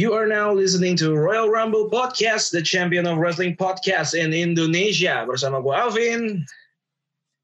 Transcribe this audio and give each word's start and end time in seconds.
You 0.00 0.16
are 0.16 0.24
now 0.24 0.48
listening 0.56 0.96
to 1.04 1.12
Royal 1.12 1.52
Rumble 1.52 1.92
Podcast, 1.92 2.56
the 2.56 2.64
champion 2.64 3.04
of 3.04 3.20
wrestling 3.20 3.52
podcast 3.52 4.16
in 4.16 4.32
Indonesia. 4.32 5.28
Bersama 5.28 5.60
gue 5.60 5.76
Alvin. 5.76 6.40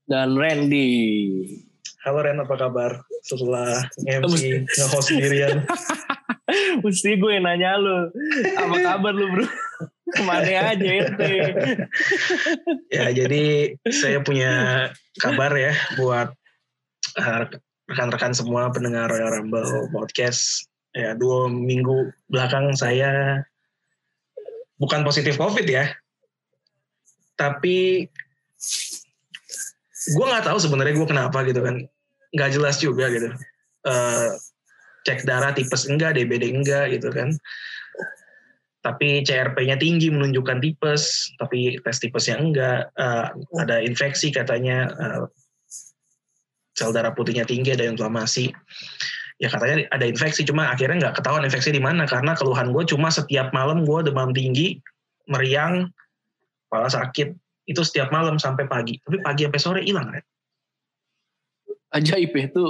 Dan 0.09 0.41
Randy. 0.41 0.89
Halo 2.01 2.25
Ren, 2.25 2.41
apa 2.41 2.57
kabar? 2.57 3.05
Setelah 3.29 3.85
MC 4.09 4.65
nge-host 4.73 5.13
sendirian. 5.13 5.69
Mesti 6.81 7.21
gue 7.21 7.37
yang 7.37 7.45
nanya 7.45 7.77
lu. 7.77 8.09
Apa 8.57 8.77
kabar 8.81 9.13
lu 9.13 9.37
bro? 9.37 9.45
Ke 10.17 10.23
mana 10.25 10.49
aja 10.49 10.81
ente? 10.81 11.33
ya 12.89 13.13
jadi 13.13 13.77
saya 13.93 14.25
punya 14.25 14.53
kabar 15.21 15.53
ya 15.53 15.77
buat 16.01 16.33
uh, 17.21 17.45
rekan-rekan 17.93 18.33
semua 18.33 18.73
pendengar 18.73 19.13
Royal 19.13 19.45
Rumble 19.45 19.93
Podcast 19.93 20.65
ya 20.97 21.13
dua 21.13 21.53
minggu 21.53 22.09
belakang 22.33 22.73
saya 22.73 23.45
bukan 24.81 25.05
positif 25.05 25.37
covid 25.37 25.69
ya. 25.69 25.93
Tapi 27.37 28.09
gue 30.07 30.25
nggak 30.25 30.49
tahu 30.49 30.57
sebenarnya 30.57 30.97
gue 30.97 31.09
kenapa 31.09 31.45
gitu 31.45 31.61
kan. 31.61 31.85
Nggak 32.33 32.51
jelas 32.57 32.81
juga 32.81 33.13
gitu. 33.13 33.29
Uh, 33.85 34.33
cek 35.05 35.29
darah 35.29 35.53
tipes 35.53 35.85
enggak 35.85 36.17
DBD 36.17 36.49
enggak 36.49 36.97
gitu 36.97 37.13
kan. 37.13 37.37
Tapi 38.81 39.27
CRP-nya 39.27 39.77
tinggi 39.77 40.09
menunjukkan 40.09 40.63
tipes 40.65 41.29
tapi 41.37 41.77
tes 41.85 42.01
tipesnya 42.01 42.41
enggak. 42.41 42.89
Uh, 42.97 43.37
ada 43.61 43.85
infeksi 43.85 44.33
katanya. 44.33 44.89
Uh, 44.97 45.29
sel 46.77 46.93
darah 46.93 47.17
putihnya 47.17 47.49
tinggi 47.49 47.73
ada 47.73 47.89
inflamasi 47.89 48.53
ya 49.37 49.53
katanya 49.53 49.85
ada 49.93 50.05
infeksi 50.09 50.43
cuma 50.49 50.73
akhirnya 50.73 51.09
nggak 51.09 51.21
ketahuan 51.21 51.45
infeksi 51.45 51.69
di 51.73 51.83
mana 51.83 52.09
karena 52.09 52.33
keluhan 52.33 52.73
gue 52.73 52.89
cuma 52.89 53.13
setiap 53.13 53.53
malam 53.53 53.85
gue 53.85 53.99
demam 54.07 54.33
tinggi 54.33 54.81
meriang 55.29 55.93
kepala 56.67 56.89
sakit. 56.89 57.37
Itu 57.67 57.83
setiap 57.83 58.15
malam 58.15 58.39
sampai 58.39 58.71
pagi. 58.71 59.03
Tapi 59.03 59.19
pagi 59.27 59.43
sampai 59.43 59.61
sore 59.61 59.83
hilang 59.83 60.15
kan 60.15 60.23
ajaib 61.97 62.31
ya 62.37 62.43
itu 62.51 62.65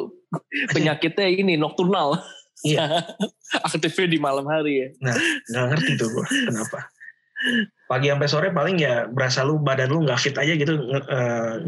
penyakitnya 0.73 1.27
ini 1.27 1.55
nokturnal. 1.59 2.21
Iya. 2.65 3.05
Aktifnya 3.67 4.07
di 4.09 4.19
malam 4.23 4.47
hari 4.49 4.73
ya. 4.81 4.89
Nah 5.03 5.17
nggak 5.51 5.65
ngerti 5.75 5.93
tuh 5.99 6.09
gue 6.15 6.27
kenapa. 6.49 6.89
Pagi 7.87 8.09
sampai 8.11 8.29
sore 8.31 8.49
paling 8.51 8.77
ya 8.81 9.07
berasa 9.11 9.45
lu 9.45 9.61
badan 9.61 9.93
lu 9.93 10.09
nggak 10.09 10.19
fit 10.19 10.37
aja 10.39 10.57
gitu 10.57 10.75
uh, 10.89 11.63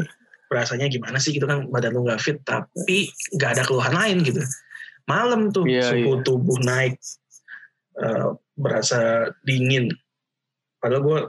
berasanya 0.49 0.89
gimana 0.89 1.21
sih 1.21 1.29
gitu 1.29 1.45
kan 1.45 1.69
badan 1.69 1.93
lu 1.93 2.03
nggak 2.09 2.19
fit 2.19 2.41
tapi 2.41 3.13
nggak 3.37 3.49
ada 3.53 3.63
keluhan 3.69 3.93
lain 3.93 4.25
gitu 4.25 4.41
malam 5.09 5.49
tuh 5.49 5.65
Iya, 5.65 5.89
suhu 5.89 6.13
iya. 6.15 6.23
tubuh 6.23 6.57
naik 6.61 6.95
eh, 7.97 8.27
berasa 8.53 9.25
dingin. 9.41 9.89
Padahal 10.77 11.01
gue 11.01 11.19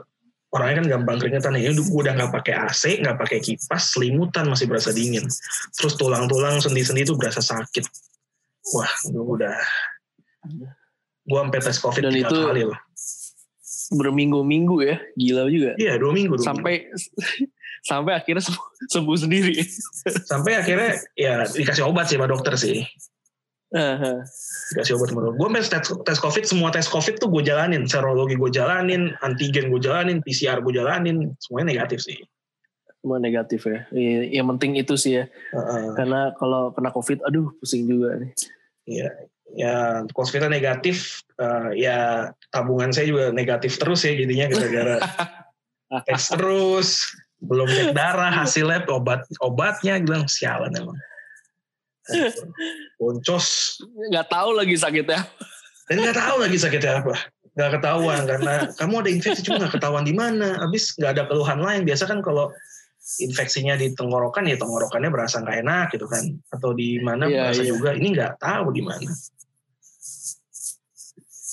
orangnya 0.51 0.75
kan 0.77 0.87
gampang 0.87 1.17
keringetan 1.17 1.57
ya. 1.57 1.73
Gue 1.73 1.99
udah 1.99 2.13
nggak 2.13 2.31
pakai 2.31 2.53
AC 2.61 3.01
nggak 3.01 3.17
pakai 3.17 3.39
kipas 3.41 3.97
selimutan 3.97 4.45
masih 4.45 4.69
berasa 4.69 4.93
dingin. 4.93 5.25
Terus 5.73 5.97
tulang-tulang 5.97 6.61
sendi-sendi 6.61 7.03
itu 7.03 7.17
berasa 7.17 7.41
sakit. 7.41 7.83
Wah 8.71 8.93
gue 9.09 9.23
udah 9.41 9.55
gue 11.21 11.37
sampai 11.37 11.59
tes 11.59 11.77
covid 11.77 12.01
Dan 12.03 12.13
tiga 12.13 12.29
itu- 12.29 12.45
kali 12.45 12.63
loh 12.65 12.79
berminggu-minggu 13.91 14.75
ya 14.81 14.95
gila 15.13 15.43
juga. 15.51 15.71
Iya 15.75 15.99
dua 15.99 16.15
minggu 16.15 16.39
dua 16.39 16.39
minggu. 16.39 16.47
sampai 16.47 16.73
sampai 17.91 18.11
akhirnya 18.15 18.39
sembuh, 18.39 18.65
sembuh 18.87 19.17
sendiri. 19.19 19.55
Sampai 20.23 20.55
akhirnya 20.55 20.95
ya 21.11 21.43
dikasih 21.43 21.83
obat 21.83 22.07
sih 22.07 22.15
sama 22.15 22.29
dokter 22.29 22.55
sih 22.55 22.79
Aha. 23.71 24.27
dikasih 24.75 24.99
obat 24.99 25.15
dokter. 25.15 25.31
Gue 25.39 25.47
tes, 25.63 25.87
tes 26.03 26.17
covid 26.19 26.43
semua 26.43 26.69
tes 26.75 26.87
covid 26.91 27.15
tuh 27.15 27.31
gue 27.31 27.43
jalanin. 27.43 27.87
Serologi 27.87 28.35
gue 28.35 28.51
jalanin 28.51 29.15
antigen 29.23 29.71
gue 29.71 29.79
jalanin 29.79 30.19
PCR 30.19 30.59
gue 30.59 30.73
jalanin. 30.75 31.31
Semuanya 31.39 31.79
negatif 31.79 32.03
sih. 32.03 32.19
Semua 32.99 33.17
negatif 33.17 33.65
ya. 33.65 33.87
Iya, 33.95 34.43
yang 34.43 34.51
penting 34.55 34.75
itu 34.75 34.93
sih 34.99 35.23
ya. 35.23 35.25
Heeh. 35.55 35.95
karena 35.95 36.35
kalau 36.35 36.75
kena 36.75 36.91
covid 36.91 37.23
aduh 37.23 37.47
pusing 37.63 37.87
juga 37.87 38.19
nih. 38.19 38.31
Iya, 38.85 39.09
ya 39.55 39.75
COVID 40.09 40.51
negatif, 40.51 41.23
eh, 41.39 41.69
ya 41.79 42.29
tabungan 42.51 42.91
saya 42.91 43.07
juga 43.07 43.31
negatif 43.31 43.79
terus 43.79 44.03
ya 44.03 44.13
jadinya 44.15 44.47
gara-gara 44.51 44.95
tes 46.07 46.23
terus, 46.27 46.89
belum 47.41 47.67
cek 47.67 47.89
darah 47.97 48.31
hasilnya 48.31 48.85
obat 48.89 49.25
obatnya 49.41 49.99
bilang 50.01 50.27
sialan 50.29 50.71
emang. 50.75 50.97
Boncos 52.99 53.77
nggak 54.11 54.27
tahu 54.29 54.49
lagi 54.57 54.75
sakitnya 54.77 55.25
dan 55.91 56.07
nggak 56.07 56.17
tahu 56.23 56.35
lagi 56.39 56.55
sakitnya 56.55 57.03
apa, 57.03 57.15
nggak 57.51 57.71
ketahuan 57.75 58.23
karena 58.23 58.53
kamu 58.79 58.93
ada 59.03 59.09
infeksi 59.11 59.43
cuma 59.43 59.59
nggak 59.59 59.75
ketahuan 59.75 60.07
di 60.07 60.15
mana, 60.15 60.55
habis 60.63 60.95
nggak 60.95 61.11
ada 61.19 61.23
keluhan 61.27 61.59
lain. 61.59 61.83
Biasa 61.83 62.07
kan 62.07 62.23
kalau 62.23 62.47
infeksinya 63.19 63.75
di 63.75 63.91
tenggorokan 63.91 64.47
ya 64.47 64.55
tenggorokannya 64.55 65.11
berasa 65.11 65.43
nggak 65.43 65.57
enak 65.67 65.85
gitu 65.91 66.07
kan, 66.07 66.23
atau 66.47 66.71
di 66.71 67.03
mana 67.03 67.27
Iya, 67.27 67.51
berasa 67.51 67.61
iya. 67.67 67.71
juga. 67.75 67.91
Ini 67.91 68.07
nggak 68.07 68.33
tahu 68.39 68.65
di 68.71 68.81
mana. 68.87 69.11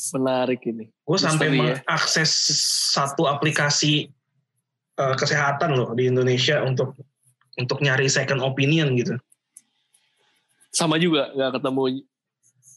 menarik 0.08 0.64
ini 0.64 0.88
gue 0.88 1.18
sampai 1.20 1.52
ya. 1.52 1.56
mengakses 1.84 2.32
satu 2.96 3.28
aplikasi 3.28 4.08
eh, 4.96 5.14
kesehatan 5.20 5.76
loh 5.76 5.92
di 5.92 6.08
Indonesia 6.08 6.64
untuk 6.64 6.96
untuk 7.60 7.84
nyari 7.84 8.08
second 8.08 8.40
opinion 8.40 8.96
gitu. 8.96 9.20
Sama 10.72 11.00
juga 11.00 11.32
nggak 11.34 11.60
ketemu 11.60 11.82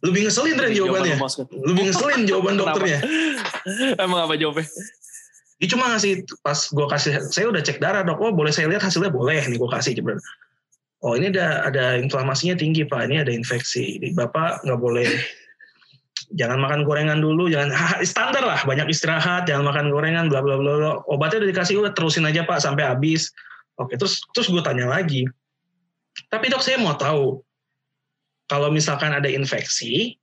Lebih 0.02 0.22
ngeselin 0.26 0.58
Ren 0.58 0.74
jawabannya. 0.74 1.14
jawaban. 1.14 1.46
Lebih 1.62 1.84
ngeselin 1.90 2.22
jawaban 2.26 2.54
dokternya. 2.58 3.00
emang 4.06 4.26
apa 4.26 4.34
jawabnya 4.34 4.66
Dia 5.62 5.68
cuma 5.70 5.94
ngasih 5.94 6.26
pas 6.42 6.58
gue 6.58 6.88
kasih 6.90 7.12
saya 7.30 7.46
udah 7.54 7.62
cek 7.62 7.78
darah 7.78 8.02
dok. 8.02 8.18
Oh 8.18 8.34
boleh 8.34 8.50
saya 8.50 8.66
lihat 8.66 8.82
hasilnya 8.82 9.14
boleh 9.14 9.46
nih 9.46 9.62
gue 9.62 9.70
kasih 9.70 9.94
coba. 10.02 10.18
Oh 11.06 11.14
ini 11.14 11.30
ada 11.30 11.70
ada 11.70 11.86
inflamasinya 12.02 12.58
tinggi 12.58 12.82
pak. 12.82 13.06
Ini 13.06 13.22
ada 13.22 13.30
infeksi. 13.30 14.02
Ini 14.02 14.18
Bapak 14.18 14.66
nggak 14.66 14.80
boleh 14.82 15.06
jangan 16.36 16.60
makan 16.64 16.82
gorengan 16.88 17.20
dulu, 17.20 17.52
jangan 17.52 17.76
standar 18.08 18.44
lah, 18.44 18.64
banyak 18.64 18.88
istirahat, 18.88 19.48
jangan 19.48 19.68
makan 19.68 19.92
gorengan, 19.92 20.32
bla 20.32 20.40
bla 20.40 20.56
bla. 20.56 20.72
bla. 20.80 20.92
Obatnya 21.12 21.44
udah 21.44 21.50
dikasih, 21.52 21.84
udah 21.84 21.92
terusin 21.92 22.24
aja 22.28 22.48
pak 22.48 22.64
sampai 22.64 22.88
habis. 22.88 23.32
Oke, 23.80 24.00
terus 24.00 24.22
terus 24.36 24.48
gue 24.52 24.62
tanya 24.64 24.88
lagi, 24.88 25.26
tapi 26.30 26.52
dok 26.52 26.62
saya 26.62 26.78
mau 26.78 26.94
tahu 26.96 27.40
kalau 28.52 28.68
misalkan 28.68 29.16
ada 29.16 29.32
infeksi, 29.32 30.20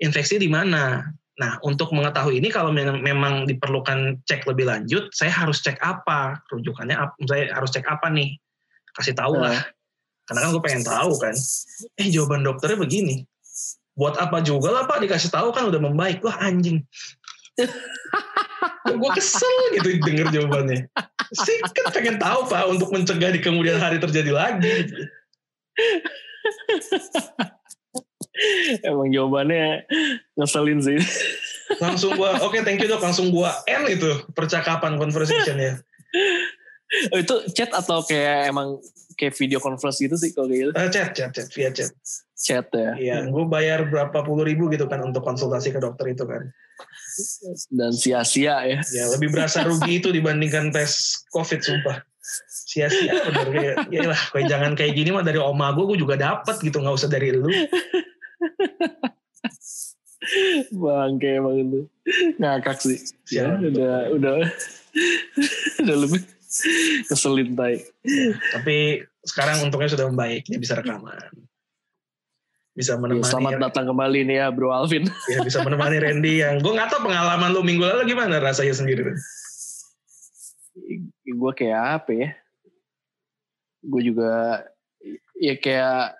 infeksi 0.00 0.40
di 0.40 0.48
mana? 0.48 1.04
Nah, 1.36 1.60
untuk 1.60 1.92
mengetahui 1.92 2.40
ini 2.40 2.48
kalau 2.48 2.72
memang, 2.72 3.44
diperlukan 3.44 4.24
cek 4.24 4.48
lebih 4.48 4.64
lanjut, 4.64 5.12
saya 5.12 5.28
harus 5.28 5.60
cek 5.60 5.76
apa? 5.84 6.40
Rujukannya 6.48 6.96
apa? 6.96 7.12
Saya 7.28 7.52
harus 7.52 7.68
cek 7.76 7.84
apa 7.84 8.08
nih? 8.08 8.40
Kasih 8.96 9.12
tahu 9.12 9.36
lah. 9.36 9.68
Karena 10.24 10.48
kan 10.48 10.48
gue 10.56 10.64
pengen 10.64 10.84
tahu 10.84 11.12
kan. 11.20 11.36
Eh 12.00 12.08
jawaban 12.08 12.40
dokternya 12.40 12.80
begini. 12.80 13.28
Buat 13.92 14.16
apa 14.16 14.40
juga 14.40 14.72
lah 14.72 14.88
Pak 14.88 15.04
dikasih 15.04 15.28
tahu 15.28 15.52
kan 15.52 15.68
udah 15.68 15.78
membaik. 15.78 16.24
Wah 16.24 16.40
anjing. 16.40 16.80
gue 18.88 19.10
kesel 19.12 19.56
gitu 19.76 19.88
denger 20.08 20.32
jawabannya. 20.32 20.88
Sih 21.36 21.56
kan 21.60 21.92
pengen 21.92 22.16
tahu 22.16 22.48
Pak 22.48 22.64
untuk 22.66 22.88
mencegah 22.90 23.30
di 23.30 23.40
kemudian 23.44 23.76
hari 23.76 24.00
terjadi 24.00 24.32
lagi. 24.32 24.88
Emang 28.82 29.08
jawabannya 29.10 29.84
ngeselin 30.34 30.80
sih 30.80 30.98
Langsung 31.78 32.16
gua, 32.16 32.40
oke 32.40 32.64
thank 32.64 32.80
you 32.80 32.88
dok, 32.88 33.04
langsung 33.04 33.28
gua 33.28 33.52
end 33.68 33.92
itu 33.92 34.08
percakapan 34.32 34.96
conversationnya. 34.96 35.76
Oh, 37.12 37.20
itu 37.20 37.44
chat 37.52 37.68
atau 37.68 38.00
kayak 38.00 38.48
emang 38.48 38.80
kayak 39.12 39.36
video 39.36 39.60
conference 39.60 40.00
gitu 40.00 40.16
sih 40.16 40.32
kalau 40.32 40.48
gitu 40.48 40.72
Eh, 40.72 40.88
chat, 40.88 41.12
chat, 41.12 41.28
chat, 41.28 41.44
via 41.52 41.68
chat. 41.68 41.92
chat 42.32 42.64
ya 42.72 42.96
Iya, 42.96 43.16
gue 43.28 43.44
bayar 43.44 43.84
berapa 43.84 44.24
puluh 44.24 44.48
ribu 44.48 44.72
gitu 44.72 44.88
kan 44.88 45.04
untuk 45.04 45.20
konsultasi 45.20 45.68
ke 45.68 45.80
dokter 45.82 46.16
itu 46.16 46.24
kan. 46.24 46.48
dan 47.68 47.92
sia-sia 47.92 48.64
ya 48.64 48.78
Ya 48.80 49.04
lebih 49.12 49.28
berasa 49.28 49.60
rugi 49.60 50.00
itu 50.00 50.08
dibandingkan 50.08 50.72
tes 50.72 51.20
COVID 51.28 51.60
sumpah. 51.60 52.00
Sia-sia 52.48 53.12
bener 53.28 53.48
kayak, 53.52 53.76
ya 53.92 54.02
lah, 54.08 54.20
kayak 54.32 54.46
jangan 54.48 54.72
kayak 54.72 54.96
gini 54.96 55.12
mah 55.12 55.20
dari 55.20 55.36
oma 55.36 55.68
gue, 55.76 55.84
gue 55.92 55.98
juga 56.00 56.16
dapat 56.16 56.56
gitu, 56.64 56.80
nggak 56.80 56.96
usah 56.96 57.10
dari 57.12 57.36
lu. 57.36 57.48
bangke 60.82 61.38
emang 61.38 61.56
itu 61.58 61.80
ngakak 62.38 62.78
sih. 62.82 62.98
Ya 63.32 63.58
udah 63.58 64.10
udah. 64.14 64.34
Udah 65.84 65.94
lebih 65.94 66.26
keselin 67.06 67.54
tai. 67.54 67.78
Tapi 68.50 69.06
sekarang 69.22 69.62
untungnya 69.62 69.94
sudah 69.94 70.10
membaik, 70.10 70.42
dia 70.48 70.58
bisa 70.58 70.74
rekaman. 70.74 71.14
Bisa 72.78 72.94
Ya, 72.94 72.98
menemani, 72.98 73.26
selamat 73.26 73.58
datang 73.58 73.90
kembali 73.90 74.18
nih 74.22 74.36
ya 74.38 74.46
Bro 74.54 74.70
Alvin. 74.70 75.10
Ya, 75.26 75.42
bisa 75.42 75.66
menemani 75.66 75.98
Randy 75.98 76.46
yang 76.46 76.62
gue 76.62 76.70
nggak 76.70 76.94
tahu 76.94 77.10
pengalaman 77.10 77.50
lu 77.50 77.66
minggu 77.66 77.82
lalu 77.82 78.14
gimana 78.14 78.38
rasanya 78.38 78.74
sendiri. 78.74 79.18
gue 81.26 81.52
kayak 81.58 81.82
apa 82.02 82.10
ya? 82.14 82.28
Gue 83.82 84.02
juga 84.06 84.62
ya 85.42 85.54
kayak 85.58 86.14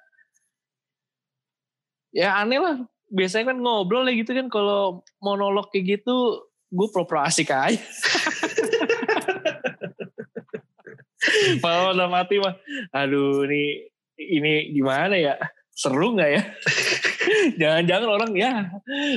ya 2.12 2.40
aneh 2.40 2.60
lah 2.60 2.76
biasanya 3.08 3.52
kan 3.52 3.58
ngobrol 3.60 4.04
ya 4.04 4.14
gitu 4.16 4.36
kan 4.36 4.46
kalau 4.52 5.00
monolog 5.20 5.72
kayak 5.72 6.00
gitu 6.00 6.44
gue 6.68 6.88
proper 6.92 7.24
asik 7.24 7.48
aja. 7.52 7.80
Kalau 11.58 11.92
udah 11.92 12.08
mati 12.08 12.38
mah, 12.40 12.54
aduh 12.94 13.44
ini 13.48 13.90
ini 14.16 14.72
gimana 14.72 15.18
ya? 15.18 15.34
Seru 15.74 16.14
nggak 16.14 16.30
ya? 16.30 16.42
Jangan-jangan 17.60 18.08
orang 18.08 18.32
ya 18.34 18.52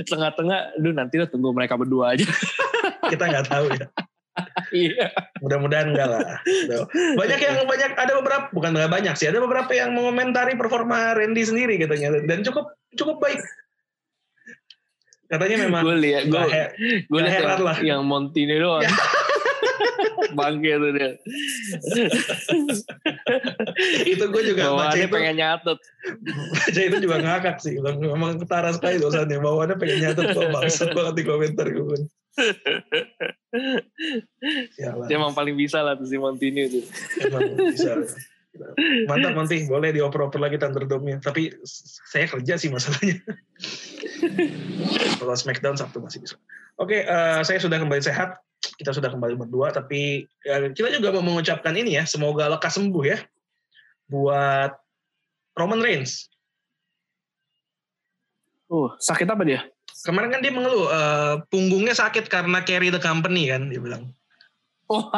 tengah-tengah, 0.06 0.78
aduh 0.78 0.94
nanti 0.94 1.16
lah 1.18 1.30
tunggu 1.30 1.54
mereka 1.56 1.78
berdua 1.78 2.18
aja. 2.18 2.28
Kita 3.08 3.24
nggak 3.30 3.48
tahu 3.48 3.66
ya. 3.76 3.88
Iya. 4.72 5.12
Mudah-mudahan 5.44 5.92
enggak 5.92 6.08
lah. 6.08 6.22
Tuh. 6.46 6.86
Banyak 7.20 7.40
yang 7.40 7.56
banyak 7.72 7.92
ada 7.98 8.14
beberapa 8.20 8.46
bukan 8.56 8.72
nggak 8.76 8.92
banyak 8.92 9.14
sih, 9.20 9.28
ada 9.28 9.44
beberapa 9.44 9.72
yang 9.76 9.92
mengomentari 9.92 10.56
performa 10.56 11.16
Randy 11.16 11.44
sendiri 11.44 11.76
katanya 11.82 12.24
dan 12.24 12.44
cukup 12.46 12.72
cukup 12.96 13.20
baik. 13.20 13.42
Katanya 15.32 15.58
memang 15.68 15.88
gue 15.88 15.98
lihat 16.04 16.24
gue 16.28 16.44
gue 17.08 17.22
lihat 17.24 17.44
yang, 17.48 17.64
lah. 17.64 17.78
yang 17.80 18.02
Montini 18.04 18.60
doang. 18.60 18.84
Bangke 20.32 20.80
tuh 20.80 20.92
dia. 20.96 21.12
itu 24.08 24.24
gue 24.32 24.44
juga 24.48 24.72
baca 24.72 24.96
itu 24.96 25.12
pengen 25.12 25.36
nyatet. 25.40 25.80
baca 26.52 26.82
itu 26.88 26.98
juga 27.04 27.16
ngakak 27.20 27.58
sih. 27.60 27.76
Memang 27.80 28.40
ketara 28.40 28.72
sekali 28.72 29.00
dosannya. 29.00 29.40
Bawaannya 29.40 29.76
pengen 29.76 29.98
nyatet 30.08 30.32
kok 30.32 30.52
bangsat 30.52 30.90
banget 30.96 31.14
di 31.20 31.24
komentar 31.28 31.68
gue. 31.68 32.00
Sialan. 34.76 35.08
Dia 35.12 35.16
emang 35.20 35.36
paling 35.36 35.56
bisa 35.60 35.84
lah 35.84 36.00
tuh 36.00 36.08
si 36.08 36.16
Montini 36.16 36.68
tuh. 36.72 36.84
Emang 37.28 37.56
bisa. 37.72 38.00
Mantap 39.08 39.32
nanti 39.32 39.64
boleh 39.64 39.96
dioper-oper 39.96 40.40
lagi 40.40 40.60
Thunderdome-nya. 40.60 41.24
Tapi 41.24 41.56
saya 42.12 42.28
kerja 42.28 42.60
sih 42.60 42.68
masalahnya. 42.68 43.24
Kalau 45.20 45.36
Smackdown 45.36 45.80
Sabtu 45.80 46.04
masih 46.04 46.20
bisa. 46.20 46.36
Oke, 46.76 47.08
eh, 47.08 47.42
saya 47.48 47.60
sudah 47.64 47.80
kembali 47.80 48.04
sehat. 48.04 48.36
Kita 48.60 48.92
sudah 48.92 49.08
kembali 49.08 49.40
berdua. 49.40 49.72
Tapi 49.72 50.28
ya, 50.44 50.68
kita 50.72 51.00
juga 51.00 51.16
mau 51.16 51.32
mengucapkan 51.32 51.72
ini 51.80 51.96
ya. 51.96 52.04
Semoga 52.04 52.52
lekas 52.52 52.76
sembuh 52.76 53.04
ya. 53.08 53.24
Buat 54.12 54.76
Roman 55.56 55.80
Reigns. 55.80 56.28
Uh, 58.72 58.92
sakit 59.00 59.28
apa 59.28 59.44
dia? 59.44 59.68
Kemarin 60.02 60.30
kan 60.30 60.40
dia 60.42 60.50
mengeluh. 60.50 60.86
eh, 60.88 61.34
punggungnya 61.48 61.94
sakit 61.94 62.26
karena 62.26 62.62
carry 62.62 62.90
the 62.90 62.98
company 62.98 63.48
kan. 63.48 63.70
Dia 63.70 63.78
bilang. 63.78 64.12
Oh, 64.92 65.08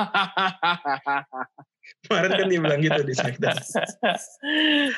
Kemarin 2.05 2.29
kan 2.31 2.45
dia 2.47 2.59
bilang 2.59 2.79
gitu 2.79 2.99
di 3.01 3.13
Smackdown. 3.15 3.57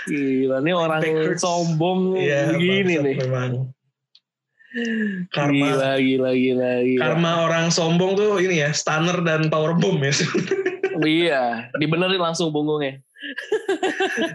gila 0.06 0.58
nih 0.60 0.74
orang 0.74 1.00
Backwards. 1.02 1.42
sombong 1.42 2.18
Iya, 2.18 2.54
begini 2.54 2.94
nih. 3.00 3.16
Memang. 3.24 3.52
Karma 5.32 5.56
Gila, 5.56 5.92
gila, 6.04 6.32
gila, 6.36 6.72
gila. 6.84 7.00
karma 7.00 7.32
orang 7.48 7.72
sombong 7.72 8.20
tuh 8.20 8.36
ini 8.44 8.60
ya 8.60 8.76
stunner 8.76 9.24
dan 9.24 9.48
power 9.48 9.72
bomb 9.72 10.04
ya 10.04 10.12
Iya, 11.00 11.72
dibenerin 11.76 12.20
langsung 12.20 12.52
punggungnya. 12.52 13.00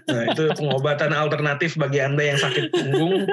Nah 0.06 0.22
itu 0.28 0.44
pengobatan 0.52 1.10
alternatif 1.10 1.74
bagi 1.74 1.98
anda 1.98 2.22
yang 2.24 2.36
sakit 2.36 2.70
punggung 2.70 3.26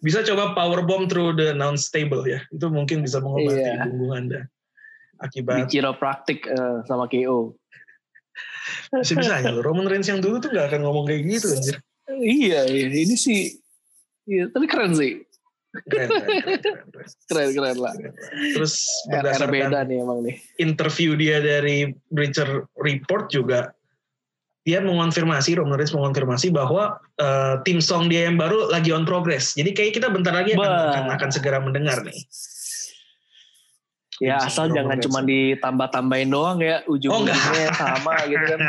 bisa 0.00 0.22
coba 0.22 0.52
power 0.52 0.82
bomb 0.82 1.06
through 1.06 1.32
the 1.32 1.52
non 1.52 1.74
stable 1.74 2.22
ya 2.22 2.42
itu 2.48 2.66
mungkin 2.66 3.00
bisa 3.00 3.18
mengobati 3.18 3.60
Iya. 3.60 3.84
punggung 3.84 4.12
anda 4.12 4.40
Di 5.14 5.22
akibat 5.22 5.68
kiropraktik 5.68 6.44
eh, 6.44 6.78
sama 6.84 7.06
KO. 7.06 7.54
bisa 8.92 9.14
bisanya 9.14 9.50
loh 9.50 9.62
Roman 9.62 9.86
Reigns 9.86 10.06
yang 10.06 10.18
dulu 10.18 10.38
tuh 10.38 10.50
gak 10.50 10.68
akan 10.68 10.82
ngomong 10.82 11.04
kayak 11.04 11.22
gitu 11.24 11.48
anjir 11.48 11.76
Iya, 12.04 12.68
iya, 12.68 12.84
ini 12.90 13.16
sih 13.16 13.56
Iya, 14.24 14.48
tapi 14.48 14.64
keren 14.64 14.92
sih. 14.92 15.20
keren, 15.84 16.06
keren, 16.06 16.26
keren, 16.40 16.60
keren, 16.62 16.80
keren. 17.28 17.48
Keren, 17.50 17.76
lah. 17.76 17.92
terus 18.54 18.74
RR 19.04 19.20
beda 19.20 19.20
berdasarkan 19.50 19.84
nih 19.84 19.98
emang 20.00 20.18
nih. 20.22 20.36
interview 20.56 21.10
dia 21.14 21.38
dari 21.38 21.76
Bleacher 22.06 22.46
Report 22.74 23.26
juga 23.28 23.74
dia 24.64 24.80
mengonfirmasi 24.80 25.60
Reigns 25.60 25.92
mengonfirmasi 25.92 26.48
bahwa 26.48 26.96
eh, 27.20 27.60
tim 27.68 27.84
song 27.84 28.08
dia 28.08 28.26
yang 28.28 28.40
baru 28.40 28.72
lagi 28.72 28.90
on 28.96 29.04
progress. 29.04 29.52
Jadi 29.52 29.76
kayak 29.76 30.00
kita 30.00 30.08
bentar 30.08 30.32
lagi 30.32 30.56
akan, 30.56 30.64
akan, 30.64 31.04
akan 31.20 31.28
segera 31.28 31.60
mendengar 31.60 32.00
nih. 32.00 32.16
Ya 34.22 34.38
asal 34.38 34.70
jangan 34.70 35.02
cuma 35.02 35.26
ditambah-tambahin 35.26 36.30
doang 36.30 36.62
ya 36.62 36.86
Oh, 36.86 36.94
ujung-ujungnya 36.94 37.74
sama 37.74 38.14
gitu 38.30 38.46
kan. 38.46 38.60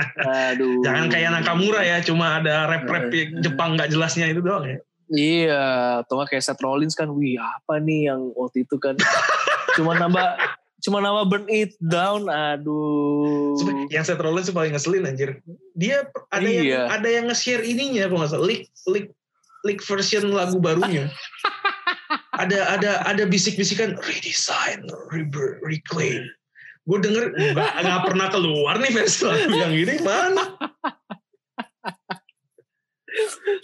Aduh. 0.52 0.82
Jangan 0.82 1.06
kayak 1.08 1.30
Nakamura 1.38 1.82
ya, 1.86 2.02
cuma 2.02 2.42
ada 2.42 2.66
rap-rap 2.66 3.14
yang 3.14 3.40
Jepang 3.46 3.78
nggak 3.78 3.94
jelasnya 3.94 4.26
itu 4.34 4.42
doang 4.42 4.66
ya. 4.66 4.78
Iya, 5.06 5.66
atau 6.02 6.26
kayak 6.26 6.42
Seth 6.42 6.58
Rollins 6.66 6.98
kan, 6.98 7.14
wih 7.14 7.38
apa 7.38 7.78
nih 7.78 8.10
yang 8.10 8.34
waktu 8.34 8.66
itu 8.66 8.82
kan 8.82 8.98
cuma 9.78 9.94
nambah 9.94 10.34
cuma 10.86 11.02
nambah 11.02 11.26
burn 11.34 11.46
it 11.50 11.74
down, 11.82 12.30
aduh. 12.30 13.58
Yang 13.90 14.14
Rollins 14.22 14.46
tuh 14.46 14.56
paling 14.56 14.78
ngeselin 14.78 15.10
anjir. 15.10 15.42
Dia 15.74 16.06
ada 16.30 16.46
yang 16.46 16.66
Iya. 16.70 16.82
ada 16.94 17.10
yang 17.10 17.26
nge-share 17.26 17.66
ininya 17.66 18.06
kalau 18.06 18.22
nggak 18.22 18.32
salah, 18.38 18.46
leak 18.46 18.70
leak 18.86 19.10
leak 19.66 19.82
version 19.82 20.30
lagu 20.30 20.62
barunya. 20.62 21.10
ada 22.42 22.78
ada 22.78 23.02
ada 23.02 23.24
bisik-bisikan 23.26 23.98
redesign, 23.98 24.86
reber, 25.10 25.58
reclaim. 25.66 26.22
Gue 26.86 27.02
denger 27.02 27.34
nggak 27.34 27.72
nggak 27.82 28.02
pernah 28.06 28.28
keluar 28.30 28.78
nih 28.78 28.94
versi 28.94 29.26
lagu 29.26 29.58
yang 29.58 29.74
ini 29.74 29.98
mana? 30.06 30.54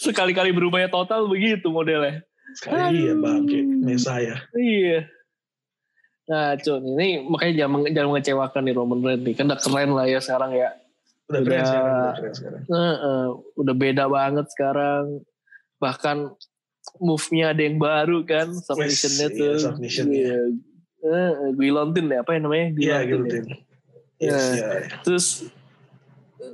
Sekali-kali 0.02 0.50
berubahnya 0.56 0.90
total 0.90 1.30
begitu 1.30 1.70
modelnya. 1.70 2.26
Sekali 2.58 3.08
iya 3.08 3.14
bangke, 3.16 3.62
Mesaya. 3.64 4.42
Iya. 4.58 5.06
Ngaco 6.32 6.74
nih. 6.80 6.92
Ini 6.96 7.08
makanya 7.28 7.54
jangan, 7.60 7.80
jangan 7.92 8.10
mengecewakan 8.10 8.62
nih 8.64 8.74
Roman 8.74 9.00
Reigns 9.04 9.24
nih. 9.28 9.34
Kan 9.36 9.46
udah 9.52 9.60
keren 9.60 9.92
lah 9.92 10.06
ya 10.08 10.20
sekarang 10.24 10.52
ya. 10.56 10.70
Udah 11.28 11.42
keren 11.44 11.52
Udah. 11.54 11.68
sekarang, 11.68 11.92
udah 11.92 12.14
keren 12.16 12.34
sekarang. 12.34 12.62
Heeh, 12.66 13.24
udah 13.60 13.76
beda 13.76 14.04
banget 14.08 14.46
sekarang. 14.50 15.06
Bahkan 15.78 16.18
move-nya 16.98 17.46
ada 17.52 17.62
yang 17.62 17.78
baru 17.78 18.24
kan. 18.24 18.48
Submission-nya 18.50 19.28
tuh. 19.30 19.52
iya, 19.52 19.60
submission-nya. 19.60 20.16
Iya. 20.24 20.40
Heeh, 21.02 21.32
Guillotine 21.54 22.08
deh. 22.08 22.18
Apa 22.20 22.32
yang 22.32 22.44
namanya? 22.48 22.68
Iya, 22.74 22.98
Guillotine 23.04 23.44
ya? 23.44 23.44
Giltin. 23.44 23.44
Yes, 24.22 24.44
Iya. 24.54 24.68
iya. 24.78 24.98
Terus 25.02 25.26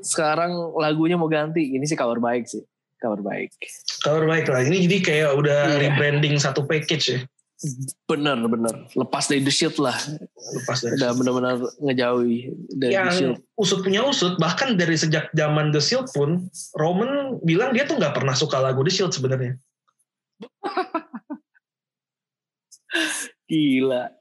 sekarang 0.01 0.51
lagunya 0.73 1.15
mau 1.15 1.27
ganti. 1.27 1.63
Ini 1.69 1.83
sih 1.83 1.95
kabar 1.95 2.17
baik 2.17 2.47
sih. 2.47 2.63
Kabar 2.97 3.21
baik. 3.21 3.53
Kabar 4.01 4.23
baik 4.25 4.45
lah. 4.47 4.63
Ini 4.63 4.77
jadi 4.87 4.97
kayak 5.03 5.29
udah 5.35 5.59
Iya. 5.69 5.77
rebranding 5.85 6.35
satu 6.39 6.65
package 6.65 7.05
ya. 7.07 7.19
Bener, 8.05 8.37
bener. 8.45 8.85
Lepas 8.93 9.25
dari 9.25 9.41
The 9.41 9.49
Shield 9.49 9.81
lah. 9.81 9.97
Lepas 10.53 10.77
dari 10.79 10.93
Udah 10.93 11.09
benar-benar 11.11 11.53
ngejauhi 11.81 12.53
dari 12.69 12.93
The 12.93 13.09
Shield. 13.09 13.33
yang 13.33 13.35
usut 13.57 13.81
punya 13.81 14.05
usut 14.05 14.37
bahkan 14.37 14.77
dari 14.77 14.93
sejak 14.93 15.33
zaman 15.33 15.73
The 15.73 15.81
Shield 15.81 16.05
pun 16.13 16.47
Roman 16.77 17.41
bilang 17.41 17.73
dia 17.73 17.83
tuh 17.83 17.97
nggak 17.97 18.13
pernah 18.13 18.31
suka 18.31 18.61
lagu 18.61 18.85
The 18.85 18.93
Shield 18.93 19.09
sebenarnya 19.09 19.57
Gila. 23.49 24.13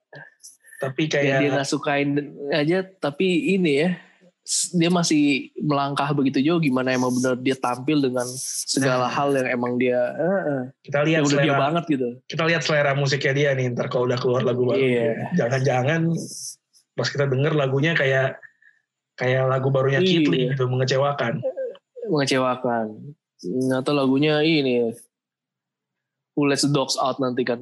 tapi 0.76 1.08
Ya, 1.08 1.10
dia 1.10 1.20
kayak 1.40 1.52
nggak 1.56 1.68
sukain 1.68 2.08
aja, 2.52 2.84
tapi 3.00 3.56
ini 3.56 3.80
ya, 3.80 3.90
dia 4.72 4.86
masih 4.86 5.22
melangkah 5.58 6.06
begitu 6.10 6.38
jauh. 6.38 6.62
Gimana 6.62 6.94
emang 6.94 7.10
benar 7.10 7.34
dia 7.34 7.52
tampil 7.52 7.98
dengan 7.98 8.22
segala 8.62 9.06
Nah. 9.06 9.12
hal 9.12 9.28
yang 9.34 9.48
emang 9.52 9.74
dia, 9.74 9.98
eh, 10.14 10.62
kita 10.82 11.02
lihat 11.02 11.22
udah 11.22 11.34
dia 11.34 11.42
selera 11.42 11.58
banget 11.60 11.84
gitu. 11.90 12.08
kita 12.24 12.42
lihat 12.44 12.62
selera 12.62 12.92
musiknya 12.92 13.32
dia 13.32 13.50
nih 13.52 13.74
ntar 13.74 13.86
kalau 13.86 14.06
udah 14.06 14.16
keluar 14.16 14.42
lagu 14.42 14.62
baru 14.62 14.78
Iya. 14.78 15.34
jangan-jangan 15.34 16.14
pas 16.92 17.08
kita 17.08 17.26
denger 17.26 17.52
lagunya 17.52 17.92
kayak 17.92 18.38
kayak 19.14 19.44
lagu 19.44 19.68
barunya 19.68 19.98
Iya. 19.98 20.08
Kitli 20.22 20.38
gitu 20.50 20.64
mengecewakan 20.66 21.42
Mengecewakan. 22.06 22.86
Atau 23.74 23.92
lagunya 23.92 24.38
ini, 24.40 24.94
Who 26.32 26.46
Let 26.46 26.62
the 26.62 26.70
Dogs 26.70 26.94
Out 26.94 27.18
nanti 27.18 27.42
kan. 27.42 27.58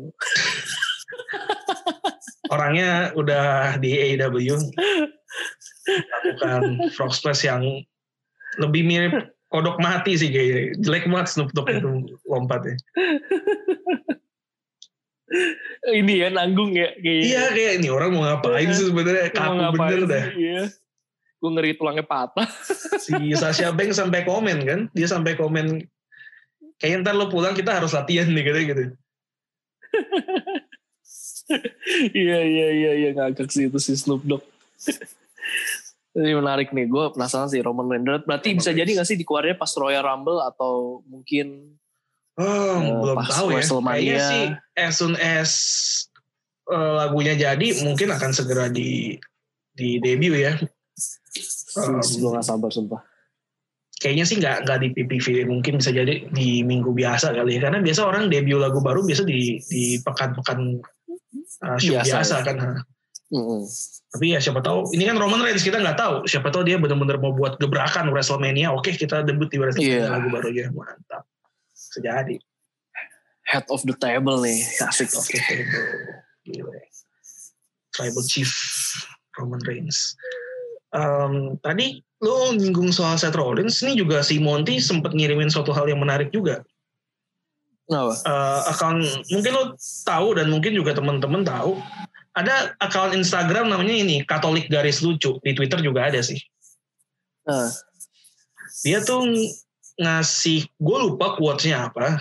orangnya 2.47 3.11
udah 3.15 3.75
di 3.79 3.89
AEW 3.91 4.53
lakukan 5.89 6.63
frog 6.97 7.13
splash 7.13 7.45
yang 7.45 7.63
lebih 8.59 8.83
mirip 8.87 9.35
kodok 9.51 9.79
mati 9.79 10.19
sih 10.19 10.31
kayaknya 10.33 10.75
jelek 10.83 11.07
banget 11.07 11.29
Snoop 11.31 11.51
Dogg 11.55 11.71
itu 11.71 11.91
lompatnya 12.27 12.75
ini 15.95 16.23
ya 16.23 16.29
nanggung 16.31 16.75
ya 16.75 16.95
kayaknya. 16.97 17.25
iya 17.27 17.43
kayak 17.51 17.73
ini 17.83 17.89
orang 17.91 18.11
mau 18.15 18.23
ngapain 18.25 18.71
sih 18.71 18.87
sebenarnya 18.89 19.31
kaku 19.35 19.59
bener 19.75 20.01
sih? 20.01 20.11
dah 20.11 20.25
Iya. 20.35 20.63
Gue 21.45 21.51
ngeri 21.53 21.77
tulangnya 21.77 22.07
patah. 22.09 22.49
si 23.05 23.13
Sasha 23.37 23.69
Banks 23.69 24.01
sampai 24.01 24.25
komen 24.25 24.59
kan 24.65 24.81
dia 24.97 25.05
sampai 25.05 25.37
komen 25.37 25.85
kayak 26.81 27.05
ntar 27.05 27.13
lo 27.13 27.29
pulang 27.29 27.53
kita 27.53 27.77
harus 27.77 27.93
latihan 27.93 28.31
nih 28.33 28.45
katanya 28.47 28.67
gitu 28.73 28.83
Iya 32.17 32.41
iya 32.41 32.69
iya 32.73 32.91
iya 32.97 33.09
ngakak 33.13 33.53
sih 33.53 33.69
itu 33.69 33.77
si 33.77 33.93
Snoop 34.01 34.25
Dogg. 34.25 34.41
Ini 36.15 36.31
menarik 36.39 36.71
nih, 36.71 36.87
gue 36.87 37.05
penasaran 37.11 37.51
sih 37.51 37.59
Roman 37.59 37.91
Reigns. 37.91 38.23
Berarti 38.23 38.55
Roman 38.55 38.59
bisa 38.63 38.71
jadi 38.71 38.87
Reigns. 38.87 38.99
gak 39.03 39.09
sih 39.11 39.19
dikeluarnya 39.19 39.59
pas 39.59 39.71
Royal 39.75 40.03
Rumble 40.07 40.39
atau 40.47 41.03
mungkin 41.11 41.75
Oh, 42.35 42.83
Eh, 42.83 42.91
belum 42.99 43.15
pas 43.15 43.31
tahu 43.31 43.47
ya. 43.55 43.63
Kayaknya 43.63 44.19
sih 44.27 44.45
as 44.75 44.93
soon 44.99 45.15
as 45.15 45.51
eh, 46.67 46.93
lagunya 46.99 47.35
jadi 47.39 47.87
mungkin 47.87 48.11
akan 48.11 48.31
segera 48.35 48.67
di 48.67 49.15
di 49.71 50.03
debut 50.03 50.35
ya. 50.35 50.59
Um, 51.75 51.99
gue 51.99 52.31
gak 52.35 52.47
sabar 52.47 52.71
sumpah. 52.71 53.03
Kayaknya 53.99 54.25
sih 54.27 54.37
nggak 54.43 54.57
nggak 54.67 54.79
di 54.83 54.89
PPV 54.99 55.27
mungkin 55.47 55.79
bisa 55.79 55.95
jadi 55.95 56.27
di 56.31 56.61
minggu 56.67 56.91
biasa 56.93 57.33
kali 57.35 57.57
ya 57.57 57.71
karena 57.71 57.79
biasa 57.81 58.01
orang 58.05 58.27
debut 58.27 58.59
lagu 58.59 58.83
baru 58.83 59.01
biasa 59.07 59.23
di 59.25 59.63
di 59.65 59.97
pekan-pekan 60.03 60.83
uh, 61.65 61.79
show 61.81 61.95
Biasa, 61.97 62.21
biasa, 62.21 62.35
ya. 62.37 62.45
kan. 62.45 62.57
Ha. 63.31 63.35
Mm-mm. 63.35 63.63
Tapi 64.15 64.37
ya 64.37 64.39
siapa 64.39 64.61
tahu 64.61 64.93
ini 64.95 65.09
kan 65.09 65.17
Roman 65.19 65.41
Reigns 65.43 65.65
kita 65.65 65.81
nggak 65.81 65.99
tahu 65.99 66.29
siapa 66.29 66.53
tahu 66.53 66.63
dia 66.69 66.77
benar-benar 66.77 67.19
mau 67.19 67.33
buat 67.33 67.57
gebrakan 67.59 68.13
WrestleMania. 68.13 68.71
Oke 68.71 68.93
kita 68.95 69.25
debut 69.25 69.49
di 69.49 69.59
WrestleMania 69.59 70.07
Iya. 70.07 70.13
lagu 70.13 70.29
barunya 70.31 70.69
mantap. 70.71 71.25
Sejadi. 71.75 72.39
Head 73.45 73.69
of 73.69 73.85
the 73.85 73.93
table 74.01 74.41
nih, 74.41 74.65
asik. 74.89 75.13
Oke, 75.13 75.37
gila. 76.49 76.73
Tribal 77.93 78.25
Chief 78.25 78.49
Roman 79.37 79.61
Reigns. 79.69 80.17
Em, 80.97 81.59
tadi 81.61 82.01
lo 82.25 82.57
nyinggung 82.57 82.89
soal 82.89 83.21
Seth 83.21 83.37
Rollins, 83.37 83.85
ini 83.85 84.01
juga 84.01 84.25
si 84.25 84.41
Monty 84.41 84.81
sempat 84.81 85.13
ngirimin 85.13 85.53
suatu 85.53 85.77
hal 85.77 85.93
yang 85.93 86.01
menarik 86.01 86.33
juga. 86.33 86.65
Kenapa? 87.85 88.17
Eh, 88.17 88.61
akun 88.73 89.05
mungkin 89.29 89.53
lo 89.53 89.65
tahu 90.09 90.41
dan 90.41 90.49
mungkin 90.49 90.73
juga 90.73 90.97
teman-teman 90.97 91.45
tahu. 91.45 91.77
Ada 92.35 92.75
akun 92.83 93.15
Instagram 93.15 93.71
namanya 93.71 93.95
ini 93.95 94.27
Katolik 94.27 94.67
Garis 94.67 95.03
Lucu 95.07 95.39
di 95.47 95.55
Twitter 95.55 95.79
juga 95.79 96.11
ada 96.11 96.19
sih. 96.19 96.39
Nah, 97.47 97.71
Dia 98.83 99.01
tuh 99.07 99.23
ngasih, 100.03 100.67
gue 100.67 100.99
lupa 100.99 101.39
quotes-nya 101.39 101.89
apa. 101.89 102.19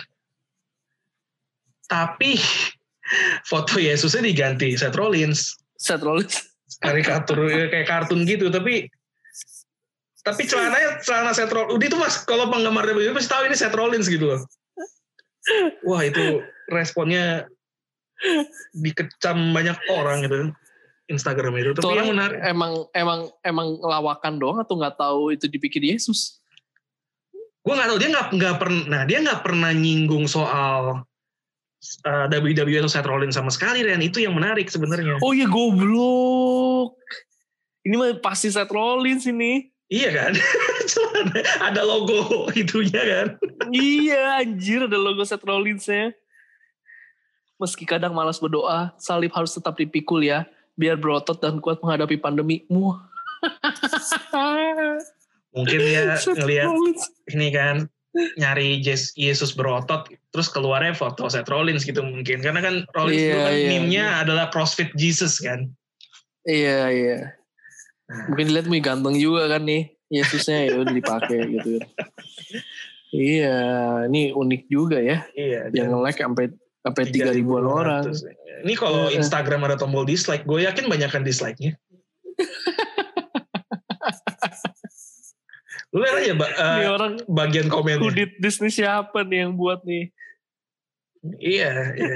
Tapi 1.90 2.38
foto 3.50 3.82
Yesusnya 3.82 4.22
diganti 4.22 4.78
Seth 4.78 4.96
Rollins. 4.96 5.58
Seth 5.76 6.06
Rollins. 6.06 6.54
karikatur 6.82 7.48
ya, 7.48 7.70
kayak 7.70 7.88
kartun 7.88 8.26
gitu 8.26 8.50
tapi 8.50 8.90
tapi 10.24 10.42
celananya 10.48 11.04
celana 11.04 11.32
Seth 11.36 11.52
Rollins 11.52 11.76
Udi 11.76 11.86
tuh 11.92 12.00
mas 12.00 12.24
kalau 12.24 12.48
penggemar 12.50 12.88
WWE 12.88 13.14
pasti 13.14 13.30
tahu 13.30 13.44
ini 13.48 13.56
Seth 13.56 13.76
Rollins 13.76 14.08
gitu 14.08 14.34
loh 14.34 14.42
wah 15.88 16.02
itu 16.04 16.42
responnya 16.72 17.46
dikecam 18.84 19.38
banyak 19.52 19.78
orang 19.92 20.24
gitu 20.26 20.52
Instagram 21.12 21.60
itu 21.60 21.76
tapi 21.76 22.00
yang 22.00 22.16
menarik 22.16 22.40
emang 22.48 22.88
emang 22.96 23.20
emang 23.44 23.68
lawakan 23.84 24.40
doang 24.40 24.60
atau 24.64 24.80
nggak 24.80 24.96
tahu 24.96 25.36
itu 25.36 25.52
dipikir 25.52 25.84
Yesus? 25.84 26.40
gue 27.64 27.74
nggak 27.74 27.90
tahu 27.92 28.00
dia 28.00 28.10
nggak 28.12 28.28
nggak 28.36 28.56
pernah 28.60 28.84
nah 28.92 29.02
dia 29.08 29.24
nggak 29.24 29.42
pernah 29.44 29.72
nyinggung 29.72 30.28
soal 30.28 31.08
uh, 32.08 32.26
WWE 32.28 32.84
atau 32.84 32.92
Seth 32.92 33.08
Rollins 33.08 33.36
sama 33.40 33.52
sekali 33.52 33.84
Ren 33.84 34.04
itu 34.04 34.20
yang 34.20 34.36
menarik 34.36 34.68
sebenarnya 34.68 35.20
Oh 35.24 35.32
iya 35.32 35.48
goblok. 35.48 37.00
Ini 37.84 37.96
mah 38.00 38.16
pasti 38.24 38.48
Seth 38.52 38.72
Rollins 38.72 39.28
ini. 39.28 39.72
iya 39.94 40.10
kan 40.10 40.34
ada 41.70 41.86
logo 41.86 42.50
itunya 42.58 43.04
kan 43.04 43.28
iya 43.70 44.42
anjir 44.42 44.90
ada 44.90 44.98
logo 44.98 45.22
Seth 45.22 45.44
Rollins-nya. 45.46 46.16
Meski 47.62 47.86
kadang 47.86 48.14
malas 48.18 48.42
berdoa, 48.42 48.92
salib 48.98 49.32
harus 49.32 49.54
tetap 49.54 49.78
dipikul 49.78 50.22
ya, 50.26 50.46
biar 50.74 50.98
berotot 50.98 51.38
dan 51.38 51.62
kuat 51.62 51.80
menghadapi 51.80 52.18
pandemi. 52.18 52.66
Muah. 52.68 53.10
mungkin 55.54 55.80
dia 55.86 56.18
Seth 56.18 56.34
ngelihat 56.42 56.74
ini 57.30 57.48
kan 57.54 57.76
nyari 58.38 58.82
Yesus 59.18 59.54
berotot 59.54 60.10
terus 60.34 60.50
keluarnya 60.50 60.98
foto 60.98 61.30
Seth 61.30 61.50
Rollins 61.50 61.86
gitu 61.86 62.02
mungkin 62.02 62.42
karena 62.42 62.62
kan 62.62 62.76
Rollins 62.94 63.22
Iya, 63.22 63.30
itu 63.30 63.38
kan 63.38 63.54
iya, 63.54 63.70
meme-nya 63.70 64.06
adalah 64.26 64.46
CrossFit 64.50 64.94
Jesus 64.98 65.38
kan 65.42 65.70
Iya 66.44 66.80
iya. 66.92 67.20
Nah. 68.04 68.36
Mungkin 68.36 68.46
dilihat 68.52 68.68
mie 68.68 68.84
ganteng 68.84 69.16
juga 69.16 69.48
kan 69.48 69.64
nih 69.64 69.96
Yesusnya 70.12 70.70
ya 70.70 70.74
udah 70.78 70.94
dipakai 70.94 71.40
gitu. 71.58 71.80
Iya, 73.14 73.62
ini 74.10 74.34
unik 74.34 74.74
juga 74.74 74.98
ya. 74.98 75.22
iya 75.38 75.70
Yang 75.70 75.94
nge-like 75.94 76.18
sampai 76.18 76.46
sampai 76.84 77.04
tiga 77.08 77.32
ribuan 77.32 77.64
3.200. 77.64 77.74
orang. 77.74 78.04
ini 78.64 78.74
kalau 78.76 79.08
Iya. 79.08 79.16
Instagram 79.18 79.60
ada 79.64 79.76
tombol 79.76 80.04
dislike 80.04 80.44
gue 80.44 80.64
yakin 80.64 80.86
banyakan 80.86 81.22
dislike-nya 81.22 81.74
lu 85.94 86.02
lihat 86.02 86.16
aja 86.20 86.34
ba- 86.34 86.50
eh, 86.50 86.76
Ini 86.76 86.86
orang 86.90 87.12
bagian 87.28 87.68
komennya 87.70 88.02
Kudit 88.02 88.32
Disney 88.38 88.68
siapa 88.68 89.22
nih 89.22 89.46
yang 89.46 89.54
buat 89.54 89.84
nih? 89.84 90.10
iya 91.40 91.94
iya 91.94 92.16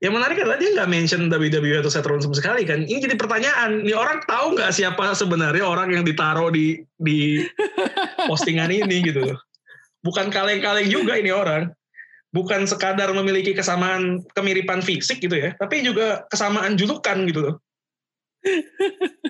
yang 0.00 0.10
menarik 0.10 0.40
adalah 0.40 0.56
dia 0.56 0.72
nggak 0.72 0.88
mention 0.88 1.28
WWE 1.28 1.78
atau 1.78 1.86
Seth 1.86 2.02
Rollins 2.02 2.24
sama 2.24 2.34
sekali 2.34 2.64
kan 2.64 2.80
ini 2.80 2.98
jadi 2.98 3.14
pertanyaan 3.14 3.84
ini 3.84 3.92
orang 3.92 4.18
tahu 4.24 4.56
nggak 4.56 4.72
siapa 4.72 5.12
sebenarnya 5.12 5.62
orang 5.62 5.92
yang 5.92 6.02
ditaruh 6.02 6.48
di 6.48 6.80
di 6.96 7.44
postingan 8.24 8.72
ini 8.72 9.04
gitu 9.04 9.20
loh 9.22 9.38
bukan 10.00 10.26
kaleng-kaleng 10.26 10.88
juga 10.88 11.14
ini 11.14 11.30
orang 11.30 11.70
bukan 12.30 12.62
sekadar 12.62 13.10
memiliki 13.10 13.50
kesamaan 13.50 14.22
kemiripan 14.30 14.80
fisik 14.80 15.18
gitu 15.18 15.34
ya 15.34 15.54
tapi 15.54 15.82
juga 15.82 16.24
kesamaan 16.26 16.74
julukan 16.74 17.18
gitu 17.24 17.40
loh 17.40 17.54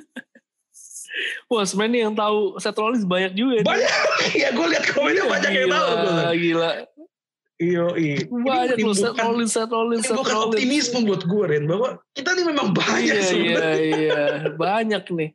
Wah 1.46 1.66
sebenarnya 1.66 2.06
yang 2.06 2.14
tahu 2.14 2.54
Seth 2.56 2.78
Rollins 2.78 3.02
banyak 3.02 3.34
juga. 3.34 3.60
banyak 3.60 3.90
ya 4.40 4.48
gue 4.50 4.66
lihat 4.68 4.84
komennya 4.88 5.18
Iya, 5.18 5.28
banyak 5.28 5.50
yang 5.50 5.66
gila, 5.66 5.74
tahu 5.74 5.90
gue 5.90 6.30
Gila. 6.38 6.70
iyo 7.60 7.86
iya 7.92 8.16
Banyak 8.24 8.76
loh 8.78 8.94
Seth 8.94 9.18
Rollins, 9.18 9.52
Seth 9.52 9.68
Rollins, 9.68 10.04
Seth 10.06 10.16
bukan 10.16 10.32
Rollins. 10.32 10.54
optimisme 10.56 10.98
buat 11.04 11.22
gue 11.22 11.44
Ren 11.44 11.64
bahwa 11.66 11.88
kita 12.14 12.30
nih 12.32 12.44
memang 12.46 12.68
banyak 12.70 13.04
Iya, 13.04 13.18
iya, 13.18 13.26
sebenarnya 13.26 13.76
iya. 13.98 14.20
Banyak 14.54 15.04
nih. 15.10 15.30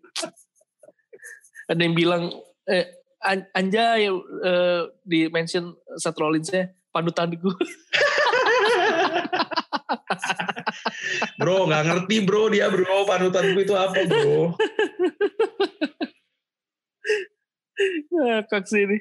Ada 1.66 1.82
yang 1.82 1.94
bilang, 1.94 2.24
eh, 2.66 2.86
An- 3.20 3.50
Anjay 3.52 4.08
eh, 4.08 4.82
di 5.04 5.20
mention 5.28 5.70
Seth 5.96 6.16
Rollins-nya 6.16 6.72
panutan 6.96 7.36
gue. 7.36 7.52
bro 11.40 11.68
nggak 11.68 11.84
ngerti 11.92 12.24
bro 12.24 12.48
dia 12.48 12.72
bro 12.72 13.04
panutan 13.04 13.52
gue 13.52 13.64
itu 13.68 13.76
apa 13.76 14.00
bro 14.08 14.56
Ngakak 18.16 18.64
sih 18.72 18.88
ini. 18.88 18.98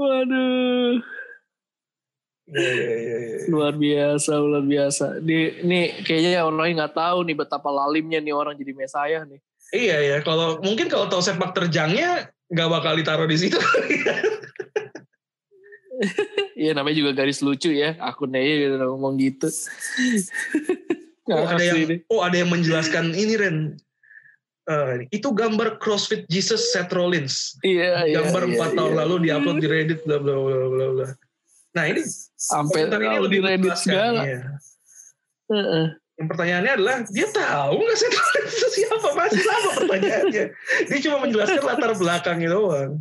Waduh. 0.00 0.96
Iya, 2.50 2.72
iya, 2.72 3.16
iya. 3.20 3.38
Luar 3.52 3.76
biasa, 3.76 4.32
luar 4.40 4.64
biasa. 4.64 5.20
Di, 5.22 5.62
nih 5.62 6.02
kayaknya 6.02 6.42
orang 6.42 6.60
lain 6.66 6.74
nggak 6.82 6.96
tahu 6.96 7.18
nih 7.28 7.36
betapa 7.36 7.68
lalimnya 7.70 8.18
nih 8.18 8.34
orang 8.34 8.56
jadi 8.58 8.72
mesayah 8.74 9.22
nih. 9.28 9.40
Iya 9.70 9.98
ya, 10.02 10.16
kalau 10.26 10.58
mungkin 10.64 10.90
kalau 10.90 11.06
tahu 11.06 11.22
sepak 11.22 11.54
terjangnya 11.54 12.32
nggak 12.50 12.68
bakal 12.72 12.98
ditaruh 12.98 13.28
di 13.30 13.38
situ. 13.38 13.60
Iya 16.60 16.76
namanya 16.76 16.96
juga 16.96 17.12
garis 17.16 17.40
lucu 17.40 17.72
ya. 17.72 17.96
Akunnya 18.00 18.40
ya 18.40 18.68
gitu, 18.68 18.76
ngomong 18.76 19.16
gitu. 19.16 19.48
oh, 21.32 21.44
ada 21.48 21.62
yang 21.62 21.78
ini. 21.88 21.96
oh 22.12 22.20
ada 22.20 22.36
yang 22.36 22.50
menjelaskan 22.52 23.16
ini 23.16 23.34
Ren. 23.40 23.58
Eh, 24.70 25.08
itu 25.10 25.28
gambar 25.32 25.80
CrossFit 25.80 26.28
Jesus 26.28 26.70
Seth 26.70 26.92
Rollins. 26.92 27.56
Iya, 27.64 28.06
iya. 28.06 28.22
Gambar 28.22 28.42
iya, 28.44 28.50
empat 28.54 28.70
tahun 28.76 28.92
iya. 28.92 29.00
lalu 29.02 29.14
diupload 29.24 29.56
di 29.58 29.68
Reddit 29.68 30.00
bla 30.04 30.20
bla 30.20 30.36
bla 30.36 30.66
bla 30.68 30.86
bla. 30.94 31.08
Nah 31.74 31.84
ini 31.88 32.02
Sampai 32.36 32.86
ini 32.86 32.92
tahu 32.92 33.00
di 33.00 33.18
lebih 33.24 33.40
Reddit 33.40 33.72
menjelaskan, 33.72 33.90
segala. 33.90 34.20
iya. 34.28 34.40
Heeh. 35.50 35.86
Yang 36.20 36.28
pertanyaannya 36.36 36.72
adalah 36.76 36.96
dia 37.08 37.28
tahu 37.32 37.76
nggak 37.80 37.98
Seth 37.98 38.16
Rollins 38.20 38.52
itu 38.52 38.68
siapa? 38.76 39.08
Masih 39.16 39.42
sama 39.42 39.70
pertanyaannya. 39.80 40.44
Dia 40.86 40.98
cuma 41.08 41.16
menjelaskan 41.24 41.62
latar 41.64 41.92
belakangnya 41.96 42.48
doang. 42.52 42.92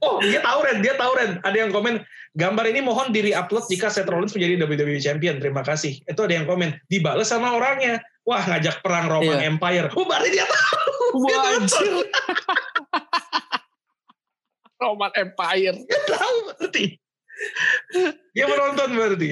Oh 0.00 0.22
dia 0.22 0.40
tahu 0.40 0.58
Ren, 0.64 0.78
dia 0.80 0.94
tahu 0.94 1.12
Ren. 1.18 1.42
Ada 1.42 1.56
yang 1.66 1.70
komen 1.74 2.00
gambar 2.38 2.64
ini 2.70 2.80
mohon 2.80 3.12
diri 3.12 3.34
upload 3.36 3.66
jika 3.68 3.90
Seth 3.92 4.08
Rollins 4.08 4.32
menjadi 4.32 4.64
WWE 4.64 4.98
Champion. 5.02 5.36
Terima 5.42 5.66
kasih. 5.66 6.00
Itu 6.06 6.24
ada 6.24 6.34
yang 6.38 6.46
komen 6.46 6.78
dibales 6.88 7.28
sama 7.28 7.52
orangnya. 7.54 8.00
Wah 8.22 8.42
ngajak 8.46 8.86
perang 8.86 9.10
Roman 9.10 9.42
Iya. 9.42 9.50
Empire. 9.50 9.86
Oh 9.98 10.06
berarti 10.06 10.30
dia 10.30 10.46
tahu. 10.46 11.26
Dia 11.26 11.38
nonton. 11.38 11.86
Roman 14.82 15.12
Empire. 15.14 15.76
Dia 15.86 16.00
tahu 16.10 16.36
berarti. 16.50 16.84
Dia 18.34 18.46
menonton 18.46 18.88
berarti. 18.94 19.30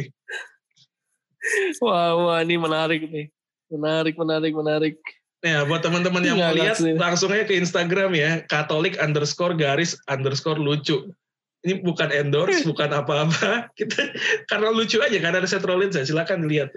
Wah, 1.81 2.13
wah, 2.21 2.39
ini 2.45 2.61
menarik 2.61 3.01
nih. 3.09 3.27
Menarik, 3.73 4.15
menarik, 4.19 4.53
menarik. 4.53 4.97
Nah, 5.41 5.65
buat 5.65 5.81
teman-teman 5.81 6.21
yang 6.21 6.37
mau 6.37 6.53
lihat, 6.53 6.77
langsung. 7.01 7.33
aja 7.33 7.49
ke 7.49 7.57
Instagram 7.57 8.13
ya, 8.13 8.45
Katolik 8.45 9.01
underscore 9.01 9.57
garis 9.57 9.97
underscore 10.05 10.61
lucu. 10.61 11.17
Ini 11.65 11.81
bukan 11.81 12.13
endorse, 12.13 12.61
bukan 12.69 12.93
apa-apa. 12.93 13.65
Kita 13.79 14.13
karena 14.45 14.69
lucu 14.69 15.01
aja, 15.01 15.17
karena 15.17 15.41
ada 15.41 15.49
Seth 15.49 15.65
Rollins 15.65 15.97
ya. 15.97 16.05
Silakan 16.05 16.45
lihat. 16.45 16.69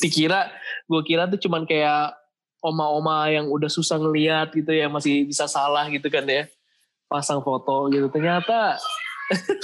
Dikira, 0.00 0.48
gue 0.88 1.00
kira 1.04 1.28
tuh 1.28 1.40
cuman 1.40 1.68
kayak 1.68 2.16
oma-oma 2.64 3.28
yang 3.28 3.48
udah 3.52 3.68
susah 3.68 4.00
ngeliat 4.00 4.56
gitu 4.56 4.72
ya, 4.72 4.88
masih 4.88 5.28
bisa 5.28 5.44
salah 5.44 5.84
gitu 5.92 6.08
kan 6.08 6.24
ya. 6.24 6.48
pasang 7.08 7.40
foto 7.40 7.88
gitu 7.88 8.12
ternyata 8.12 8.76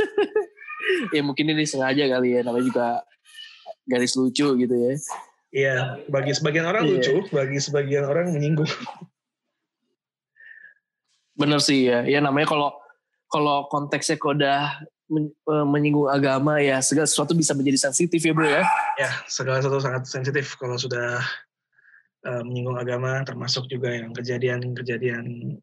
ya 1.14 1.20
mungkin 1.20 1.52
ini 1.52 1.68
sengaja 1.68 2.08
kali 2.08 2.36
ya 2.36 2.40
namanya 2.40 2.64
juga 2.64 2.88
garis 3.84 4.16
lucu 4.16 4.46
gitu 4.56 4.74
ya 4.74 4.92
Iya, 5.54 5.76
bagi 6.10 6.34
sebagian 6.34 6.66
orang 6.66 6.82
Iya. 6.82 6.90
lucu, 6.98 7.14
bagi 7.30 7.62
sebagian 7.62 8.02
orang 8.04 8.34
menyinggung. 8.34 8.66
bener 11.34 11.58
sih 11.58 11.90
ya 11.90 12.06
ya 12.06 12.22
namanya 12.22 12.46
kalau 12.46 12.70
kalau 13.26 13.66
konteksnya 13.66 14.14
kok 14.14 14.38
udah 14.38 14.86
men- 15.10 15.34
eh, 15.34 15.66
menyinggung 15.66 16.06
agama 16.06 16.62
ya 16.62 16.78
segala 16.78 17.10
sesuatu 17.10 17.34
bisa 17.34 17.50
menjadi 17.52 17.90
sensitif 17.90 18.22
ya 18.22 18.30
bro 18.30 18.46
ya 18.46 18.62
Ya, 18.94 19.10
segala 19.26 19.58
sesuatu 19.58 19.82
sangat 19.82 20.06
sensitif 20.06 20.54
kalau 20.54 20.78
sudah 20.78 21.18
eh, 22.24 22.42
menyinggung 22.42 22.78
agama, 22.78 23.20
termasuk 23.26 23.66
juga 23.66 23.90
yang 23.90 24.14
kejadian-kejadian 24.14 25.58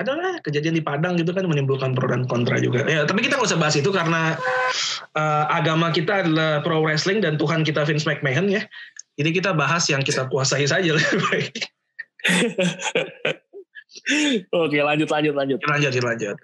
adalah 0.00 0.40
kejadian 0.40 0.78
di 0.78 0.82
Padang 0.84 1.20
gitu 1.20 1.36
kan 1.36 1.44
menimbulkan 1.44 1.92
pro 1.92 2.08
dan 2.08 2.24
kontra 2.24 2.56
juga. 2.56 2.88
Ya, 2.88 3.04
tapi 3.04 3.20
kita 3.24 3.36
nggak 3.36 3.52
usah 3.52 3.60
bahas 3.60 3.76
itu 3.76 3.90
karena 3.92 4.40
eh, 5.12 5.44
agama 5.52 5.92
kita 5.92 6.24
adalah 6.24 6.64
pro 6.64 6.80
wrestling 6.80 7.20
dan 7.20 7.36
Tuhan 7.36 7.62
kita 7.62 7.84
Vince 7.84 8.08
McMahon 8.08 8.48
ya. 8.48 8.64
Jadi 9.20 9.30
kita 9.36 9.52
bahas 9.52 9.84
yang 9.92 10.00
kita 10.00 10.26
kuasai 10.32 10.64
saja 10.64 10.92
lebih 10.96 11.18
baik. 11.28 11.54
oke 14.54 14.78
lanjut 14.78 15.08
lanjut 15.10 15.34
lanjut 15.36 15.60
lanjut 15.68 16.00
lanjut 16.00 16.36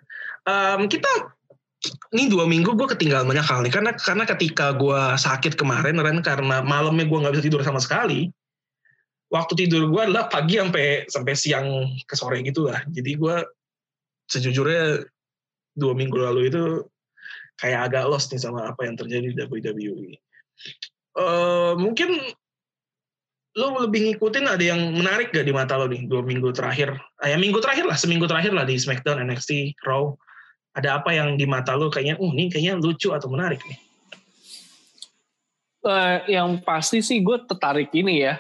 Em, 0.49 0.81
kita 0.89 1.11
ini 2.17 2.27
dua 2.27 2.49
minggu 2.49 2.75
gue 2.75 2.89
ketinggalan 2.91 3.29
banyak 3.29 3.47
hal 3.47 3.63
nih 3.63 3.71
karena 3.71 3.93
karena 3.95 4.25
ketika 4.27 4.75
gue 4.75 5.01
sakit 5.15 5.55
kemarin 5.55 6.01
Ren 6.01 6.19
karena 6.25 6.65
malamnya 6.65 7.07
gue 7.07 7.19
nggak 7.23 7.35
bisa 7.39 7.45
tidur 7.45 7.63
sama 7.63 7.79
sekali 7.79 8.33
waktu 9.29 9.53
tidur 9.65 9.89
gue 9.93 10.03
adalah 10.09 10.29
pagi 10.33 10.57
sampai 10.57 11.05
sampai 11.09 11.33
siang 11.37 11.69
ke 12.05 12.15
sore 12.17 12.41
gitu 12.45 12.69
lah. 12.69 12.81
Jadi 12.89 13.17
gue 13.17 13.37
sejujurnya 14.29 15.05
dua 15.77 15.93
minggu 15.95 16.17
lalu 16.17 16.53
itu 16.53 16.85
kayak 17.61 17.93
agak 17.93 18.05
lost 18.09 18.33
nih 18.33 18.41
sama 18.41 18.71
apa 18.73 18.87
yang 18.87 18.97
terjadi 18.97 19.35
di 19.35 19.37
WWE 19.39 20.17
Eh, 21.19 21.73
mungkin 21.75 22.15
lo 23.59 23.75
lebih 23.83 24.07
ngikutin 24.07 24.47
ada 24.47 24.63
yang 24.63 24.79
menarik 24.95 25.35
gak 25.35 25.43
di 25.43 25.51
mata 25.51 25.75
lo 25.75 25.91
nih 25.91 26.07
dua 26.07 26.23
minggu 26.23 26.55
terakhir? 26.55 26.95
Ah, 27.19 27.35
ya 27.35 27.37
minggu 27.41 27.59
terakhir 27.59 27.91
lah 27.91 27.99
seminggu 27.99 28.31
terakhir 28.31 28.55
lah 28.55 28.63
di 28.63 28.79
SmackDown 28.79 29.19
NXT 29.27 29.83
Raw. 29.83 30.15
Ada 30.79 31.03
apa 31.03 31.11
yang 31.11 31.35
di 31.35 31.43
mata 31.43 31.75
lo 31.75 31.91
kayaknya 31.91 32.23
uh 32.23 32.31
ini 32.39 32.55
kayaknya 32.55 32.79
lucu 32.79 33.11
atau 33.11 33.27
menarik 33.35 33.59
nih? 33.67 33.79
Eh, 35.89 36.39
yang 36.39 36.63
pasti 36.63 37.03
sih 37.03 37.19
gue 37.19 37.39
tertarik 37.51 37.91
ini 37.91 38.23
ya 38.23 38.39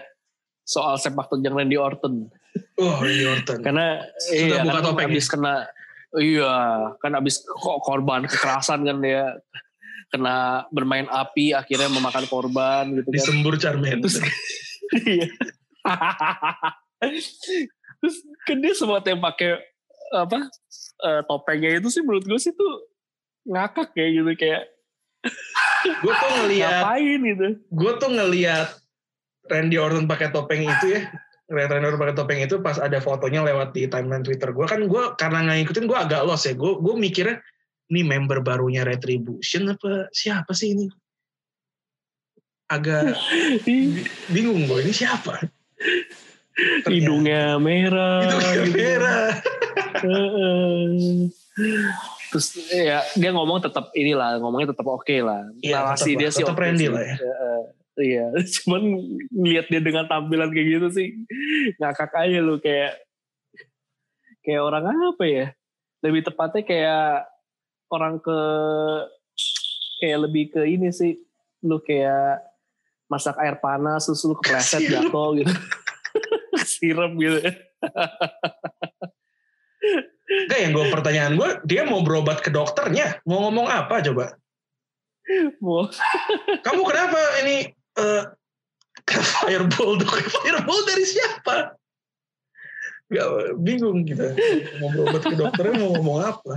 soal 0.68 1.00
sepak 1.00 1.32
terjang 1.32 1.56
Randy 1.56 1.80
Orton. 1.80 2.28
Oh 2.76 3.00
Randy 3.00 3.25
Orton. 3.25 3.64
Karena 3.64 4.04
Sudah 4.20 4.60
iya, 4.60 4.64
buka 4.68 4.76
kan 4.76 4.84
topeng 4.84 5.08
abis 5.08 5.26
kena 5.32 5.54
iya 6.20 6.56
kan 7.00 7.12
abis 7.16 7.40
kok 7.48 7.80
korban 7.80 8.28
kekerasan 8.28 8.84
kan 8.84 9.00
dia 9.00 9.40
kena 10.12 10.68
bermain 10.68 11.08
api 11.08 11.56
akhirnya 11.56 11.88
memakan 11.88 12.28
korban 12.28 12.84
gitu 13.00 13.08
kan. 13.08 13.16
Disembur 13.16 13.56
Charmander 13.56 14.04
terus 14.04 14.20
iya. 15.08 15.32
Terus 17.98 18.16
kan 18.44 18.58
dia 18.60 18.72
semua 18.76 19.00
yang 19.00 19.25
pakai 19.25 19.58
apa 20.12 20.52
eh, 21.04 21.22
topengnya 21.25 21.80
itu 21.80 21.88
sih 21.88 22.04
menurut 22.04 22.28
gue 22.28 22.40
sih 22.40 22.52
tuh 22.52 22.88
ngakak 23.48 23.96
kayak 23.96 24.10
gitu 24.20 24.32
kayak 24.37 24.62
gue 26.04 26.12
tuh 26.12 26.30
ngeliat 26.42 26.72
ngapain 26.84 27.20
gitu? 27.25 27.48
gue 27.60 27.92
tuh 27.96 28.10
ngeliat 28.12 28.68
Randy 29.49 29.76
Orton 29.81 30.07
pakai 30.07 30.28
topeng 30.31 30.62
itu 30.62 30.87
ya. 30.95 31.02
Randy 31.49 31.85
Orton 31.85 32.01
pakai 32.01 32.16
topeng 32.16 32.40
itu 32.44 32.61
pas 32.61 32.77
ada 32.77 33.01
fotonya 33.01 33.40
lewat 33.44 33.72
di 33.72 33.88
timeline 33.88 34.22
Twitter 34.22 34.53
gue 34.53 34.66
kan 34.68 34.85
gue 34.85 35.03
karena 35.16 35.38
nggak 35.49 35.57
ngikutin 35.64 35.85
gue 35.88 35.99
agak 35.99 36.22
lost 36.29 36.46
ya. 36.46 36.55
Gue 36.55 36.77
gue 36.79 36.94
mikirnya 36.94 37.40
ini 37.88 38.05
member 38.05 38.44
barunya 38.44 38.85
Retribution 38.85 39.72
apa 39.72 40.12
siapa 40.12 40.53
sih 40.53 40.77
ini? 40.77 40.87
Agak 42.68 43.16
bingung 44.33 44.68
gue 44.68 44.79
ini 44.85 44.92
siapa? 44.92 45.40
Ternyata 46.59 46.90
hidungnya 46.90 47.42
merah 47.62 48.18
hidungnya 48.27 48.53
gitu. 48.66 48.75
merah. 48.75 49.29
Terus 52.29 52.46
ya 52.68 52.99
dia 53.16 53.31
ngomong 53.33 53.62
tetap 53.62 53.94
inilah 53.96 54.37
ngomongnya 54.42 54.75
tetap 54.77 54.85
oke 54.85 55.16
lah. 55.22 55.49
Iya, 55.64 55.81
narasi 55.81 56.12
tetap 56.12 56.20
dia 56.20 56.29
sih 56.35 56.44
tetap 56.44 56.59
oke 56.59 56.64
Randy 56.66 56.85
sih. 56.85 56.90
lah 56.92 57.03
ya. 57.07 57.16
Iya 57.98 58.30
cuman 58.62 58.82
lihat 59.34 59.66
dia 59.66 59.82
dengan 59.82 60.06
tampilan 60.06 60.54
kayak 60.54 60.66
gitu 60.78 60.88
sih 60.94 61.08
ngakak 61.82 62.14
aja 62.14 62.38
lu 62.38 62.62
kayak 62.62 62.94
kayak 64.46 64.62
orang 64.62 64.87
apa 64.87 65.24
ya 65.26 65.46
lebih 66.06 66.22
tepatnya 66.22 66.62
kayak 66.62 67.26
orang 67.90 68.22
ke 68.22 68.38
kayak 69.98 70.18
lebih 70.30 70.44
ke 70.54 70.62
ini 70.62 70.94
sih 70.94 71.18
lu 71.66 71.82
kayak 71.82 72.38
masak 73.11 73.34
air 73.42 73.58
panas 73.58 74.06
terus 74.06 74.22
lu 74.22 74.38
kepleset 74.38 74.87
jatuh 74.94 75.42
gitu. 75.42 75.52
Sirup 76.78 77.18
gitu 77.18 77.38
Enggak 80.28 80.58
yang 80.61 80.72
gue 80.76 80.87
pertanyaan 80.92 81.32
gue 81.34 81.50
dia 81.66 81.82
mau 81.82 82.04
berobat 82.04 82.44
ke 82.44 82.52
dokternya 82.52 83.18
mau 83.26 83.48
ngomong 83.48 83.66
apa 83.66 84.04
coba? 84.04 84.38
Wah, 85.61 85.92
kamu 86.64 86.82
kenapa 86.88 87.20
ini 87.44 87.68
eh 87.98 88.22
fireball 89.42 89.98
dok 89.98 90.14
fireball 90.30 90.80
dari 90.87 91.04
siapa? 91.04 91.56
Gak 93.08 93.28
bingung 93.64 94.04
kita. 94.04 94.37
Mau 94.84 94.92
berobat 94.92 95.22
ke 95.24 95.34
dokternya 95.34 95.80
mau 95.80 95.96
ngomong 95.96 96.18
apa? 96.28 96.54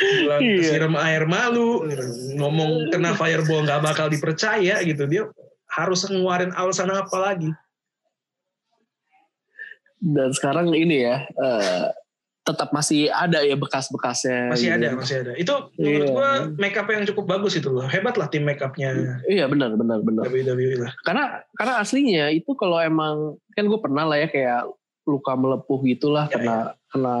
Bilang 0.00 0.40
Iya. 0.40 0.56
kesiram 0.64 0.94
air 0.96 1.28
malu. 1.28 1.84
Ngomong 2.40 2.88
kena 2.88 3.12
fireball 3.12 3.68
nggak 3.68 3.84
bakal 3.84 4.08
dipercaya? 4.08 4.80
Gitu. 4.80 5.04
Dia 5.04 5.28
harus 5.76 6.08
ngeluarin 6.08 6.56
alasan 6.56 6.88
apa 6.88 7.16
lagi? 7.20 7.52
Dan 10.00 10.32
sekarang 10.32 10.72
ini 10.72 11.04
ya 11.04 11.24
eh, 11.28 11.84
tetap 12.44 12.76
masih 12.76 13.08
ada 13.08 13.40
ya 13.40 13.56
bekas-bekasnya 13.56 14.52
masih 14.52 14.68
gitu. 14.68 14.76
ada 14.76 14.88
masih 14.92 15.16
ada. 15.24 15.32
Itu 15.40 15.54
menurut 15.80 16.04
Iya. 16.04 16.12
gua 16.12 16.28
make 16.60 16.76
up 16.76 16.88
yang 16.92 17.08
cukup 17.08 17.24
bagus 17.24 17.56
itu 17.56 17.72
loh. 17.72 17.88
Hebat 17.88 18.20
lah 18.20 18.28
tim 18.28 18.44
make 18.44 18.60
upnya 18.60 19.16
iya 19.24 19.48
benar 19.48 19.72
benar 19.80 20.04
benar. 20.04 20.28
WWE 20.28 20.84
lah. 20.84 20.92
Karena 21.08 21.40
karena 21.56 21.74
aslinya 21.80 22.28
itu 22.28 22.52
kalau 22.52 22.76
emang 22.84 23.40
kan 23.56 23.64
gue 23.64 23.80
pernah 23.80 24.04
lah 24.04 24.20
ya 24.20 24.28
kayak 24.28 24.68
luka 25.08 25.32
melepuh 25.32 25.78
gitulah 25.88 26.28
Ya, 26.28 26.36
kena 26.36 26.56
kena 26.92 27.16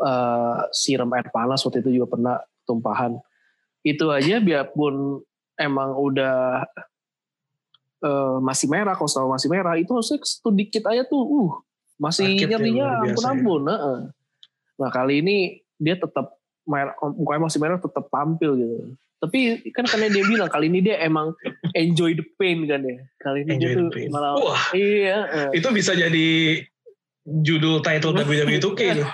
eh, 0.00 0.58
siram 0.72 1.12
air 1.12 1.28
panas 1.28 1.60
waktu 1.60 1.84
itu 1.84 2.00
juga 2.00 2.16
pernah 2.16 2.40
tumpahan. 2.64 3.20
Itu 3.84 4.08
aja 4.08 4.40
biarpun 4.40 5.20
emang 5.60 6.00
udah 6.00 6.64
eh, 8.00 8.36
masih 8.40 8.72
merah 8.72 8.96
kalau 8.96 9.36
masih 9.36 9.52
merah 9.52 9.76
itu 9.76 9.92
harusnya 9.92 10.16
sedikit 10.24 10.88
aja 10.88 11.04
tuh 11.04 11.20
uh 11.20 11.54
masih 11.98 12.34
ya, 12.34 12.54
nyerinya 12.54 13.06
biasa 13.06 13.14
ampun-ampun 13.14 13.62
heeh. 13.70 13.98
nah 14.80 14.90
kali 14.90 15.22
ini 15.22 15.62
dia 15.78 15.94
tetap 15.94 16.34
merah, 16.66 16.94
mukanya 17.14 17.42
masih 17.46 17.60
merah 17.62 17.78
tetap 17.78 18.10
tampil 18.10 18.58
gitu 18.58 18.98
tapi 19.24 19.64
kan 19.72 19.88
karena 19.88 20.12
dia 20.12 20.24
bilang 20.28 20.52
kali 20.52 20.68
ini 20.68 20.84
dia 20.84 21.00
emang 21.00 21.32
enjoy 21.72 22.12
the 22.12 22.26
pain 22.36 22.68
kan 22.68 22.84
ya 22.84 23.00
kali 23.24 23.48
ini 23.48 23.56
Enjoy 23.56 23.72
dia 23.72 23.80
tuh 23.80 23.88
pain. 23.88 24.08
malah 24.12 24.36
wah 24.36 24.62
iya 24.76 25.48
eh. 25.48 25.50
itu 25.56 25.64
bisa 25.72 25.96
jadi 25.96 26.60
judul 27.24 27.80
title 27.80 28.12
WWE 28.12 28.60
2K 28.60 28.80
tuh. 29.00 29.08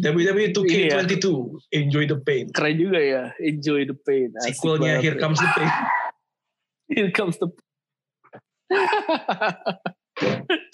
WWE 0.00 0.52
2K22 0.54 1.26
Enjoy 1.72 2.04
the 2.08 2.16
Pain 2.20 2.52
keren 2.52 2.76
juga 2.78 3.00
ya 3.00 3.32
enjoy 3.42 3.88
the 3.88 3.96
pain 3.96 4.28
Asik 4.44 4.60
sequelnya 4.60 5.00
Here 5.00 5.16
ya. 5.16 5.20
Comes 5.20 5.40
the 5.40 5.48
Pain 5.56 5.70
Here 6.92 7.10
comes 7.12 7.36
the 7.40 7.48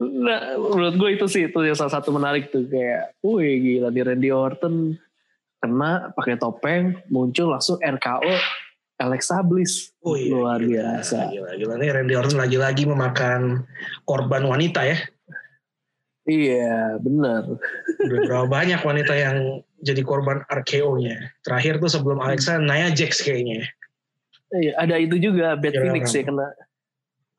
nah 0.00 0.56
menurut 0.56 0.94
gue 0.96 1.10
itu 1.20 1.26
sih 1.26 1.42
itu 1.48 1.58
yang 1.62 1.76
salah 1.76 1.94
satu 1.98 2.10
menarik 2.14 2.48
tuh 2.48 2.66
kayak 2.66 3.14
wih 3.24 3.56
gila 3.58 3.88
di 3.92 4.00
Randy 4.00 4.30
Orton 4.30 4.96
kena 5.60 6.12
pakai 6.16 6.40
topeng 6.40 6.98
muncul 7.12 7.52
langsung 7.52 7.76
RKO 7.80 8.32
Alexa 9.00 9.40
Bliss 9.40 9.96
Oh 10.04 10.12
iya, 10.12 10.28
luar 10.32 10.60
gila, 10.60 11.00
biasa 11.00 11.32
Gila, 11.32 11.50
gila 11.56 11.74
nih 11.80 11.88
Randy 11.92 12.14
Orton 12.16 12.38
lagi-lagi 12.40 12.84
memakan 12.84 13.64
korban 14.04 14.44
wanita 14.44 14.84
ya. 14.84 14.98
iya 16.28 17.00
benar 17.00 17.58
berapa 18.06 18.46
banyak 18.46 18.80
wanita 18.84 19.12
yang 19.16 19.64
jadi 19.80 20.04
korban 20.04 20.44
RKO-nya. 20.44 21.40
Terakhir 21.40 21.80
tuh 21.80 21.88
sebelum 21.88 22.20
Alexa, 22.20 22.60
Nia 22.60 22.92
Jax 22.92 23.24
kayaknya. 23.24 23.64
iya 24.50 24.74
ada 24.76 24.98
itu 24.98 25.16
juga 25.16 25.54
Bad 25.54 25.78
Phoenix 25.78 26.10
ya 26.10 26.26
kena 26.26 26.50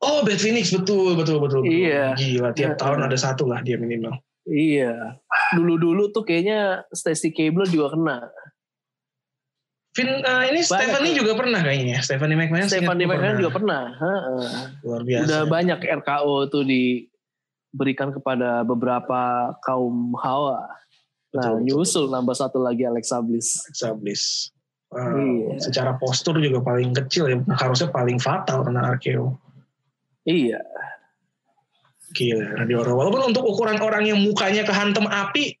Oh, 0.02 0.20
Bad 0.20 0.36
Phoenix 0.36 0.74
betul, 0.74 1.14
betul, 1.14 1.38
betul. 1.38 1.62
betul. 1.62 1.70
Iya. 1.70 2.12
Gila, 2.14 2.50
tiap 2.52 2.74
Iya, 2.74 2.78
tahun 2.78 2.98
iya. 2.98 3.06
ada 3.06 3.16
satu 3.16 3.46
lah 3.46 3.62
dia 3.62 3.78
minimal. 3.78 4.18
iya 4.42 5.22
dulu-dulu 5.54 6.10
tuh 6.10 6.26
kayaknya 6.26 6.82
Stacy 6.90 7.30
Cable 7.30 7.62
juga 7.64 7.94
kena 7.94 8.26
Vin, 9.92 10.08
eh, 10.08 10.18
ini 10.50 10.60
Banyak 10.60 10.66
Stephanie 10.66 11.12
ya. 11.12 11.18
juga 11.20 11.32
pernah 11.36 11.60
kayaknya. 11.60 11.96
Stephanie 12.00 12.34
McMahon. 12.34 12.64
Stephanie 12.66 13.04
McMahon 13.04 13.36
juga 13.36 13.52
pernah 13.52 13.82
Heeh. 13.92 14.50
Luar 14.82 15.02
biasa. 15.04 15.22
udah 15.22 15.42
banyak 15.46 15.78
RKO 16.00 16.36
tuh 16.48 16.64
di 16.64 17.04
berikan 17.70 18.08
kepada 18.08 18.64
beberapa 18.64 19.20
kaum 19.60 20.16
hawa. 20.16 20.64
Nah, 21.30 21.54
Betul, 21.54 21.56
nyusul 21.62 22.04
nambah 22.08 22.34
satu 22.34 22.58
lagi 22.58 22.82
Alexa 22.82 23.20
Bliss. 23.20 23.62
Alexa 23.62 23.92
Bliss. 23.94 24.24
Uh, 24.88 25.12
Iya. 25.14 25.56
Secara 25.62 25.94
postur 25.96 26.36
juga 26.36 26.60
paling 26.60 26.92
kecil 26.94 27.28
ya, 27.28 27.36
harusnya 27.54 27.88
paling 27.88 28.16
fatal 28.16 28.64
kena 28.64 28.96
RKO. 28.96 29.32
Iya, 30.22 30.60
Gila, 32.12 32.60
Randy 32.60 32.74
Orton. 32.76 32.92
Walaupun 32.92 33.22
untuk 33.32 33.42
ukuran 33.42 33.80
orang 33.80 34.04
yang 34.04 34.20
mukanya 34.20 34.62
kehantem 34.62 35.02
api, 35.02 35.56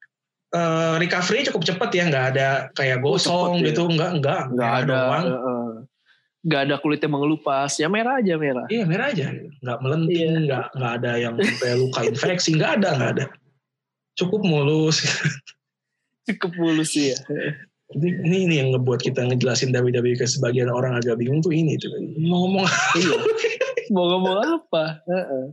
eh 0.52 0.94
recovery 1.00 1.48
cukup 1.48 1.64
cepat 1.64 1.90
ya, 1.90 2.04
nggak 2.06 2.26
ada 2.36 2.48
kayak 2.72 3.00
Oh, 3.00 3.16
gosong 3.16 3.58
cepet 3.58 3.62
ya. 3.62 3.66
gitu, 3.72 3.82
nggak 3.88 4.10
nggak 4.20 4.40
nggak 4.52 4.68
merah 4.68 4.84
ada, 4.84 4.94
doang. 4.94 5.24
eh. 5.26 5.72
nggak 6.42 6.60
ada 6.66 6.74
kulitnya 6.76 7.08
mengelupas, 7.08 7.72
ya 7.78 7.86
merah 7.86 8.18
aja 8.18 8.34
merah. 8.36 8.66
Iya 8.68 8.84
merah 8.84 9.06
aja, 9.08 9.26
nggak 9.32 9.78
melenting, 9.80 10.18
Iya. 10.28 10.40
nggak 10.44 10.66
nggak 10.76 10.92
ada 11.00 11.10
yang 11.16 11.34
sampai 11.38 11.70
luka 11.74 12.00
infeksi, 12.10 12.50
nggak 12.52 12.70
ada 12.78 12.88
nggak 12.94 13.10
ada. 13.16 13.24
Cukup 14.12 14.40
mulus. 14.44 15.00
Cukup 16.28 16.52
mulus 16.54 16.92
ya. 16.94 17.16
ini, 17.92 18.08
ini 18.22 18.36
ini 18.44 18.54
yang 18.56 18.68
ngebuat 18.72 19.00
kita 19.00 19.24
ngejelasin 19.24 19.72
WWE 19.72 20.14
ke 20.14 20.24
sebagian 20.24 20.68
orang 20.68 20.94
agak 20.94 21.16
bingung 21.16 21.40
tuh 21.40 21.50
ini 21.50 21.74
tuh. 21.76 21.88
Ngomong 22.20 22.68
iya. 22.94 23.16
Mau 23.92 24.08
ngomong 24.08 24.40
apa? 24.56 25.04
Heeh. 25.04 25.44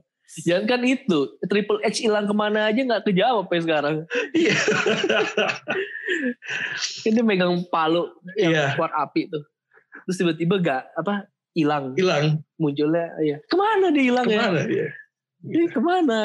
Jangan 0.46 0.70
kan 0.70 0.82
itu, 0.86 1.42
Triple 1.42 1.82
H 1.82 2.06
hilang 2.06 2.30
ke 2.30 2.36
mana 2.38 2.70
aja 2.70 2.78
nggak 2.78 3.02
kejawab 3.02 3.50
ya 3.50 3.60
sekarang. 3.66 4.06
Iya. 4.30 4.54
Kan 7.02 7.18
dia 7.18 7.26
megang 7.26 7.66
palu 7.74 8.14
yang 8.38 8.54
Iya. 8.54 8.78
keluar 8.78 8.94
api 8.94 9.26
tuh. 9.26 9.42
Terus 10.06 10.22
tiba-tiba 10.22 10.62
gak 10.62 10.86
apa 10.94 11.26
hilang. 11.58 11.98
hilang 11.98 12.46
Munculnya 12.62 13.10
ya. 13.26 13.42
Ke 13.42 13.58
mana 13.58 13.90
dia 13.90 14.06
hilang 14.06 14.30
ya? 14.30 14.38
ke 14.38 14.46
mana 14.46 14.62
dia? 14.70 14.88
Ih, 15.50 15.66
ke 15.66 15.82
mana? 15.82 16.20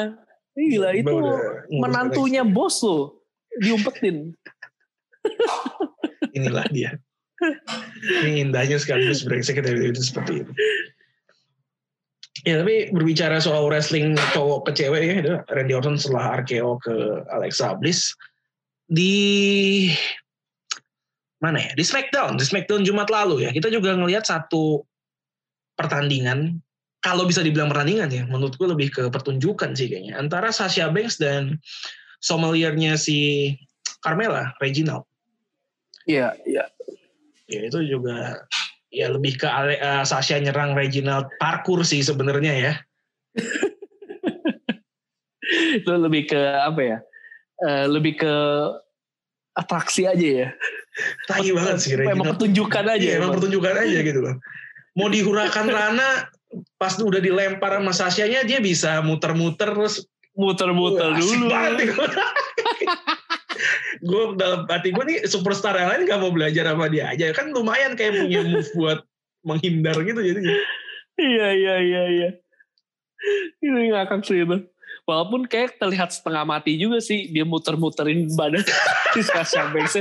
Gila 0.53 0.89
itu 0.93 1.09
udah 1.09 1.37
ngurus 1.65 1.81
menantunya 1.81 2.45
bos 2.45 2.77
lo 2.85 3.25
diumpetin. 3.57 4.37
inilah 6.31 6.65
dia. 6.69 6.93
Ini 8.21 8.47
indahnya 8.47 8.77
sekaligus 8.77 9.25
brengsek 9.25 9.59
dari 9.59 9.89
itu 9.89 9.99
seperti 9.99 10.45
itu. 10.45 10.51
Ya 12.43 12.59
tapi 12.59 12.91
berbicara 12.91 13.39
soal 13.39 13.63
wrestling 13.71 14.19
cowok 14.35 14.67
ke 14.67 14.83
cewek 14.83 15.01
ya, 15.07 15.39
Randy 15.55 15.71
Orton 15.71 15.95
setelah 15.95 16.43
RKO 16.43 16.83
ke 16.83 17.23
Alexa 17.31 17.79
Bliss 17.79 18.11
di 18.91 19.87
mana 21.39 21.63
ya? 21.63 21.71
Di 21.79 21.83
Smackdown 21.87 22.35
di 22.35 22.43
Smackdown 22.43 22.83
Jumat 22.83 23.07
lalu 23.07 23.47
ya. 23.47 23.55
Kita 23.55 23.71
juga 23.71 23.95
ngelihat 23.95 24.27
satu 24.27 24.83
pertandingan 25.79 26.59
kalau 26.99 27.23
bisa 27.29 27.45
dibilang 27.45 27.69
pertandingan 27.69 28.09
ya 28.09 28.23
menurutku 28.25 28.65
lebih 28.65 28.89
ke 28.89 29.03
pertunjukan 29.13 29.77
sih 29.77 29.85
kayaknya 29.85 30.17
antara 30.17 30.49
Sasha 30.49 30.89
Banks 30.89 31.21
dan 31.21 31.61
sommeliernya 32.17 32.97
si 32.97 33.53
Carmela 34.01 34.57
Reginald. 34.57 35.05
Iya, 36.09 36.33
iya. 36.49 36.65
ya 37.45 37.61
itu 37.69 37.79
juga 37.85 38.45
ya 38.95 39.11
lebih 39.11 39.35
ke 39.35 39.43
Ale- 39.43 39.75
eh, 39.75 40.03
Sasha 40.03 40.39
nyerang 40.39 40.71
Reginald 40.71 41.27
parkour 41.35 41.83
sih 41.83 41.99
sebenarnya 41.99 42.53
ya 42.55 42.73
Itu 45.77 45.91
lebih 45.93 46.25
ke 46.25 46.41
apa 46.57 46.81
ya? 46.81 46.97
Eh, 47.61 47.85
lebih 47.85 48.17
ke 48.17 48.33
atraksi 49.53 50.03
aja 50.03 50.27
ya. 50.43 50.49
tai 51.27 51.51
banget 51.51 51.77
sih 51.77 51.91
Emang 51.93 52.07
Reginald 52.07 52.29
pertunjukan 52.33 52.85
aja. 52.87 53.03
iya, 53.03 53.11
emang 53.13 53.29
emang. 53.29 53.33
pertunjukan 53.35 53.73
aja 53.77 53.97
gitu 53.99 54.19
loh 54.21 54.35
mau 54.95 55.11
dihurakan 55.11 55.67
Rana 55.67 56.09
pas 56.79 56.95
udah 56.95 57.19
dilempar 57.19 57.75
sama 57.75 57.91
Sasha-nya 57.91 58.47
dia 58.47 58.63
bisa 58.63 59.03
muter-muter 59.03 59.75
terus 59.75 60.07
Muter-muter 60.33 61.11
Wah, 61.11 61.19
asik 61.19 61.31
dulu. 61.35 61.47
banget 61.47 61.87
gue 64.05 64.23
dalam 64.37 64.69
hati 64.69 64.93
gue 64.93 65.03
nih 65.03 65.19
superstar 65.25 65.73
yang 65.73 65.89
lain 65.89 66.05
gak 66.05 66.21
mau 66.21 66.29
belajar 66.29 66.69
sama 66.69 66.85
dia 66.87 67.09
aja. 67.09 67.33
Kan 67.33 67.49
lumayan 67.49 67.97
kayak 67.97 68.21
punya 68.21 68.45
move 68.45 68.69
buat 68.77 68.99
menghindar 69.45 69.97
gitu 70.05 70.21
jadi 70.21 70.41
Iya, 71.15 71.47
iya, 71.55 71.75
iya, 71.79 72.03
iya. 72.11 72.29
Ini 73.63 73.95
ngakak 73.95 74.27
sih 74.27 74.43
itu. 74.43 74.67
Walaupun 75.05 75.47
kayak 75.47 75.79
terlihat 75.79 76.11
setengah 76.11 76.43
mati 76.43 76.75
juga 76.75 76.99
sih 76.99 77.31
dia 77.31 77.47
muter-muterin 77.47 78.29
badan. 78.35 78.61
Si 79.15 79.23
Sasha 79.23 79.71
Banks 79.71 79.95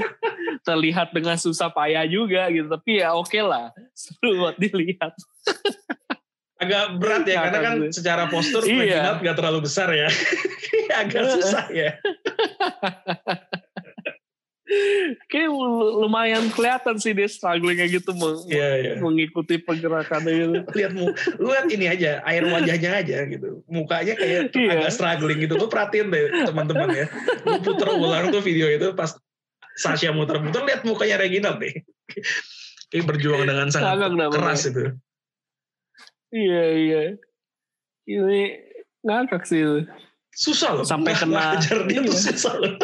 terlihat 0.66 1.14
dengan 1.14 1.38
susah 1.38 1.70
payah 1.70 2.02
juga 2.02 2.50
gitu. 2.50 2.66
Tapi 2.66 2.98
ya 2.98 3.14
oke 3.14 3.38
lah 3.38 3.70
seru 3.94 4.42
buat 4.42 4.58
dilihat. 4.58 5.14
Agak 6.58 6.98
berat 6.98 7.22
ya 7.30 7.46
karena 7.46 7.60
kan 7.62 7.74
secara 7.94 8.26
postur 8.26 8.66
Iya. 8.66 8.74
Reginald 8.74 9.18
gak 9.22 9.36
terlalu 9.38 9.60
besar 9.70 9.88
ya. 9.94 10.10
Agak 11.00 11.22
susah 11.38 11.64
ya 11.70 11.94
kayak 15.26 15.50
lumayan 15.96 16.48
kelihatan 16.48 16.96
sih 16.96 17.12
dia 17.12 17.26
struggling 17.26 17.76
kayak 17.76 17.98
gitu 17.98 18.10
meng- 18.12 18.46
Iya, 18.46 18.70
iya. 18.76 18.92
mengikuti 18.98 19.56
pergerakannya 19.56 20.32
gitu. 20.32 20.58
Lihat 20.78 20.92
mu 20.92 21.06
lihat 21.40 21.66
ini 21.68 21.86
aja 21.86 22.22
air 22.22 22.44
wajahnya 22.44 22.90
aja 22.98 23.18
gitu. 23.24 23.62
Mukanya 23.66 24.14
kayak 24.14 24.50
Iya. 24.56 24.70
agak 24.80 24.90
struggling 24.90 25.38
gitu. 25.40 25.54
Lu 25.54 25.66
perhatiin 25.66 26.08
deh 26.08 26.24
teman-teman 26.44 26.88
ya. 26.92 27.06
Lu 27.42 27.58
puter 27.60 27.88
ulang 27.90 28.30
tuh 28.30 28.40
video 28.40 28.66
itu 28.66 28.92
pas 28.92 29.12
Sasha 29.74 30.14
muter-muter 30.14 30.62
lihat 30.62 30.82
mukanya 30.82 31.18
Reginald 31.18 31.58
deh 31.58 31.74
kayak 32.94 33.04
berjuang 33.04 33.42
dengan 33.42 33.66
sangat 33.68 34.06
dah, 34.08 34.30
keras 34.30 34.70
itu. 34.70 34.94
Iya 36.30 36.62
iya. 36.72 37.02
Ini 38.04 38.40
ngakak 39.02 39.42
sih 39.44 39.60
itu. 39.60 39.78
susah 40.30 40.74
loh. 40.74 40.82
Sampai 40.82 41.14
kena- 41.14 41.30
nggak 41.30 41.46
hajar 41.58 41.78
dia 41.86 42.00
tuh 42.02 42.14
susah 42.16 42.54
loh 42.54 42.74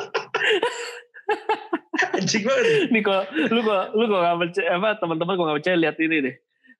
anjing 2.30 2.44
banget. 2.46 2.66
Nih 2.94 3.02
kok 3.02 3.22
lu 3.50 3.60
kok 3.66 3.82
lu 3.98 4.04
kok 4.06 4.20
gak 4.22 4.38
percaya 4.38 4.68
apa 4.78 4.88
teman-teman 5.02 5.34
kok 5.34 5.46
gak 5.50 5.58
percaya 5.58 5.76
lihat 5.82 5.96
ini 5.98 6.16
deh. 6.22 6.34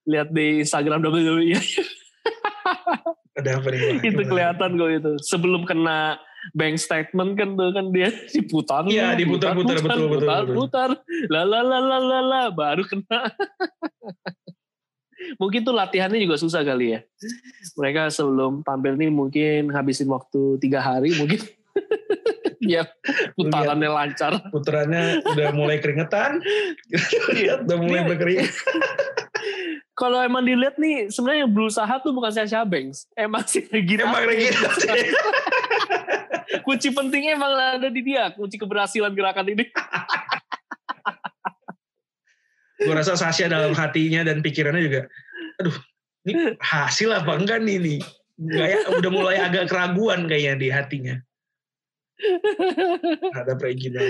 Lihat 0.06 0.28
di 0.30 0.46
Instagram 0.62 1.02
WWE 1.02 1.58
ada 3.40 3.50
apa 3.56 3.66
nih 3.72 3.80
itu 4.08 4.22
kelihatan 4.26 4.70
kok 4.78 4.90
itu. 4.90 5.12
Sebelum 5.26 5.62
kena 5.64 6.20
bank 6.56 6.80
statement 6.80 7.36
kan 7.36 7.52
tuh 7.52 7.70
kan 7.76 7.92
dia 7.92 8.08
diputar 8.32 8.88
Iya, 8.88 9.12
diputar-putar, 9.12 9.76
putar, 9.76 9.84
betul, 9.84 10.06
betul, 10.08 10.20
putar, 10.24 10.42
putar. 10.48 10.90
La 11.28 11.42
la 11.44 11.60
la 11.60 11.78
la 11.78 11.98
la 11.98 12.20
la 12.20 12.42
baru 12.52 12.84
kena. 12.86 13.20
mungkin 15.40 15.60
tuh 15.62 15.76
latihannya 15.76 16.16
juga 16.16 16.40
susah 16.40 16.64
kali 16.64 16.96
ya. 16.96 17.00
Mereka 17.76 18.08
sebelum 18.08 18.64
tampil 18.64 18.96
nih 18.96 19.12
mungkin 19.12 19.68
habisin 19.68 20.08
waktu 20.08 20.56
tiga 20.58 20.80
hari 20.80 21.12
mungkin. 21.16 21.44
Ya 22.60 22.84
putarannya 23.32 23.88
lancar. 23.88 24.32
puterannya 24.52 25.24
udah 25.24 25.48
mulai 25.56 25.80
keringetan. 25.80 26.44
Iya. 27.32 27.64
udah 27.64 27.76
mulai 27.80 28.04
berkeringat. 28.04 28.52
Kalau 29.96 30.20
emang 30.20 30.44
dilihat 30.44 30.76
nih 30.80 31.08
sebenarnya 31.12 31.48
yang 31.48 31.52
berusaha 31.52 31.92
tuh 32.00 32.12
bukan 32.12 32.32
Sasha 32.32 32.64
Banks. 32.64 33.08
Emang 33.16 33.44
sih 33.48 33.64
Regina 33.68 34.08
emang 34.08 34.24
Reginald 34.28 34.76
kunci 36.66 36.90
pentingnya 36.90 37.38
emang 37.38 37.52
ada 37.54 37.88
di 37.88 38.02
dia 38.02 38.28
kunci 38.34 38.58
keberhasilan 38.60 39.14
gerakan 39.16 39.48
ini. 39.54 39.64
Gue 42.80 42.94
rasa 42.96 43.12
Sasha 43.12 43.44
dalam 43.44 43.76
hatinya 43.76 44.24
dan 44.24 44.40
pikirannya 44.40 44.82
juga 44.84 45.02
aduh 45.60 45.76
ini 46.24 46.56
hasil 46.60 47.12
apa 47.12 47.36
enggak 47.36 47.60
nih 47.64 47.76
nih? 47.80 48.00
Kayak 48.40 48.88
udah 48.96 49.10
mulai 49.12 49.36
agak 49.36 49.68
keraguan 49.68 50.24
kayaknya 50.24 50.54
di 50.56 50.68
hatinya 50.72 51.16
ada 53.40 53.52
Regina 53.56 54.02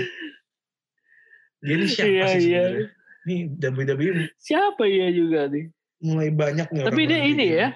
dia 1.61 1.73
ini 1.77 1.85
siapa 1.85 2.09
Iya, 2.09 2.25
sih 2.27 2.41
iya. 2.47 2.63
sebenarnya? 2.65 2.87
Ini 3.21 3.35
WWE 3.61 4.11
siapa 4.35 4.83
ya 4.85 5.07
juga 5.13 5.45
nih? 5.45 5.65
Mulai 6.01 6.29
banyak 6.33 6.67
nih 6.73 6.81
tapi 6.83 7.01
dia 7.05 7.21
ini 7.21 7.45
ya 7.53 7.67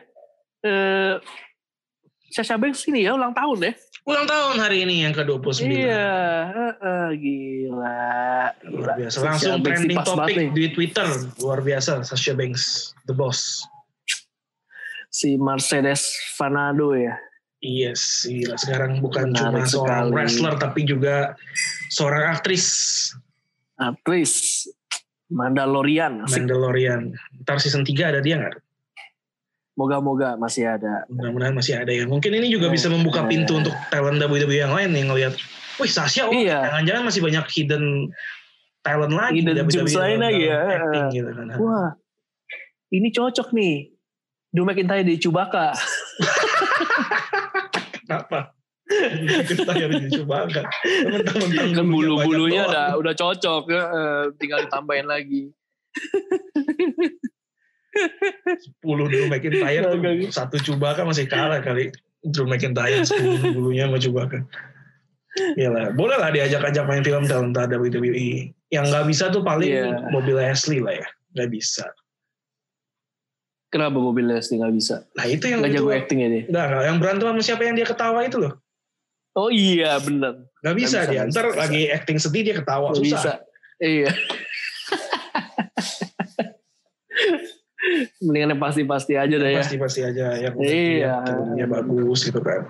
eh 0.61 1.13
Sasha 2.33 2.57
Banks 2.57 2.81
ini 2.89 3.05
ya 3.05 3.13
ulang 3.13 3.31
tahun 3.31 3.61
ya 3.61 3.73
ulang 4.05 4.25
tahun 4.25 4.57
hari 4.59 4.83
ini 4.83 5.01
yang 5.01 5.13
ke-29. 5.13 5.65
Iya 5.65 6.09
heeh, 6.49 7.07
gila 7.17 7.97
gila. 8.59 8.73
Luar 8.73 8.89
biasa. 8.97 9.15
Sasha 9.15 9.25
langsung 9.29 9.61
Banks 9.61 9.79
trending 9.79 10.01
topik 10.01 10.35
nih. 10.35 10.49
di 10.51 10.65
Twitter. 10.73 11.07
Luar 11.39 11.59
biasa 11.61 12.01
Sasha 12.01 12.33
Banks 12.33 12.93
the 13.05 13.13
boss. 13.13 13.61
Si 15.09 15.37
Mercedes 15.37 16.01
Fanado 16.35 16.91
ya 16.91 17.15
Yes, 17.65 18.23
gila. 18.23 18.53
sekarang 18.55 19.01
bukan 19.01 19.33
Menarik 19.33 19.65
cuma 19.65 19.65
seorang 19.65 20.03
sekali. 20.05 20.13
wrestler 20.13 20.53
tapi 20.55 20.79
juga 20.85 21.15
seorang 21.89 22.29
aktris 22.29 22.65
aktris 23.75 24.33
Mandalorian 25.25 26.21
Asik. 26.21 26.45
Mandalorian. 26.45 27.17
Ntar 27.41 27.57
season 27.57 27.81
3 27.81 28.13
ada 28.13 28.21
dia 28.21 28.37
nggak? 28.37 28.61
moga-moga 29.75 30.39
masih 30.39 30.71
ada 30.71 31.03
Mudah-mudahan 31.11 31.51
masih 31.51 31.75
ada 31.75 31.91
ya. 31.91 32.07
Mungkin 32.07 32.31
ini 32.31 32.47
juga 32.47 32.69
Oh, 32.69 32.71
bisa 32.71 32.87
membuka 32.87 33.27
iya. 33.27 33.29
pintu 33.29 33.59
untuk 33.59 33.75
talent 33.91 34.23
WWE 34.23 34.55
yang 34.55 34.71
lain 34.71 34.95
nih 34.95 35.03
ngelihat. 35.03 35.33
Wih 35.75 35.91
Sasha, 35.91 36.29
oh 36.29 36.31
Iya. 36.31 36.63
jangan-jangan 36.71 37.03
masih 37.03 37.19
banyak 37.19 37.43
hidden 37.51 37.83
talent 38.79 39.11
lagi. 39.11 39.43
Hidden 39.43 39.55
WWE 39.59 39.73
gems 39.75 39.91
lain 39.91 40.19
lagi 40.23 40.43
ya. 40.47 40.59
Acting 40.79 41.05
gitu 41.11 41.27
kan. 41.27 41.47
Wah, 41.59 41.89
ini 42.87 43.11
cocok 43.11 43.51
nih. 43.51 43.91
Drew 44.55 44.63
McIntyre 44.63 45.03
di 45.03 45.19
Chewbacca. 45.19 45.75
Kenapa? 48.05 48.53
Mentang-mentang 51.09 51.69
kan 51.73 51.85
bulu-bulunya 51.89 52.69
udah 52.69 52.87
udah 53.01 53.13
cocok 53.17 53.63
ya, 53.73 53.83
eh, 53.89 54.23
tinggal 54.37 54.61
ditambahin 54.69 55.09
lagi 55.09 55.49
10 57.95 59.09
Drew 59.09 59.25
McIntyre 59.31 59.83
tuh 59.89 59.99
satu 60.29 60.55
Chewbacca 60.61 61.07
masih 61.07 61.25
kalah 61.25 61.63
kali 61.63 61.89
Drew 62.21 62.45
McIntyre 62.45 63.01
10 63.01 63.55
bulunya 63.55 63.89
sama 63.89 63.97
Chewbacca. 63.97 64.39
Iyalah, 65.59 65.91
boleh 65.91 66.15
lah 66.15 66.31
diajak-ajak 66.31 66.87
main 66.87 67.03
film 67.03 67.27
talenta 67.27 67.67
WWE. 67.67 68.55
Yang 68.71 68.85
nggak 68.87 69.05
bisa 69.11 69.27
tuh 69.35 69.43
paling 69.43 69.67
Iya. 69.67 70.07
Bobby 70.07 70.31
Leslie 70.31 70.79
lah 70.79 70.95
ya, 70.95 71.07
nggak 71.35 71.49
bisa. 71.51 71.85
Kenapa 73.75 73.99
Bobby 73.99 74.23
Leslie 74.23 74.55
nggak 74.57 74.71
bisa 74.71 75.03
Nah 75.11 75.25
itu 75.27 75.43
yang 75.45 75.59
nggak 75.59 75.71
itu, 75.75 75.83
jago 75.83 75.91
acting 75.91 76.19
ya 76.19 76.29
dia 76.31 76.43
nggak. 76.47 76.83
yang 76.85 76.97
berantem 76.97 77.25
sama 77.27 77.41
siapa 77.43 77.61
yang 77.63 77.75
dia 77.75 77.83
ketawa 77.83 78.23
itu 78.23 78.37
loh. 78.39 78.53
oh 79.35 79.51
iya 79.51 79.99
bener 79.99 80.47
Nggak 80.63 80.75
bisa, 80.75 80.97
bisa, 80.97 80.99
dia. 81.05 81.19
nggak 81.21 81.35
Ntar 81.35 81.45
bisa. 81.45 81.59
lagi 81.59 81.81
acting 81.91 82.17
sedih 82.17 82.41
dia 82.41 82.55
ketawa 82.55 82.87
Nggak 82.89 82.99
susah. 83.03 83.11
bisa 83.11 83.31
iya 83.77 84.09
mendingan 88.19 88.55
yang 88.55 88.61
pasti-pasti 88.61 89.13
aja 89.13 89.35
dah 89.35 89.49
ya 89.51 89.61
Pasti-pasti 89.61 90.01
aja 90.01 90.25
yang 90.35 90.53
Iya. 90.57 91.13
turunnya 91.21 91.67
bagus 91.69 92.25
gitu 92.25 92.41
kan. 92.41 92.65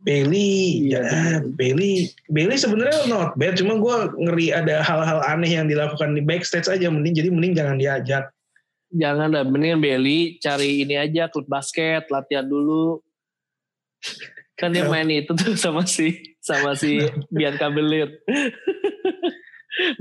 Bailey, 0.00 0.88
Iya, 0.88 1.00
ya, 1.04 1.44
Bailey, 1.44 2.08
Bailey 2.26 2.56
sebenarnya 2.56 3.04
not 3.04 3.36
bad, 3.36 3.52
cuma 3.60 3.76
gue 3.76 3.96
ngeri 4.16 4.48
ada 4.48 4.80
hal-hal 4.80 5.20
aneh 5.28 5.52
yang 5.52 5.68
dilakukan 5.68 6.16
di 6.16 6.24
backstage 6.24 6.72
aja, 6.72 6.88
mending 6.88 7.12
jadi 7.12 7.28
mending 7.28 7.52
jangan 7.52 7.76
diajak. 7.76 8.32
Jangan 8.90 9.30
dah 9.30 9.42
mendingan 9.42 9.78
Belly 9.78 10.36
cari 10.38 10.82
ini 10.82 10.94
aja 10.94 11.30
klub 11.30 11.46
basket 11.46 12.10
latihan 12.10 12.44
dulu. 12.44 13.00
Kan 14.54 14.74
dia 14.74 14.84
Kenapa? 14.84 14.92
main 15.00 15.08
itu 15.08 15.32
tuh 15.32 15.56
sama 15.56 15.86
si 15.86 16.36
sama 16.38 16.74
si 16.74 17.00
Bianca 17.34 17.70
Belair. 17.70 18.12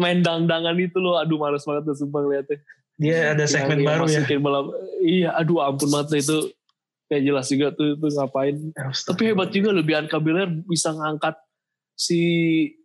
Main 0.01 0.25
dangdangan 0.25 0.75
itu 0.75 0.97
loh 0.97 1.15
aduh 1.15 1.37
males 1.37 1.63
banget 1.63 1.87
tuh 1.87 1.95
sumpah 1.95 2.25
ngeliatnya. 2.25 2.57
Dia 2.99 3.31
ada 3.31 3.45
segmen 3.47 3.79
Yang 3.79 3.87
baru 3.87 4.03
ya. 4.09 4.39
bola- 4.41 4.75
iya 4.99 5.29
aduh 5.31 5.63
ampun 5.63 5.87
banget 5.87 6.19
itu 6.19 6.51
kayak 7.07 7.23
jelas 7.23 7.47
juga 7.47 7.67
tuh 7.71 7.95
itu 7.95 8.07
ngapain. 8.11 8.55
Tapi 8.75 9.21
hebat 9.31 9.49
juga 9.53 9.69
loh 9.71 9.85
Bianca 9.85 10.17
Belair 10.19 10.49
bisa 10.67 10.91
ngangkat 10.91 11.37
si 11.95 12.19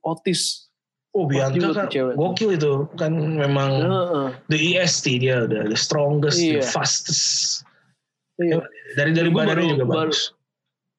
Otis 0.00 0.70
Oh 1.14 1.30
Bianca 1.30 1.70
kan 1.72 1.86
cewek. 1.86 2.18
gokil 2.18 2.50
itu 2.52 2.90
kan 2.98 3.14
memang 3.14 3.70
Heeh. 3.80 4.26
the 4.50 4.58
EST 4.74 5.22
dia 5.22 5.46
udah 5.46 5.62
the 5.64 5.78
strongest, 5.78 6.36
the 6.36 6.58
Iya. 6.58 6.66
fastest. 6.66 7.62
Iya. 8.34 8.66
Dari 8.92 9.14
dari 9.14 9.30
badannya 9.30 9.54
baru- 9.54 9.72
juga 9.72 9.84
baru- 9.86 10.10
bagus. 10.10 10.34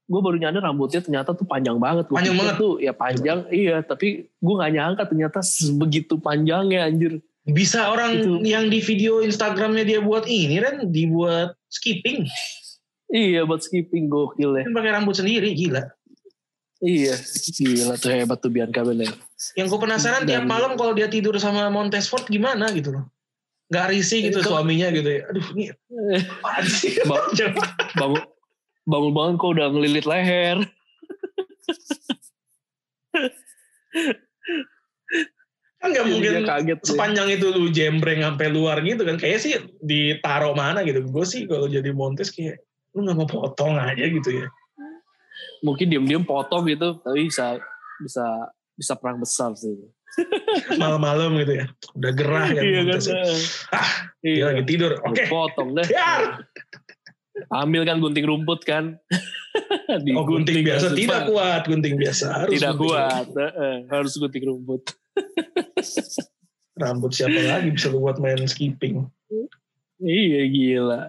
gue 0.05 0.21
baru 0.21 0.37
nyadar 0.37 0.61
rambutnya 0.63 1.01
ternyata 1.01 1.33
tuh 1.33 1.43
panjang 1.43 1.75
banget. 1.75 2.05
Gua 2.07 2.15
Panjang 2.15 2.37
banget. 2.37 2.55
Tuh 2.55 2.77
ya 2.77 2.93
panjang, 2.93 3.39
iya. 3.49 3.81
Tapi 3.81 4.07
gue 4.31 4.53
nggak 4.55 4.71
nyangka 4.71 5.03
ternyata 5.05 5.39
sebegitu 5.41 6.15
panjangnya 6.15 6.85
anjir. 6.85 7.19
Bisa 7.43 7.89
orang 7.89 8.11
Itu. 8.15 8.39
yang 8.41 8.69
di 8.69 8.79
video 8.79 9.19
Instagramnya 9.19 9.83
dia 9.83 9.99
buat 9.99 10.25
ini 10.25 10.57
kan 10.59 10.75
dibuat 10.87 11.59
skipping, 11.67 12.23
Iya 13.07 13.43
buat 13.43 13.61
skipping 13.61 14.07
gokil 14.07 14.55
ya. 14.55 14.63
pakai 14.67 14.91
rambut 14.91 15.13
sendiri 15.13 15.51
gila. 15.51 15.89
Iya, 16.85 17.17
gila 17.49 17.97
tuh 17.97 18.13
hebat 18.13 18.37
tuh 18.37 18.53
Bianca 18.53 18.85
Belair. 18.85 19.09
Yang 19.57 19.67
gue 19.73 19.79
penasaran 19.81 20.21
tiap 20.23 20.45
Dan- 20.45 20.51
malam 20.51 20.77
kalau 20.77 20.93
dia 20.93 21.09
tidur 21.09 21.33
sama 21.35 21.65
Montesfort 21.67 22.29
gimana 22.29 22.69
gitu 22.69 22.93
loh. 22.93 23.09
Gak 23.67 23.89
risih 23.89 24.29
gitu 24.29 24.45
Itu- 24.45 24.53
suaminya 24.53 24.93
gitu 24.93 25.09
ya. 25.09 25.25
Aduh 25.25 25.45
ini 25.57 25.73
apaan 26.21 26.65
sih? 26.69 27.01
Ba- 27.09 27.25
bangun 27.97 28.21
bangun 28.85 29.11
bangun 29.11 29.35
kok 29.35 29.49
udah 29.57 29.67
ngelilit 29.73 30.05
leher. 30.05 30.61
kan 35.81 35.89
gak 35.93 36.05
mungkin 36.05 36.31
Dia 36.33 36.45
kaget 36.45 36.77
deh. 36.81 36.87
sepanjang 36.87 37.27
itu 37.29 37.45
lu 37.49 37.69
jembreng 37.69 38.21
sampai 38.21 38.47
luar 38.49 38.81
gitu 38.81 39.01
kan. 39.01 39.17
Kayaknya 39.17 39.41
sih 39.41 39.53
ditaro 39.81 40.53
mana 40.53 40.81
gitu. 40.81 41.01
Gue 41.05 41.25
sih 41.25 41.45
kalau 41.45 41.65
jadi 41.65 41.89
Montes 41.93 42.29
kayak 42.29 42.61
lu 42.93 43.05
gak 43.05 43.17
mau 43.17 43.25
potong 43.25 43.77
aja 43.77 44.05
gitu 44.05 44.29
ya. 44.29 44.47
Mungkin 45.65 45.89
diem-diem 45.89 46.21
potong 46.21 46.69
gitu, 46.69 47.01
tapi 47.01 47.25
bisa 47.25 47.57
bisa 47.97 48.25
bisa 48.75 48.93
perang 48.93 49.17
besar 49.17 49.57
sih. 49.57 49.73
Malam-malam 50.81 51.35
gitu 51.41 51.53
ya. 51.59 51.65
Udah 51.91 52.11
gerah 52.13 52.47
kan 52.47 52.61
iya 52.61 52.81
kan? 52.85 52.99
Ya. 53.01 53.15
Ah, 53.73 53.89
dia 54.21 54.31
Iya. 54.31 54.43
lagi 54.53 54.63
tidur. 54.63 54.91
Oke. 55.01 55.25
Potong 55.25 55.73
deh. 55.73 55.83
Biar. 55.83 56.45
Ambil 57.51 57.83
kan 57.83 57.99
gunting 57.99 58.23
rumput 58.23 58.61
kan. 58.63 58.95
Oh 60.15 60.27
gunting 60.27 60.67
biasa 60.67 60.91
kan, 60.91 60.97
tidak 60.99 61.21
kuat. 61.25 61.61
Gunting 61.63 61.95
biasa 61.95 62.25
harus 62.27 62.51
Tidak 62.53 62.73
gunting. 62.75 62.91
kuat. 62.91 63.27
Heeh, 63.31 63.75
harus 63.87 64.13
gunting 64.15 64.43
rumput. 64.43 64.83
Rambut 66.81 67.11
siapa 67.15 67.39
lagi 67.39 67.71
bisa 67.71 67.87
buat 67.87 68.19
main 68.19 68.43
skipping. 68.43 69.07
Iya 69.97 70.41
gila. 70.51 71.01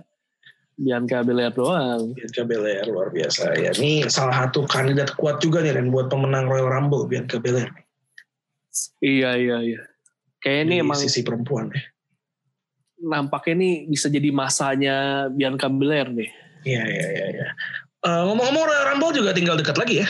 Bianca 0.76 1.24
Belair 1.24 1.52
doang. 1.56 2.12
Bianca 2.12 2.42
Belair 2.44 2.84
luar 2.84 3.08
biasa 3.08 3.56
ya. 3.56 3.72
Ini 3.72 4.12
salah 4.12 4.44
satu 4.44 4.68
kandidat 4.68 5.16
kuat 5.16 5.40
juga 5.40 5.64
nih 5.64 5.72
Ren 5.72 5.88
buat 5.88 6.12
pemenang 6.12 6.46
Royal 6.46 6.68
Rumble 6.68 7.08
Bianca 7.08 7.40
Belair. 7.40 7.72
Iya 9.00 9.40
iya 9.40 9.56
iya. 9.64 9.80
Kayak 10.44 10.68
ini 10.68 10.74
emang 10.84 11.00
sisi 11.00 11.24
perempuan 11.24 11.72
ya. 11.72 11.82
nampaknya 12.96 13.60
nih 13.60 13.74
bisa 13.92 14.08
jadi 14.08 14.32
masanya 14.32 15.28
Bianca 15.28 15.68
Belair 15.68 16.08
nih. 16.12 16.32
Iya 16.64 16.82
iya 16.84 17.06
iya. 17.12 17.26
iya. 17.32 17.48
Eh, 18.04 18.22
ngomong-ngomong 18.28 18.64
Royal 18.68 18.86
Rumble 18.92 19.12
juga 19.16 19.36
tinggal 19.36 19.56
dekat 19.60 19.76
lagi 19.76 20.04
ya. 20.04 20.08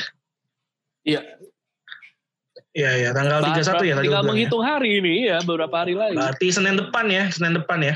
Iya. 1.07 1.21
Iya 2.77 2.91
iya 3.01 3.11
tanggal 3.17 3.41
31 3.41 3.89
ya 3.89 3.95
tadi 3.97 4.05
Tinggal 4.05 4.23
ya. 4.23 4.29
menghitung 4.29 4.61
hari 4.61 5.01
ini 5.01 5.33
ya 5.33 5.39
beberapa 5.43 5.73
hari 5.81 5.97
lagi. 5.97 6.13
Berarti 6.13 6.47
Senin 6.53 6.77
depan 6.77 7.09
ya, 7.09 7.25
Senin 7.33 7.57
depan 7.57 7.81
ya. 7.81 7.95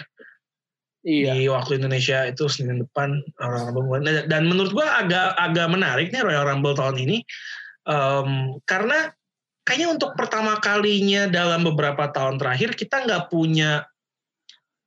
Iya. 1.01 1.33
Di 1.33 1.49
waktu 1.49 1.81
Indonesia 1.81 2.29
itu 2.29 2.45
Senin 2.53 2.85
depan 2.85 3.25
Royal 3.41 3.73
Rumble. 3.73 4.05
Dan 4.29 4.43
menurut 4.49 4.73
gua 4.77 5.01
agak 5.01 5.33
agak 5.41 5.69
menarik 5.73 6.13
nih 6.13 6.21
Royal 6.21 6.45
Rumble 6.45 6.77
tahun 6.77 7.01
ini. 7.01 7.25
Em, 7.89 8.61
karena 8.69 9.09
kayaknya 9.65 9.89
untuk 9.97 10.13
pertama 10.13 10.61
kalinya 10.61 11.25
dalam 11.31 11.65
beberapa 11.65 12.13
tahun 12.13 12.37
terakhir 12.37 12.77
kita 12.77 13.09
nggak 13.09 13.33
punya 13.33 13.89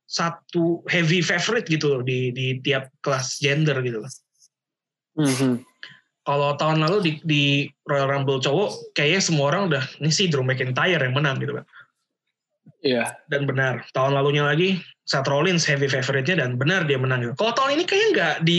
satu 0.06 0.86
heavy 0.86 1.18
favorite 1.18 1.66
gitu 1.66 1.98
loh 1.98 2.02
di 2.06 2.30
di 2.30 2.62
tiap 2.62 2.94
kelas 3.02 3.42
gender 3.42 3.82
gitu 3.82 4.06
loh. 4.06 4.12
Mhm. 5.18 5.66
Kalau 6.24 6.56
tahun 6.56 6.80
lalu 6.80 6.98
di, 7.04 7.12
di 7.20 7.44
Royal 7.84 8.08
Rumble 8.08 8.40
cowok 8.40 8.96
kayaknya 8.96 9.20
semua 9.20 9.52
orang 9.52 9.68
udah 9.68 9.84
ini 10.00 10.08
sih 10.08 10.30
Drew 10.30 10.46
McIntyre 10.46 11.02
yang 11.02 11.12
menang 11.12 11.42
gitu 11.42 11.58
kan. 11.58 11.66
Iya. 12.84 13.16
Dan 13.32 13.48
benar. 13.48 13.88
Tahun 13.96 14.12
lalunya 14.12 14.44
lagi 14.44 14.76
Seth 15.08 15.24
Rollins 15.24 15.64
heavy 15.64 15.88
favorite-nya 15.88 16.44
dan 16.44 16.60
benar 16.60 16.84
dia 16.84 17.00
menang 17.00 17.24
gitu. 17.24 17.32
Kalau 17.40 17.52
tahun 17.56 17.80
ini 17.80 17.84
kayaknya 17.88 18.08
nggak 18.12 18.34
di 18.44 18.58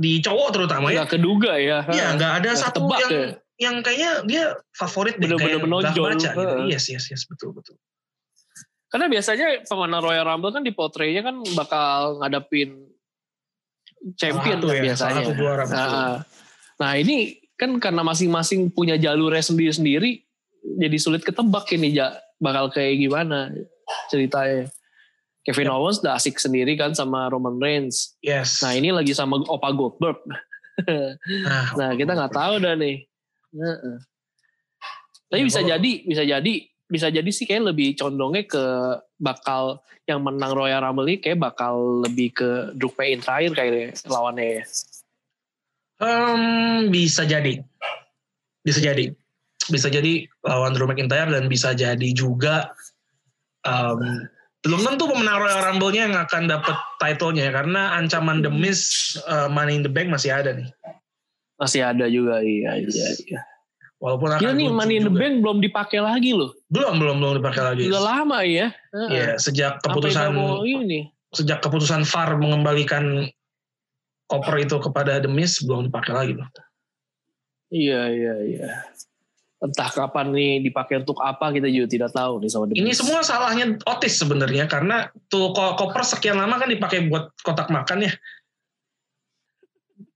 di 0.00 0.12
cowok 0.24 0.48
terutama 0.56 0.88
ya. 0.88 1.04
Nggak 1.04 1.10
keduga 1.20 1.52
ya. 1.60 1.78
Iya, 1.92 2.06
nggak 2.16 2.32
ada 2.40 2.50
Nggak 2.56 2.64
satu 2.64 2.80
yang 2.88 3.12
ya. 3.12 3.28
yang 3.60 3.74
kayaknya 3.84 4.10
dia 4.24 4.44
favorit 4.72 5.20
deh 5.20 5.28
Bener-bener 5.28 5.44
kayak 5.44 5.60
belah 5.60 5.80
menonjol. 5.84 6.04
baca 6.08 6.30
gitu. 6.32 6.56
Yes, 6.72 6.84
yes, 6.88 7.04
yes, 7.12 7.22
betul, 7.28 7.52
betul. 7.52 7.76
Karena 8.90 9.06
biasanya 9.06 9.46
pemenang 9.68 10.02
Royal 10.02 10.26
Rumble 10.26 10.50
kan 10.56 10.64
di 10.66 10.72
portraynya 10.74 11.22
kan 11.22 11.36
bakal 11.54 12.18
ngadepin 12.24 12.90
champion 14.16 14.58
satu 14.58 14.66
kan 14.66 14.76
ya, 14.76 14.82
biasanya. 14.82 15.22
satu 15.22 15.32
juara. 15.36 15.62
Nah, 15.68 16.14
nah 16.80 16.92
ini 16.96 17.38
kan 17.60 17.76
karena 17.76 18.00
masing-masing 18.00 18.72
punya 18.72 18.96
jalurnya 18.96 19.44
sendiri-sendiri, 19.44 20.24
jadi 20.80 20.96
sulit 20.96 21.22
ketebak 21.22 21.68
ini 21.76 21.92
bakal 22.40 22.72
kayak 22.72 22.98
gimana 22.98 23.52
ceritanya. 24.08 24.66
Kevin 25.40 25.72
Ya. 25.72 25.76
Owens 25.76 26.04
udah 26.04 26.20
asik 26.20 26.36
sendiri 26.36 26.76
kan 26.76 26.92
sama 26.92 27.32
Roman 27.32 27.56
Reigns. 27.56 28.12
Yes. 28.20 28.60
Nah 28.60 28.76
ini 28.76 28.92
lagi 28.92 29.16
sama 29.16 29.40
Opa 29.40 29.72
Goldberg. 29.72 30.20
Nah, 30.80 31.76
Nah 31.76 31.90
kita 31.92 32.16
nggak 32.16 32.32
tahu 32.32 32.54
dah 32.64 32.72
nih. 32.72 33.04
Heeh. 33.52 33.96
Tapi 35.28 35.40
Ya, 35.40 35.46
bisa 35.46 35.60
jadi, 35.60 35.92
bisa 36.08 36.22
jadi, 36.24 36.54
bisa 36.88 37.06
jadi 37.12 37.30
sih 37.30 37.44
kayak 37.44 37.70
lebih 37.76 37.94
condongnya 38.00 38.48
ke 38.48 38.64
bakal 39.20 39.84
yang 40.08 40.24
menang 40.24 40.56
Royal 40.56 40.82
Rumble 40.82 41.06
ini 41.06 41.20
kayak 41.22 41.38
bakal 41.38 42.02
lebih 42.02 42.34
ke 42.34 42.50
Drew 42.74 42.90
McIntyre 42.96 43.52
kayaknya 43.54 43.92
lawannya 44.08 44.46
ya. 44.58 44.64
Em, 46.00 46.88
bisa 46.88 47.28
jadi, 47.28 47.60
bisa 48.64 48.80
jadi, 48.80 49.12
bisa 49.70 49.88
jadi 49.88 50.26
lawan 50.44 50.74
Drew 50.74 50.90
McIntyre 50.90 51.30
dan 51.30 51.46
bisa 51.46 51.72
jadi 51.72 52.08
juga 52.12 52.74
em, 53.64 54.26
belum 54.60 54.84
tentu 54.84 55.08
pemenang 55.08 55.40
Royal 55.40 55.72
Rumble-nya 55.72 56.02
yang 56.12 56.16
akan 56.20 56.44
dapat 56.44 56.76
title-nya 57.00 57.48
ya, 57.48 57.52
karena 57.56 57.96
ancaman 57.96 58.44
The 58.44 58.52
Miz 58.52 59.16
eh, 59.24 59.48
Money 59.48 59.80
in 59.80 59.82
the 59.86 59.92
Bank 59.92 60.12
masih 60.12 60.36
ada 60.36 60.52
nih. 60.52 60.68
Masih 61.56 61.80
ada 61.80 62.04
juga 62.12 62.44
iya 62.44 62.76
iya 62.76 63.06
iya. 63.24 63.40
Walaupun 64.00 64.36
akan 64.36 64.56
nih 64.56 64.68
Money 64.68 65.00
in 65.00 65.08
the 65.08 65.12
juga. 65.12 65.20
Bank 65.24 65.34
belum 65.40 65.58
dipakai 65.64 66.00
lagi 66.04 66.36
loh. 66.36 66.52
belum 66.68 67.00
belum 67.00 67.16
belum 67.24 67.34
dipakai 67.40 67.62
lagi. 67.72 67.82
Udah 67.88 68.04
lama 68.04 68.44
ya. 68.44 68.68
Iya, 68.92 69.40
sejak 69.40 69.80
Sampai 69.80 69.96
keputusan 69.96 70.28
ini. 70.64 71.00
sejak 71.32 71.64
keputusan 71.64 72.04
VAR 72.04 72.36
mengembalikan 72.36 73.28
koper 74.28 74.56
itu 74.60 74.76
kepada 74.76 75.24
The 75.24 75.30
Miz 75.32 75.56
belum 75.64 75.88
dipakai 75.88 76.12
lagi 76.12 76.32
loh. 76.36 76.48
Iya 77.72 78.00
iya 78.12 78.34
iya. 78.44 78.68
Entah 79.60 79.92
kapan 79.92 80.32
nih 80.32 80.52
dipakai 80.64 81.04
untuk 81.04 81.20
apa 81.20 81.52
kita 81.52 81.68
juga 81.68 81.84
tidak 81.84 82.10
tahu 82.16 82.40
nih 82.40 82.48
sama 82.48 82.64
The 82.64 82.80
Ini 82.80 82.92
semua 82.96 83.20
salahnya 83.20 83.76
Otis 83.84 84.16
sebenarnya 84.16 84.64
karena 84.64 85.12
tuh 85.28 85.52
ko- 85.52 85.76
koper 85.76 86.00
sekian 86.00 86.40
lama 86.40 86.56
kan 86.56 86.72
dipakai 86.72 87.04
buat 87.12 87.36
kotak 87.44 87.68
makan 87.68 88.08
ya. 88.08 88.12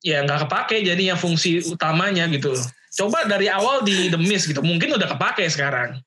Ya 0.00 0.24
nggak 0.24 0.48
kepake 0.48 0.80
jadinya 0.80 1.12
fungsi 1.12 1.60
utamanya 1.68 2.24
gitu. 2.32 2.56
Coba 2.94 3.28
dari 3.28 3.52
awal 3.52 3.84
di 3.84 4.08
The 4.08 4.16
Mist 4.16 4.48
gitu, 4.48 4.64
mungkin 4.64 4.96
udah 4.96 5.12
kepake 5.12 5.44
sekarang. 5.52 6.00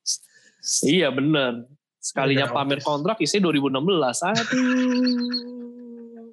Iya 0.82 1.14
bener. 1.14 1.70
Sekalinya 2.02 2.50
Udah 2.50 2.58
pamer 2.64 2.80
kontrak 2.82 3.22
isi 3.22 3.38
2016. 3.38 4.24
Aduh. 4.24 5.67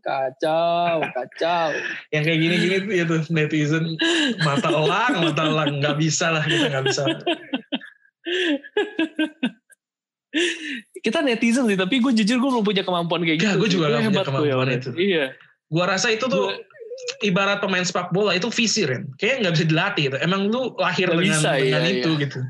Kacau, 0.05 1.01
kacau. 1.01 1.69
Yang 2.13 2.23
kayak 2.29 2.39
gini-gini 2.45 2.77
tuh 2.85 2.93
ya 2.93 3.05
tuh 3.09 3.21
netizen 3.33 3.97
mata 4.45 4.69
elang, 4.69 5.13
mata 5.33 5.43
elang 5.49 5.81
nggak 5.81 5.97
bisa 5.97 6.29
lah 6.29 6.45
kita 6.45 6.69
nggak 6.69 6.85
bisa. 6.93 7.03
Kita 11.01 11.25
netizen 11.25 11.65
sih, 11.65 11.79
tapi 11.81 12.05
gue 12.05 12.13
jujur 12.13 12.37
gue 12.37 12.51
belum 12.53 12.65
punya 12.65 12.85
kemampuan 12.85 13.25
kayak 13.25 13.39
gitu. 13.41 13.49
Nggak, 13.49 13.59
gue 13.65 13.71
juga 13.73 13.85
nggak 13.89 14.03
punya 14.13 14.21
ya, 14.21 14.29
kemampuan 14.29 14.69
itu. 14.77 14.91
Iya. 14.93 15.27
Gua 15.73 15.85
rasa 15.89 16.13
itu 16.13 16.29
tuh 16.29 16.53
Gua- 16.53 16.61
ibarat 17.25 17.59
pemain 17.65 17.83
sepak 17.83 18.13
bola 18.13 18.37
itu 18.37 18.53
visi 18.53 18.85
Ren. 18.85 19.09
Kayaknya 19.17 19.37
nggak 19.41 19.55
bisa 19.57 19.67
dilatih 19.67 20.03
gitu. 20.13 20.17
Emang 20.21 20.41
lu 20.53 20.77
lahir 20.77 21.09
dengan 21.09 21.25
bisa, 21.25 21.57
dengan 21.57 21.83
iya, 21.83 21.93
itu 21.97 22.11
iya. 22.13 22.23
gitu. 22.29 22.41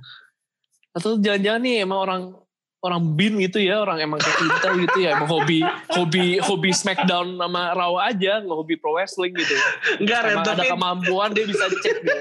Atau 0.94 1.10
jangan-jangan 1.22 1.60
nih 1.62 1.76
emang 1.86 1.98
orang 2.02 2.22
orang 2.84 3.16
bin 3.16 3.40
gitu 3.40 3.64
ya, 3.64 3.80
orang 3.80 3.96
emang 3.96 4.20
kayak 4.20 4.36
kita 4.36 4.68
gitu 4.76 4.98
ya, 5.00 5.16
emang 5.16 5.24
hobi 5.26 5.64
hobi 5.88 6.36
hobi 6.36 6.70
Smackdown 6.70 7.40
sama 7.40 7.72
Raw 7.72 7.96
aja, 7.96 8.44
nggak 8.44 8.58
hobi 8.60 8.76
pro 8.76 8.92
wrestling 8.92 9.32
gitu. 9.32 9.56
Enggak 10.04 10.28
Ren, 10.28 10.36
Emang 10.36 10.44
ada 10.44 10.52
tapi 10.60 10.68
kemampuan 10.68 11.32
dia 11.32 11.48
bisa 11.48 11.64
cek 11.64 11.96
gitu. 12.04 12.20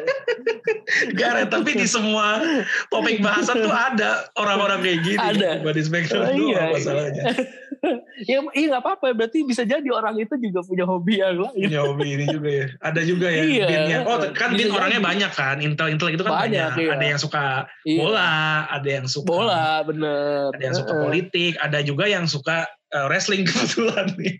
enggak 1.12 1.30
Ren, 1.36 1.47
tapi 1.52 1.71
di 1.76 1.88
semua 1.88 2.39
topik 2.88 3.19
bahasan 3.19 3.60
tuh 3.60 3.76
ada 3.76 4.32
orang-orang 4.39 4.80
kayak 4.80 4.99
gini. 5.04 5.19
Ada. 5.19 5.49
Body 5.60 5.82
Smackdown 5.84 6.23
Oh, 6.23 6.32
iya, 6.32 6.39
iya. 6.39 6.63
masalahnya. 6.71 7.23
ya 8.32 8.39
iya 8.56 8.65
nggak 8.71 8.80
apa-apa 8.80 9.12
berarti 9.12 9.43
bisa 9.43 9.67
jadi 9.67 9.84
orang 9.91 10.15
itu 10.15 10.39
juga 10.39 10.63
punya 10.63 10.88
hobi 10.88 11.19
yang 11.19 11.36
lain. 11.36 11.67
Punya 11.67 11.82
hobi 11.84 12.08
ini 12.15 12.26
juga 12.32 12.49
ya. 12.49 12.65
Ada 12.80 13.02
juga 13.04 13.28
ya 13.28 13.43
Iya. 13.43 13.65
binnya. 13.67 13.97
Oh 14.08 14.17
kan 14.32 14.56
bin 14.56 14.71
orangnya 14.71 15.02
banyak 15.04 15.32
kan. 15.36 15.60
Intel-intel 15.60 16.15
itu 16.15 16.23
kan 16.23 16.47
banyak. 16.47 16.71
Banyak, 16.71 16.80
iya. 16.80 16.91
Ada 16.95 17.06
yang 17.12 17.19
suka 17.19 17.43
Iya. 17.84 17.99
bola, 17.99 18.32
ada 18.71 18.88
yang 18.88 19.08
suka 19.12 19.28
Bola 19.28 19.84
bener. 19.84 20.53
Ada 20.54 20.62
yang 20.70 20.76
suka 20.78 20.94
politik, 21.02 21.58
ada 21.58 21.80
juga 21.82 22.06
yang 22.06 22.30
suka 22.30 22.70
eh, 22.94 23.06
wrestling 23.10 23.44
kebetulan 23.50 24.08
nih. 24.22 24.38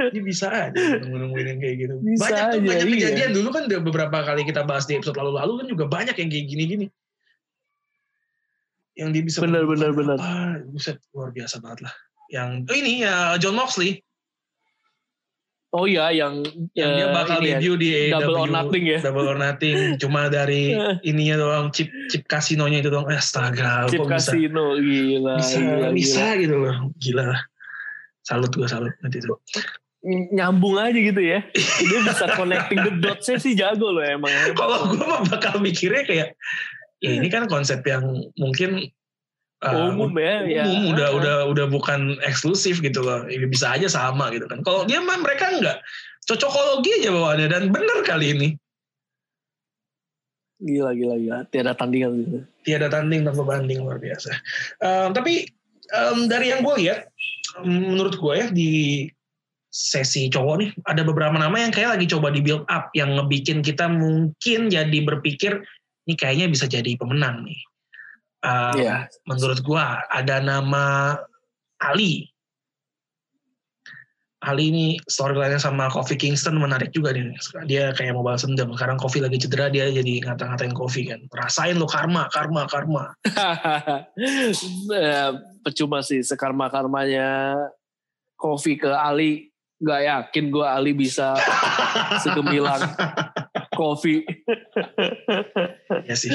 Ini 0.00 0.20
bisa 0.24 0.48
aja 0.48 0.72
nunggu-nungguin 0.72 1.46
yang 1.56 1.60
kayak 1.60 1.76
gitu. 1.84 1.94
Bisa 2.00 2.24
banyak 2.24 2.44
tuh 2.46 2.60
aja, 2.62 2.68
banyak 2.72 2.86
iya. 2.88 2.94
kejadian 2.96 3.30
dulu 3.36 3.48
kan 3.52 3.62
udah 3.68 3.80
beberapa 3.84 4.18
kali 4.24 4.42
kita 4.48 4.64
bahas 4.64 4.88
di 4.88 4.96
episode 4.96 5.18
lalu-lalu 5.18 5.52
kan 5.60 5.66
juga 5.68 5.84
banyak 5.90 6.16
yang 6.16 6.28
kayak 6.30 6.46
gini-gini. 6.48 6.86
Yang 8.96 9.08
dia 9.12 9.22
bisa 9.24 9.38
menemukan 9.44 9.68
bener, 9.76 9.90
bener. 9.92 10.16
apa, 10.16 10.62
buset 10.68 10.96
luar 11.12 11.34
biasa 11.34 11.60
banget 11.60 11.90
lah. 11.90 11.94
Yang 12.32 12.50
oh 12.70 12.76
ini 12.76 12.92
ya 13.04 13.36
John 13.36 13.58
Moxley 13.58 14.00
Oh 15.72 15.88
iya 15.88 16.12
yang 16.12 16.44
yang 16.76 16.90
dia 17.00 17.06
eh, 17.08 17.12
bakal 17.16 17.40
ya, 17.40 17.56
debut 17.56 17.80
di 17.80 18.12
Double 18.12 18.44
or 18.44 18.50
Nothing 18.52 18.84
ya. 18.84 18.98
Double 19.00 19.24
or 19.24 19.40
Nothing 19.40 19.76
cuma 20.04 20.28
dari 20.28 20.76
ininya 21.08 21.40
doang 21.40 21.72
chip 21.72 21.88
chip 22.12 22.28
kasinonya 22.28 22.84
itu 22.84 22.92
doang. 22.92 23.08
Astaga, 23.08 23.88
Chip 23.88 24.04
kok 24.04 24.12
bisa 24.12 24.36
gila, 24.36 25.40
bisa 25.40 25.56
gila, 25.64 25.88
bisa 25.96 26.24
gila. 26.36 26.40
gitu 26.44 26.56
loh. 26.60 26.76
Gila. 27.00 27.28
Salut 28.20 28.52
gue 28.52 28.68
salut 28.68 28.92
nanti 29.00 29.24
itu. 29.24 29.32
Nyambung 30.36 30.76
aja 30.76 30.92
gitu 30.92 31.22
ya. 31.24 31.40
Dia 31.56 32.00
bisa 32.04 32.24
connecting 32.36 32.78
the 32.84 32.92
dots-nya 33.00 33.40
sih 33.40 33.56
jago 33.56 33.96
loh 33.96 34.04
emang. 34.04 34.28
Kalau 34.60 34.92
gue 34.92 35.00
mah 35.08 35.24
bakal 35.24 35.56
mikirnya 35.64 36.04
kayak 36.04 36.28
ya 37.00 37.10
ini 37.16 37.32
kan 37.32 37.48
konsep 37.48 37.80
yang 37.88 38.04
mungkin 38.36 38.92
uh, 39.62 39.94
umum 39.94 40.12
ya. 40.18 40.42
ya. 40.44 40.62
umum 40.66 40.94
udah 40.94 41.08
udah 41.16 41.36
udah 41.50 41.66
bukan 41.70 42.18
eksklusif 42.26 42.82
gitu 42.82 43.02
loh. 43.02 43.24
Ya, 43.30 43.42
bisa 43.46 43.72
aja 43.72 43.86
sama 43.86 44.30
gitu 44.34 44.46
kan. 44.50 44.60
Kalau 44.66 44.84
dia 44.84 44.98
mah 45.00 45.18
mereka 45.22 45.54
enggak 45.54 45.78
cocokologi 46.22 47.02
aja 47.02 47.10
bawaannya 47.10 47.48
dan 47.50 47.62
bener 47.74 47.98
kali 48.06 48.30
ini 48.30 48.48
Gila, 50.62 50.94
gila, 50.94 51.18
gila. 51.18 51.38
Tiada 51.50 51.74
tandingan 51.74 52.10
gitu. 52.22 52.38
tiada 52.62 52.86
tanding 52.86 53.26
tanpa 53.26 53.42
banding 53.42 53.82
luar 53.82 53.98
biasa. 53.98 54.30
Um, 54.78 55.10
tapi 55.10 55.50
um, 55.90 56.30
dari 56.30 56.54
yang 56.54 56.62
gue 56.62 56.86
lihat, 56.86 57.10
menurut 57.66 58.14
gue 58.14 58.34
ya 58.38 58.46
di 58.46 58.70
sesi 59.74 60.30
cowok 60.30 60.56
nih 60.62 60.70
ada 60.86 61.02
beberapa 61.02 61.34
nama 61.34 61.56
yang 61.58 61.74
kayak 61.74 61.98
lagi 61.98 62.06
coba 62.06 62.30
di 62.30 62.44
build 62.44 62.62
up 62.70 62.94
yang 62.94 63.16
ngebikin 63.18 63.64
kita 63.64 63.90
mungkin 63.90 64.70
jadi 64.70 64.98
berpikir 65.02 65.64
ini 66.06 66.14
kayaknya 66.14 66.46
bisa 66.46 66.70
jadi 66.70 66.94
pemenang 66.94 67.42
nih. 67.42 67.58
Um, 68.42 68.74
Iya. 68.74 69.06
Menurut 69.30 69.62
gue 69.62 69.84
ada 70.10 70.36
nama 70.42 71.14
Ali. 71.78 72.26
Ali 74.42 74.74
ini 74.74 74.86
storyline-nya 75.06 75.62
sama 75.62 75.86
Kofi 75.86 76.18
Kingston 76.18 76.58
menarik 76.58 76.90
juga 76.90 77.14
nih. 77.14 77.30
Dia 77.70 77.94
kayak 77.94 78.18
mau 78.18 78.26
balas 78.26 78.42
dendam. 78.42 78.74
Sekarang 78.74 78.98
Kofi 78.98 79.22
lagi 79.22 79.38
cedera, 79.38 79.70
dia 79.70 79.86
jadi 79.86 80.18
ngata-ngatain 80.26 80.74
Kofi 80.74 81.06
kan. 81.06 81.22
Rasain 81.30 81.78
lo 81.78 81.86
karma, 81.86 82.26
karma, 82.26 82.66
karma. 82.66 83.14
Eh, 84.18 85.30
percuma 85.62 86.02
sih 86.02 86.26
sekarma-karmanya 86.26 87.54
Kofi 88.34 88.74
ke 88.82 88.90
Ali. 88.90 89.54
Gak 89.78 90.02
yakin 90.10 90.50
gue 90.50 90.66
Ali 90.66 90.90
bisa 90.94 91.38
segemilang 92.22 92.82
Kofi. 93.78 94.26
ya 96.02 96.14
sih. 96.18 96.34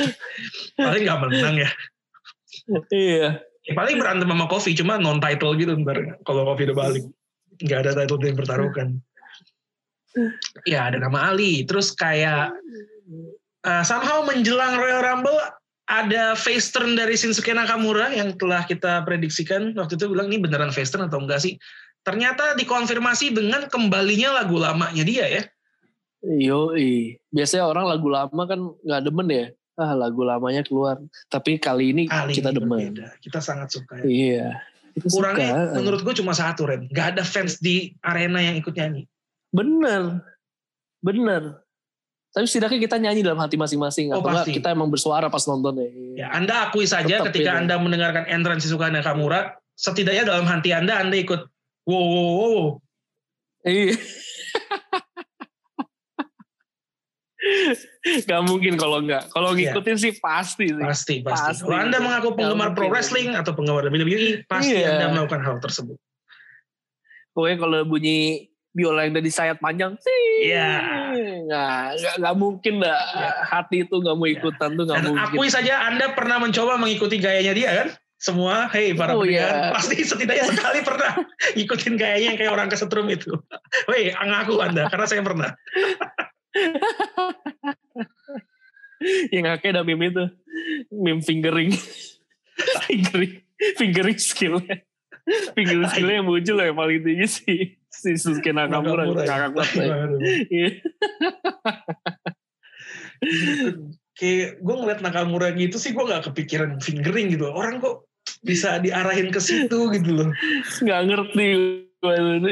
Paling 0.80 1.04
gak 1.04 1.20
menang 1.28 1.56
ya. 1.60 1.72
iya. 2.94 3.42
Ya, 3.68 3.74
Paling 3.76 4.00
berantem 4.00 4.32
sama 4.32 4.48
Kofi, 4.48 4.72
cuma 4.80 4.96
non 4.96 5.20
title 5.20 5.60
gitu 5.60 5.76
ntar 5.84 6.00
kalau 6.24 6.48
Kofi 6.48 6.72
udah 6.72 6.78
balik. 6.78 7.04
Gak 7.68 7.84
ada 7.84 7.92
title 8.04 8.20
yang 8.24 8.36
dipertaruhkan. 8.38 8.88
Ya 10.66 10.90
ada 10.90 10.98
nama 10.98 11.30
Ali. 11.30 11.62
Terus 11.62 11.94
kayak 11.94 12.50
uh, 13.62 13.84
somehow 13.86 14.26
menjelang 14.26 14.74
Royal 14.82 15.06
Rumble 15.06 15.38
ada 15.86 16.34
face 16.34 16.74
turn 16.74 16.98
dari 16.98 17.14
Shinsuke 17.14 17.54
Nakamura 17.54 18.10
yang 18.10 18.34
telah 18.34 18.66
kita 18.66 19.06
prediksikan 19.06 19.78
waktu 19.78 19.94
itu 19.94 20.10
bilang 20.10 20.34
ini 20.34 20.42
beneran 20.42 20.74
face 20.74 20.90
turn 20.90 21.06
atau 21.06 21.22
enggak 21.22 21.46
sih? 21.46 21.62
Ternyata 22.02 22.58
dikonfirmasi 22.58 23.36
dengan 23.38 23.70
kembalinya 23.70 24.42
lagu 24.42 24.58
lamanya 24.58 25.06
dia 25.06 25.26
ya. 25.30 25.44
Yo, 26.26 26.74
biasanya 27.30 27.70
orang 27.70 27.86
lagu 27.86 28.10
lama 28.10 28.44
kan 28.50 28.60
nggak 28.84 29.02
demen 29.06 29.28
ya. 29.30 29.46
Ah, 29.78 29.94
lagu 29.94 30.26
lamanya 30.26 30.66
keluar. 30.66 30.98
Tapi 31.30 31.62
kali 31.62 31.94
ini 31.94 32.04
Ali 32.10 32.34
kita 32.34 32.50
ini 32.50 32.58
demen. 32.58 32.70
berbeda. 32.98 33.08
Kita 33.22 33.38
sangat 33.38 33.70
suka 33.70 34.02
ya. 34.02 34.06
Iya. 34.10 34.48
Kita 34.98 35.06
Kurangnya 35.14 35.54
suka. 35.54 35.76
menurut 35.78 36.02
gue 36.02 36.14
cuma 36.18 36.34
satu 36.34 36.66
Ren. 36.66 36.90
Gak 36.90 37.14
ada 37.14 37.22
fans 37.22 37.62
di 37.62 37.94
arena 38.02 38.42
yang 38.42 38.58
ikut 38.58 38.74
nyanyi. 38.74 39.06
Bener. 39.54 40.26
Bener. 41.06 41.62
Tapi 42.34 42.46
setidaknya 42.50 42.80
kita 42.90 42.98
nyanyi 42.98 43.22
dalam 43.22 43.38
hati 43.38 43.54
masing-masing. 43.58 44.14
Oh, 44.14 44.26
Atau 44.26 44.50
kita 44.50 44.74
emang 44.74 44.90
bersuara 44.90 45.30
pas 45.30 45.46
nonton 45.46 45.78
ya. 45.78 45.90
Ya, 46.26 46.28
Anda 46.34 46.70
akui 46.70 46.90
saja 46.90 47.22
Tetap 47.22 47.30
ketika. 47.34 47.58
Anda 47.58 47.78
mendengarkan 47.78 48.26
entrance 48.30 48.66
Shizuka 48.66 48.90
Nakamura, 48.90 49.58
setidaknya 49.78 50.26
dalam 50.26 50.46
hati 50.50 50.74
Anda 50.74 51.02
Anda 51.02 51.18
ikut 51.22 51.42
wow 51.86 51.98
wow. 52.02 52.34
wow. 52.34 52.66
Iya. 53.66 53.94
Gak 58.24 58.42
mungkin 58.44 58.74
kalau 58.76 59.00
enggak. 59.00 59.28
Kalau 59.30 59.52
Iya. 59.52 59.72
ngikutin 59.72 59.98
sih 59.98 60.12
pasti 60.18 60.66
sih. 60.68 60.80
Pasti, 60.80 61.16
pasti. 61.22 61.48
Pasti. 61.52 61.64
Kalau 61.64 61.78
Anda 61.78 61.98
mengaku 61.98 62.28
Nggak 62.30 62.38
penggemar 62.38 62.70
pro 62.72 62.88
wrestling 62.88 63.34
atau 63.34 63.52
penggemar 63.52 63.84
WWE, 63.86 64.44
pasti 64.46 64.76
Iya. 64.76 64.96
Anda 64.96 65.06
melakukan 65.14 65.42
hal 65.42 65.56
tersebut. 65.60 65.98
Pokoknya 67.32 67.58
kalau 67.60 67.80
bunyi 67.84 68.50
biola 68.72 69.04
yang 69.04 69.14
dari 69.14 69.30
sayap 69.30 69.58
panjang 69.58 69.98
sih. 69.98 70.50
Iya. 70.50 70.70
Nggak, 71.46 71.86
nggak, 71.98 72.14
nggak 72.22 72.36
mungkin 72.38 72.74
dah. 72.80 72.94
Iya. 72.94 73.30
Hati 73.44 73.78
itu 73.84 73.96
nggak 73.96 74.16
mau 74.16 74.28
ikutan 74.28 74.70
tuh 74.74 74.84
nggak 74.86 74.98
Dan 74.98 75.06
mungkin. 75.12 75.26
akui 75.34 75.50
saja 75.50 75.74
Anda 75.86 76.14
pernah 76.14 76.38
mencoba 76.38 76.78
mengikuti 76.78 77.18
gayanya 77.18 77.54
dia 77.54 77.72
kan? 77.74 77.90
Semua, 78.18 78.66
hey 78.74 78.98
para 78.98 79.14
Oh, 79.14 79.22
pendengar, 79.22 79.46
iya. 79.46 79.70
pasti 79.70 80.02
setidaknya 80.02 80.50
sekali 80.50 80.82
pernah 80.82 81.22
ikutin 81.62 82.02
gayanya 82.02 82.34
yang 82.34 82.38
kayak 82.38 82.50
orang 82.50 82.66
kesetrum 82.66 83.06
itu. 83.14 83.30
Weh, 83.86 84.10
ngaku 84.10 84.58
Anda, 84.58 84.90
karena 84.90 85.06
saya 85.06 85.22
pernah. 85.22 85.54
yang 89.34 89.46
ngake 89.46 89.70
ada 89.70 89.86
meme 89.86 90.10
itu 90.10 90.26
meme 90.90 91.22
fingering 91.22 91.70
fingering 92.90 93.46
fingering 93.78 94.18
skill 94.18 94.58
fingering 95.54 95.86
skill 95.92 96.10
yang 96.10 96.26
muncul 96.26 96.58
yang 96.58 96.78
paling 96.78 97.04
tinggi 97.06 97.28
si 97.30 97.78
si 97.88 98.18
Susuke 98.18 98.52
Nakamura 98.54 99.06
ya. 99.10 99.50
ya. 99.50 99.96
Aduh. 100.06 100.20
Iya. 100.50 100.70
kayak 104.18 104.62
gue 104.62 104.76
ngeliat 104.78 105.02
Nakamura 105.02 105.52
gitu 105.54 105.78
sih 105.78 105.94
gue 105.94 106.06
gak 106.06 106.24
kepikiran 106.34 106.80
fingering 106.82 107.30
gitu 107.34 107.46
orang 107.50 107.82
kok 107.82 108.06
bisa 108.42 108.80
diarahin 108.82 109.32
ke 109.34 109.40
situ 109.42 109.90
gitu 109.94 110.10
loh 110.14 110.30
nggak 110.84 111.02
ngerti 111.10 111.48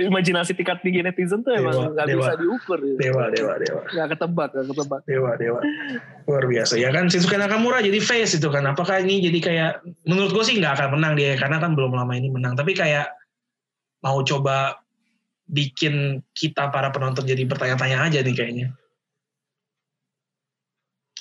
imajinasi 0.10 0.58
tingkat 0.58 0.82
tinggi 0.82 1.06
netizen 1.06 1.46
tuh 1.46 1.54
emang 1.54 1.78
Dewa, 1.78 1.94
nggak 1.94 2.08
dewa. 2.10 2.18
bisa 2.18 2.34
diukur 2.42 2.78
gitu. 2.82 2.98
Dewa, 2.98 3.24
dewa, 3.30 3.54
dewa. 3.62 3.82
nggak 3.86 4.08
ketebak 4.18 4.50
nggak 4.58 4.68
ketebak 4.74 5.02
Dewa, 5.06 5.32
dewa. 5.38 5.60
Luar 6.26 6.44
biasa. 6.50 6.74
Ya 6.82 6.90
kan 6.90 7.06
Shinsuke 7.14 7.38
Nakamura 7.38 7.86
jadi 7.86 8.02
face 8.02 8.42
itu 8.42 8.50
kan. 8.50 8.66
Apakah 8.66 9.06
ini 9.06 9.22
jadi 9.22 9.40
kayak, 9.46 9.72
menurut 10.10 10.34
gue 10.34 10.44
sih 10.50 10.58
nggak 10.58 10.82
akan 10.82 10.98
menang 10.98 11.14
dia. 11.14 11.38
Karena 11.38 11.62
kan 11.62 11.78
belum 11.78 11.94
lama 11.94 12.14
ini 12.18 12.34
menang. 12.34 12.58
Tapi 12.58 12.74
kayak 12.74 13.14
mau 14.02 14.18
coba 14.26 14.82
bikin 15.46 16.26
kita 16.34 16.74
para 16.74 16.90
penonton 16.90 17.26
jadi 17.26 17.46
bertanya-tanya 17.46 18.02
aja 18.02 18.20
nih 18.26 18.34
kayaknya. 18.34 18.68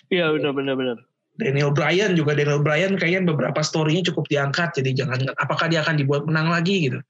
iya 0.08 0.32
benar 0.32 0.52
benar 0.56 0.74
benar 0.76 0.98
Daniel 1.34 1.74
Bryan 1.74 2.14
juga 2.14 2.32
Daniel 2.38 2.62
Bryan 2.62 2.94
kayaknya 2.94 3.34
beberapa 3.34 3.60
story-nya 3.60 4.06
cukup 4.12 4.28
diangkat 4.30 4.80
jadi 4.80 5.04
jangan 5.04 5.28
apakah 5.40 5.66
dia 5.66 5.82
akan 5.82 5.98
dibuat 5.98 6.24
menang 6.24 6.48
lagi 6.52 6.88
gitu 6.88 7.00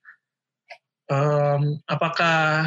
Em, 1.04 1.84
apakah 1.84 2.64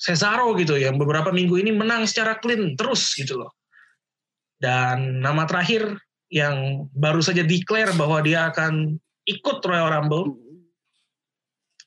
Cesaro 0.00 0.52
gitu 0.56 0.76
yang 0.76 1.00
beberapa 1.00 1.32
minggu 1.32 1.60
ini 1.60 1.72
menang 1.72 2.04
secara 2.04 2.36
clean 2.40 2.76
terus 2.76 3.12
gitu 3.16 3.40
loh. 3.40 3.52
Dan 4.60 5.24
nama 5.24 5.48
terakhir 5.48 5.96
yang 6.28 6.88
baru 6.92 7.24
saja 7.24 7.40
declare 7.40 7.92
bahwa 7.96 8.20
dia 8.20 8.52
akan 8.52 9.00
ikut 9.24 9.64
Royal 9.64 9.92
Rumble 9.96 10.36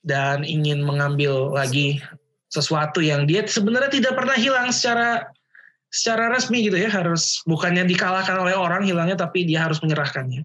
dan 0.01 0.41
ingin 0.41 0.81
mengambil 0.81 1.53
lagi 1.53 2.01
sesuatu 2.49 3.01
yang 3.01 3.25
dia 3.25 3.45
sebenarnya 3.45 3.93
tidak 3.93 4.13
pernah 4.13 4.37
hilang 4.37 4.69
secara 4.69 5.25
secara 5.93 6.29
resmi 6.33 6.65
gitu 6.65 6.77
ya 6.77 6.89
harus 6.89 7.41
bukannya 7.45 7.85
dikalahkan 7.85 8.37
oleh 8.41 8.57
orang 8.57 8.85
hilangnya 8.85 9.17
tapi 9.17 9.45
dia 9.45 9.65
harus 9.65 9.77
menyerahkannya. 9.81 10.41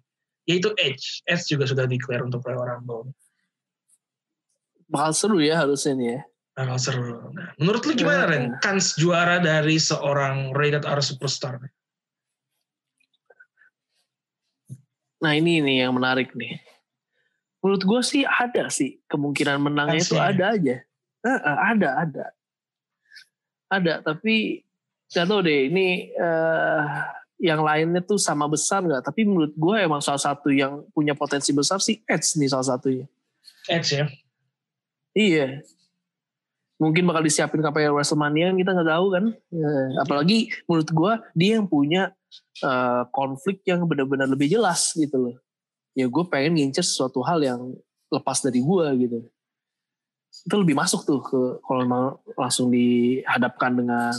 Yaitu 0.48 0.72
Edge. 0.80 1.20
Edge 1.28 1.44
juga 1.52 1.68
sudah 1.68 1.84
declare 1.84 2.24
untuk 2.24 2.44
Royal 2.44 2.80
Rumble 2.80 3.12
bakal 4.88 5.12
seru 5.12 5.38
ya 5.38 5.60
harusnya 5.60 5.94
nih 5.94 6.08
ya. 6.16 6.20
Bakal 6.58 6.78
seru. 6.80 7.30
Nah, 7.36 7.54
menurut 7.60 7.84
lu 7.86 7.92
gimana. 7.94 8.26
Ren? 8.26 8.44
Kans 8.58 8.98
juara 8.98 9.38
dari 9.38 9.78
seorang 9.78 10.56
rated 10.56 10.82
R 10.82 10.98
superstar 11.04 11.60
nah 15.18 15.34
ini 15.34 15.58
nih 15.58 15.82
yang 15.82 15.98
menarik 15.98 16.30
nih. 16.38 16.62
Menurut 17.58 17.82
gue 17.82 18.00
sih 18.06 18.22
ada 18.22 18.70
sih 18.70 19.02
kemungkinan 19.10 19.58
menangnya 19.58 19.98
itu 19.98 20.14
Kansnya. 20.14 20.30
ada 20.30 20.44
aja. 20.54 20.76
Heeh, 21.26 21.56
ada 21.74 21.88
ada. 22.06 22.24
Ada 23.66 23.94
tapi 24.06 24.62
gak 25.10 25.26
tau 25.26 25.42
deh 25.42 25.66
ini 25.66 26.14
eh, 26.14 26.82
yang 27.42 27.66
lainnya 27.66 27.98
tuh 27.98 28.14
sama 28.14 28.46
besar 28.46 28.86
nggak? 28.86 29.10
Tapi 29.10 29.26
menurut 29.26 29.58
gue 29.58 29.74
emang 29.82 29.98
salah 29.98 30.22
satu 30.22 30.54
yang 30.54 30.86
punya 30.94 31.18
potensi 31.18 31.50
besar 31.50 31.82
sih 31.82 31.98
Edge 32.06 32.38
nih 32.38 32.54
salah 32.54 32.78
satunya. 32.78 33.10
Edge 33.66 33.98
ya 33.98 34.06
Iya. 35.18 35.66
Mungkin 36.78 37.10
bakal 37.10 37.26
disiapin 37.26 37.58
KPL 37.58 37.90
WrestleMania 37.90 38.54
kita 38.54 38.70
nggak 38.70 38.90
tahu 38.94 39.06
kan. 39.10 39.24
Ya, 39.50 39.72
apalagi 39.98 40.46
menurut 40.70 40.90
gua 40.94 41.12
dia 41.34 41.58
yang 41.58 41.66
punya 41.66 42.14
eh, 42.62 43.02
konflik 43.10 43.66
yang 43.66 43.82
benar-benar 43.82 44.30
lebih 44.30 44.46
jelas 44.46 44.94
gitu 44.94 45.18
loh. 45.18 45.36
Ya 45.98 46.06
gue 46.06 46.24
pengen 46.30 46.54
ngincer 46.54 46.86
sesuatu 46.86 47.18
hal 47.26 47.42
yang 47.42 47.74
lepas 48.14 48.38
dari 48.46 48.62
gua 48.62 48.94
gitu. 48.94 49.26
Itu 50.46 50.54
lebih 50.62 50.78
masuk 50.78 51.02
tuh 51.02 51.18
ke 51.18 51.40
kalau 51.66 52.14
langsung 52.38 52.70
dihadapkan 52.70 53.74
dengan 53.74 54.14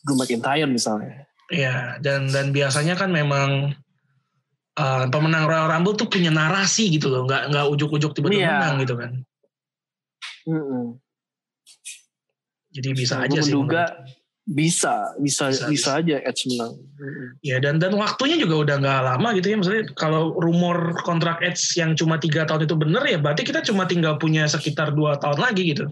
Drew 0.00 0.16
McIntyre 0.16 0.64
misalnya. 0.64 1.28
Iya, 1.52 2.00
dan 2.00 2.32
dan 2.32 2.56
biasanya 2.56 2.96
kan 2.96 3.12
memang 3.12 3.76
uh, 4.80 5.04
pemenang 5.12 5.44
Royal 5.44 5.68
Rumble 5.68 5.92
tuh 5.98 6.08
punya 6.08 6.32
narasi 6.32 6.88
gitu 6.88 7.12
loh, 7.12 7.28
nggak 7.28 7.52
nggak 7.52 7.66
ujuk-ujuk 7.76 8.16
tiba-tiba 8.16 8.48
Iya. 8.48 8.52
menang 8.56 8.74
gitu 8.80 8.94
kan. 8.96 9.12
Mm-mm. 10.46 10.98
Jadi 12.70 12.88
bisa 12.94 13.14
aja 13.24 13.40
sih. 13.40 13.50
menduga 13.50 13.84
bisa, 14.46 15.10
bisa, 15.18 15.50
Bisa, 15.50 15.66
bisa, 15.66 15.90
aja 15.98 16.22
Edge 16.22 16.46
menang. 16.46 16.78
Ya 17.42 17.58
dan 17.58 17.82
dan 17.82 17.98
waktunya 17.98 18.38
juga 18.38 18.62
udah 18.62 18.76
nggak 18.78 19.02
lama 19.02 19.28
gitu 19.34 19.46
ya. 19.50 19.56
Maksudnya 19.58 19.84
kalau 19.98 20.38
rumor 20.38 20.94
kontrak 21.02 21.42
Edge 21.42 21.74
yang 21.74 21.98
cuma 21.98 22.14
tiga 22.22 22.46
tahun 22.46 22.70
itu 22.70 22.78
bener 22.78 23.02
ya, 23.10 23.18
berarti 23.18 23.42
kita 23.42 23.66
cuma 23.66 23.90
tinggal 23.90 24.22
punya 24.22 24.46
sekitar 24.46 24.94
dua 24.94 25.18
tahun 25.18 25.42
lagi 25.42 25.74
gitu. 25.74 25.90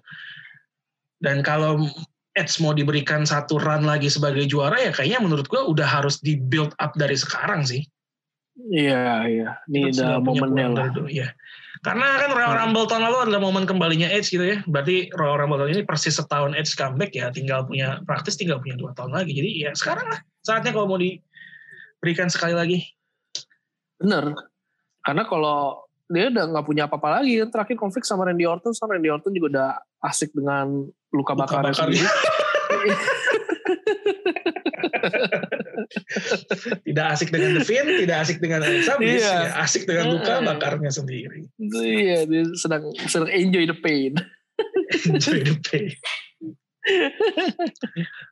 Dan 1.19 1.43
kalau 1.43 1.83
Edge 2.39 2.63
mau 2.63 2.71
diberikan 2.71 3.27
satu 3.27 3.59
run 3.59 3.91
lagi 3.91 4.07
sebagai 4.07 4.47
juara 4.47 4.79
ya 4.79 4.95
kayaknya 4.95 5.19
menurut 5.27 5.51
gua 5.51 5.67
udah 5.67 5.87
harus 5.91 6.23
di 6.23 6.39
build 6.39 6.71
up 6.79 6.95
dari 6.95 7.19
sekarang 7.19 7.67
sih. 7.67 7.83
Iya, 8.65 9.05
iya. 9.29 9.49
Ini 9.69 9.93
udah 9.93 10.25
punya 10.25 10.41
momennya 10.45 10.67
lah. 10.73 10.89
dulu, 10.93 11.09
ya. 11.13 11.29
Karena 11.85 12.17
kan 12.17 12.31
Royal 12.33 12.53
Hmm. 12.57 12.61
Rumble 12.65 12.89
tahun 12.89 13.03
lalu 13.05 13.19
adalah 13.29 13.41
momen 13.45 13.65
kembalinya 13.69 14.09
Edge 14.09 14.33
gitu 14.33 14.41
ya. 14.41 14.65
Berarti 14.65 15.13
Royal 15.13 15.37
Rumble 15.37 15.61
tahun 15.61 15.77
ini 15.77 15.85
persis 15.85 16.17
setahun 16.17 16.57
Edge 16.57 16.73
comeback 16.73 17.13
ya. 17.13 17.29
Tinggal 17.29 17.69
punya 17.69 18.01
praktis 18.09 18.41
tinggal 18.41 18.57
punya 18.65 18.81
dua 18.81 18.97
tahun 18.97 19.13
lagi. 19.13 19.37
Jadi 19.37 19.69
ya 19.69 19.71
sekarang 19.77 20.09
lah 20.09 20.25
saatnya 20.41 20.73
kalau 20.73 20.89
mau 20.89 20.97
diberikan 20.97 22.33
sekali 22.33 22.57
lagi. 22.57 22.89
Bener. 24.01 24.33
Karena 25.05 25.29
kalau 25.29 25.85
dia 26.09 26.33
udah 26.33 26.45
nggak 26.57 26.65
punya 26.65 26.89
apa-apa 26.89 27.21
lagi. 27.21 27.37
Terakhir 27.53 27.77
konflik 27.77 28.09
sama 28.09 28.25
Randy 28.33 28.49
Orton. 28.49 28.73
Sama 28.73 28.97
Randy 28.97 29.13
Orton 29.13 29.37
juga 29.37 29.47
udah 29.53 29.71
asik 30.09 30.33
dengan 30.33 30.89
luka 31.13 31.37
Luka 31.37 31.61
bakar. 31.61 31.93
tidak 36.87 37.05
asik 37.13 37.29
dengan 37.31 37.51
The 37.55 37.63
Finn, 37.63 37.87
tidak 37.99 38.17
asik 38.23 38.39
dengan 38.39 38.61
Alexa 38.63 38.95
Bliss, 38.97 39.21
Iya. 39.21 39.35
ya 39.35 39.51
asik 39.61 39.83
dengan 39.85 40.05
luka 40.13 40.33
Heeh. 40.39 40.47
bakarnya 40.47 40.91
sendiri. 40.91 41.39
iya, 41.81 42.25
dia 42.25 42.43
sedang 42.55 42.89
sedang 43.05 43.31
enjoy 43.31 43.65
the 43.65 43.77
pain. 43.77 44.13
Enjoy 45.11 45.43
the 45.43 45.57
pain. 45.67 45.91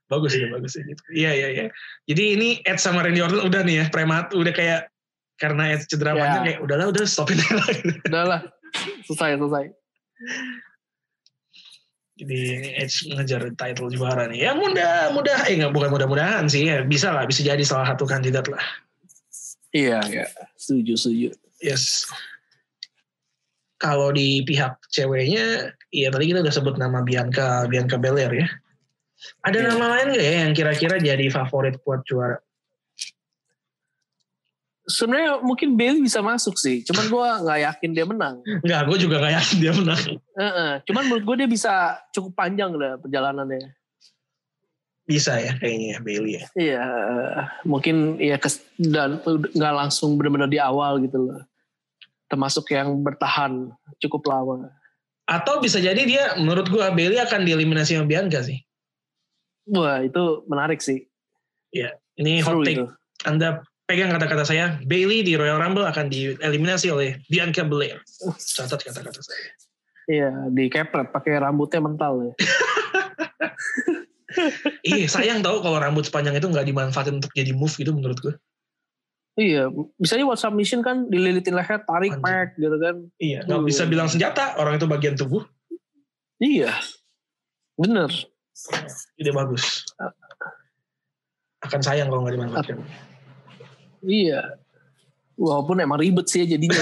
bagus 0.07 0.33
ya, 0.37 0.47
bagus 0.49 0.73
ya 0.77 0.83
gitu. 0.85 1.03
Iya, 1.11 1.31
iya, 1.35 1.49
iya. 1.51 1.65
Jadi 2.07 2.23
ini 2.37 2.49
Ed 2.63 2.79
sama 2.79 3.03
Randy 3.03 3.19
Orton 3.19 3.43
udah 3.43 3.61
nih 3.65 3.75
ya, 3.83 3.85
premat, 3.91 4.31
udah 4.31 4.53
kayak 4.55 4.81
karena 5.35 5.75
Ed 5.75 5.83
cedera 5.89 6.15
Ya. 6.15 6.39
kayak 6.39 6.59
udahlah 6.63 6.95
udah 6.95 7.03
stopin 7.03 7.41
aja 7.41 7.59
lah. 7.59 7.67
Udahlah, 8.07 8.41
selesai 9.03 9.35
selesai. 9.35 9.65
Jadi 12.13 12.37
ini 12.61 12.69
Edge 12.77 13.09
ngejar 13.09 13.49
title 13.57 13.89
juara 13.89 14.29
nih. 14.29 14.45
Ya 14.45 14.53
mudah, 14.53 15.11
mudah. 15.17 15.49
Eh 15.49 15.57
nggak 15.57 15.73
bukan 15.73 15.89
mudah-mudahan 15.91 16.45
sih. 16.47 16.69
Ya 16.69 16.85
bisa 16.85 17.09
lah, 17.11 17.25
bisa 17.25 17.41
jadi 17.41 17.61
salah 17.65 17.89
satu 17.89 18.05
kandidat 18.05 18.47
lah. 18.53 18.61
Iya, 19.73 20.05
iya. 20.13 20.27
Setuju, 20.61 20.93
setuju. 21.01 21.29
Yes. 21.65 22.05
Kalau 23.81 24.13
di 24.15 24.45
pihak 24.47 24.79
ceweknya, 24.93 25.73
iya 25.91 26.13
tadi 26.13 26.31
kita 26.31 26.45
udah 26.45 26.55
sebut 26.55 26.77
nama 26.79 27.03
Bianca, 27.03 27.67
Bianca 27.67 27.97
Belair 27.99 28.31
ya. 28.31 28.47
Ada 29.43 29.59
Iya. 29.59 29.69
nama 29.75 29.87
lain 29.97 30.07
nggak 30.15 30.23
ya 30.23 30.35
yang 30.47 30.53
kira-kira 30.55 30.97
jadi 31.01 31.27
favorit 31.33 31.79
buat 31.83 32.05
juara? 32.07 32.39
Sebenarnya 34.83 35.39
mungkin 35.47 35.79
Bailey 35.79 36.03
bisa 36.03 36.19
masuk 36.19 36.59
sih. 36.59 36.83
Cuman 36.83 37.07
gue 37.07 37.27
nggak 37.47 37.61
yakin 37.71 37.91
dia 37.95 38.03
menang. 38.03 38.43
Enggak, 38.43 38.83
gue 38.91 38.99
juga 38.99 39.23
nggak 39.23 39.35
yakin 39.39 39.57
dia 39.63 39.73
menang. 39.79 40.03
Heeh. 40.35 40.73
Cuman 40.91 41.03
menurut 41.07 41.25
gue 41.25 41.37
dia 41.45 41.49
bisa 41.49 41.73
cukup 42.11 42.35
panjang 42.35 42.75
lah 42.75 42.99
perjalanannya. 42.99 43.71
Bisa 45.03 45.35
ya 45.39 45.59
kayaknya 45.59 45.87
ya 45.87 45.99
Bailey 46.03 46.33
ya. 46.35 46.45
Iya, 46.55 46.85
mungkin 47.67 48.23
ya 48.23 48.39
kes, 48.39 48.63
dan 48.79 49.19
nggak 49.27 49.75
langsung 49.75 50.15
benar-benar 50.15 50.47
di 50.47 50.63
awal 50.63 51.03
gitu 51.03 51.31
loh. 51.31 51.43
Termasuk 52.31 52.71
yang 52.71 53.03
bertahan 53.03 53.71
cukup 53.99 54.23
lama. 54.31 54.71
Atau 55.27 55.59
bisa 55.63 55.79
jadi 55.79 56.03
dia, 56.07 56.35
menurut 56.39 56.71
gue 56.71 56.83
Bailey 56.95 57.19
akan 57.23 57.43
dieliminasi 57.47 57.99
sama 57.99 58.07
Bianca 58.07 58.43
sih. 58.43 58.63
Wah 59.71 60.03
itu 60.03 60.43
menarik 60.51 60.83
sih. 60.83 61.07
Ini 61.73 62.43
Seru 62.43 62.63
hot 62.63 62.67
take. 62.67 62.79
itu. 62.83 62.87
Anda 63.27 63.63
pegang 63.85 64.11
kata-kata 64.11 64.45
saya, 64.45 64.79
Bailey 64.85 65.23
di 65.23 65.37
Royal 65.37 65.59
Rumble 65.59 65.85
akan 65.85 66.09
dieliminasi 66.09 66.89
oleh 66.89 67.21
Bianca 67.29 67.63
Belair. 67.63 68.01
Catat 68.57 68.81
kata-kata 68.81 69.21
saya. 69.21 69.49
Iya 70.03 70.31
di 70.51 70.67
kepret 70.67 71.15
pakai 71.15 71.39
rambutnya 71.39 71.79
mental 71.79 72.31
ya. 72.31 72.33
Iya, 74.83 75.13
sayang 75.13 75.45
tau 75.45 75.61
kalau 75.61 75.77
rambut 75.77 76.09
sepanjang 76.09 76.33
itu 76.33 76.49
nggak 76.49 76.65
dimanfaatin 76.65 77.21
untuk 77.21 77.29
jadi 77.37 77.53
move 77.53 77.77
gitu 77.77 77.93
menurut 77.93 78.17
gue. 78.17 78.35
iya, 79.33 79.69
misalnya 79.97 80.25
buat 80.25 80.41
submission 80.41 80.81
kan 80.81 81.05
dililitin 81.09 81.53
leher, 81.53 81.85
tarik, 81.85 82.17
pack 82.17 82.57
gitu 82.57 82.73
kan. 82.81 82.97
Iya, 83.17 83.45
nggak 83.45 83.61
Hmm. 83.61 83.69
bisa 83.69 83.85
bilang 83.85 84.09
senjata, 84.09 84.57
orang 84.57 84.81
itu 84.81 84.89
bagian 84.89 85.17
tubuh. 85.17 85.45
Iya, 86.37 86.73
bener. 87.77 88.09
Ide 89.17 89.33
bagus. 89.33 89.85
Akan 91.61 91.85
sayang 91.85 92.09
kalau 92.09 92.25
nggak 92.25 92.35
dimanfaatkan. 92.37 92.77
Iya. 94.03 94.59
Walaupun 95.35 95.79
emang 95.79 95.97
ribet 95.97 96.27
sih 96.27 96.43
ya 96.43 96.55
jadinya. 96.55 96.79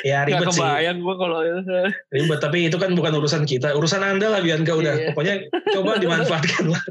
Ya 0.00 0.22
Gak 0.22 0.26
ribet 0.30 0.46
sih, 0.48 0.58
kebayang 0.58 0.98
gue 0.98 1.14
kalau 1.14 1.38
ribet. 2.08 2.38
Tapi 2.38 2.58
itu 2.66 2.76
kan 2.76 2.90
bukan 2.92 3.12
urusan 3.14 3.42
kita, 3.42 3.74
urusan 3.74 4.00
anda 4.00 4.28
lah 4.28 4.40
Bianca 4.40 4.72
udah. 4.72 4.94
Iya. 4.94 5.06
Pokoknya 5.10 5.34
coba 5.72 5.98
dimanfaatkan 6.02 6.64
lah. 6.68 6.82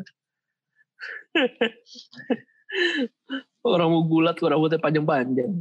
orang 3.64 3.90
mau 3.90 4.04
gulat 4.04 4.34
kok 4.34 4.48
rambutnya 4.48 4.78
panjang-panjang. 4.78 5.52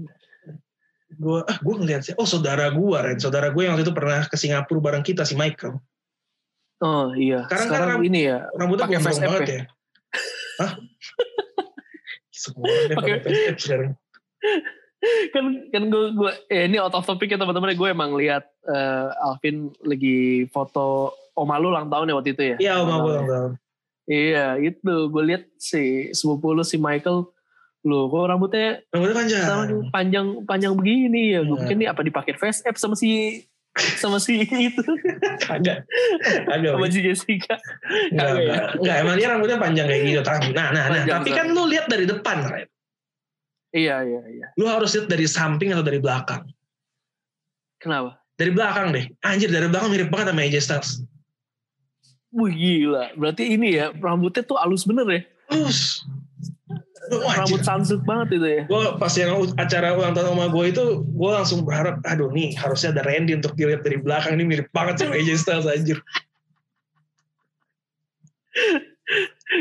gue 1.09 1.39
ah 1.41 1.57
gue 1.57 1.75
ngeliat 1.75 2.03
sih 2.03 2.15
oh 2.15 2.25
saudara 2.25 2.69
gue 2.69 2.97
Ren 2.99 3.17
saudara 3.17 3.49
gue 3.49 3.61
yang 3.61 3.73
waktu 3.73 3.85
itu 3.85 3.95
pernah 3.95 4.21
ke 4.23 4.37
Singapura 4.37 4.81
bareng 4.83 5.01
kita 5.01 5.25
si 5.25 5.33
Michael 5.33 5.81
Oh 6.77 7.09
iya. 7.13 7.49
Sekarang 7.49 7.67
Sekarang, 7.67 7.89
kan 7.89 7.97
ram- 7.97 8.05
ini 8.05 8.21
ya. 8.29 8.39
rambutnya 8.53 8.85
Pakai 8.85 9.01
face 9.01 9.17
banget 9.19 9.41
ya? 9.43 9.49
ya 9.49 9.63
hah 10.57 10.73
semua 12.47 12.71
pakai 12.95 13.27
kan 15.35 15.45
kan 15.71 15.83
gue 15.93 16.05
gue 16.17 16.31
eh, 16.51 16.67
ini 16.67 16.81
out 16.81 16.95
of 16.95 17.07
topic 17.07 17.31
ya 17.31 17.39
teman-teman. 17.39 17.77
Gue 17.77 17.93
emang 17.93 18.17
lihat 18.17 18.47
eh, 18.67 19.09
Alvin 19.23 19.71
lagi 19.85 20.49
foto 20.51 21.15
Oma 21.37 21.61
lu 21.61 21.69
ulang 21.69 21.93
tahun 21.93 22.09
ya 22.09 22.15
waktu 22.17 22.31
itu 22.33 22.43
ya. 22.43 22.57
iya 22.57 22.73
om 22.81 22.89
Ulang 22.89 22.97
aku 22.97 23.05
tahun 23.05 23.13
ulang 23.13 23.27
ya. 23.27 23.33
tahun. 23.35 23.51
Iya 24.07 24.47
itu. 24.63 24.95
Gue 25.13 25.23
lihat 25.29 25.43
si 25.61 25.83
sepupu 26.17 26.57
lu 26.57 26.65
si 26.65 26.81
Michael. 26.81 27.29
Lu 27.87 28.11
kok 28.11 28.27
rambutnya 28.27 28.83
rambutnya 28.91 29.15
panjang? 29.15 29.47
panjang 29.95 30.27
panjang 30.43 30.73
begini 30.75 31.39
ya? 31.39 31.41
Gue 31.45 31.61
pikir 31.63 31.77
ini 31.77 31.87
apa 31.87 32.03
dipakai 32.03 32.35
face 32.35 32.65
app 32.67 32.81
sama 32.81 32.99
si 32.99 33.45
sama 34.01 34.17
si 34.17 34.41
itu 34.45 34.81
agak 35.53 35.85
agak 36.49 36.71
sama 36.77 36.87
si 36.89 37.01
Jessica 37.05 37.55
ya? 38.11 38.33
enggak, 38.33 38.81
enggak, 38.81 38.97
emang 39.05 39.15
dia 39.21 39.27
rambutnya 39.29 39.59
panjang 39.61 39.87
kayak 39.89 40.03
gitu. 40.09 40.21
Tapi, 40.25 40.49
nah, 40.57 40.73
nah, 40.73 40.89
nah, 40.89 41.05
Panjang, 41.05 41.17
tapi 41.21 41.31
Bro. 41.33 41.39
kan 41.39 41.47
lu 41.53 41.63
lihat 41.69 41.87
dari 41.87 42.05
depan, 42.09 42.37
Ren. 42.49 42.69
iya 43.77 44.01
iya 44.01 44.21
iya 44.33 44.47
Lu 44.57 44.65
harus 44.65 44.97
lihat 44.97 45.09
dari 45.13 45.29
samping 45.29 45.77
atau 45.77 45.85
dari 45.85 46.01
belakang. 46.01 46.49
kenapa 47.77 48.17
Dari 48.37 48.53
belakang 48.53 48.93
deh. 48.93 49.05
Anjir, 49.25 49.49
dari 49.49 49.65
belakang 49.69 49.89
mirip 49.93 50.09
banget 50.13 50.33
sama 50.33 50.41
AJ 50.45 50.57
Styles. 50.61 50.91
Wih 52.37 52.53
gila 52.53 53.17
berarti 53.17 53.57
ini 53.57 53.81
ya 53.81 53.97
rambutnya 53.97 54.45
tuh 54.45 54.61
halus 54.61 54.85
bener 54.85 55.09
ya 55.09 55.21
Wah, 55.47 55.73
rambut 57.09 57.61
sansuk 57.61 58.01
banget 58.03 58.39
itu 58.39 58.47
ya 58.47 58.63
gue 58.67 58.81
pas 58.97 59.13
yang 59.13 59.31
acara 59.55 59.93
ulang 59.93 60.13
tahun 60.13 60.35
sama 60.35 60.47
gue 60.49 60.65
itu, 60.71 60.85
gue 61.03 61.31
langsung 61.31 61.61
berharap, 61.63 62.03
aduh 62.03 62.31
nih 62.31 62.55
harusnya 62.55 62.91
ada 62.93 63.03
Randy 63.03 63.35
untuk 63.35 63.55
dilihat 63.55 63.81
dari 63.81 63.97
belakang. 63.97 64.35
Ini 64.35 64.45
mirip 64.45 64.69
banget 64.71 65.01
sama 65.01 65.15
AJ 65.15 65.29
Styles, 65.39 65.67
anjir. 65.67 65.99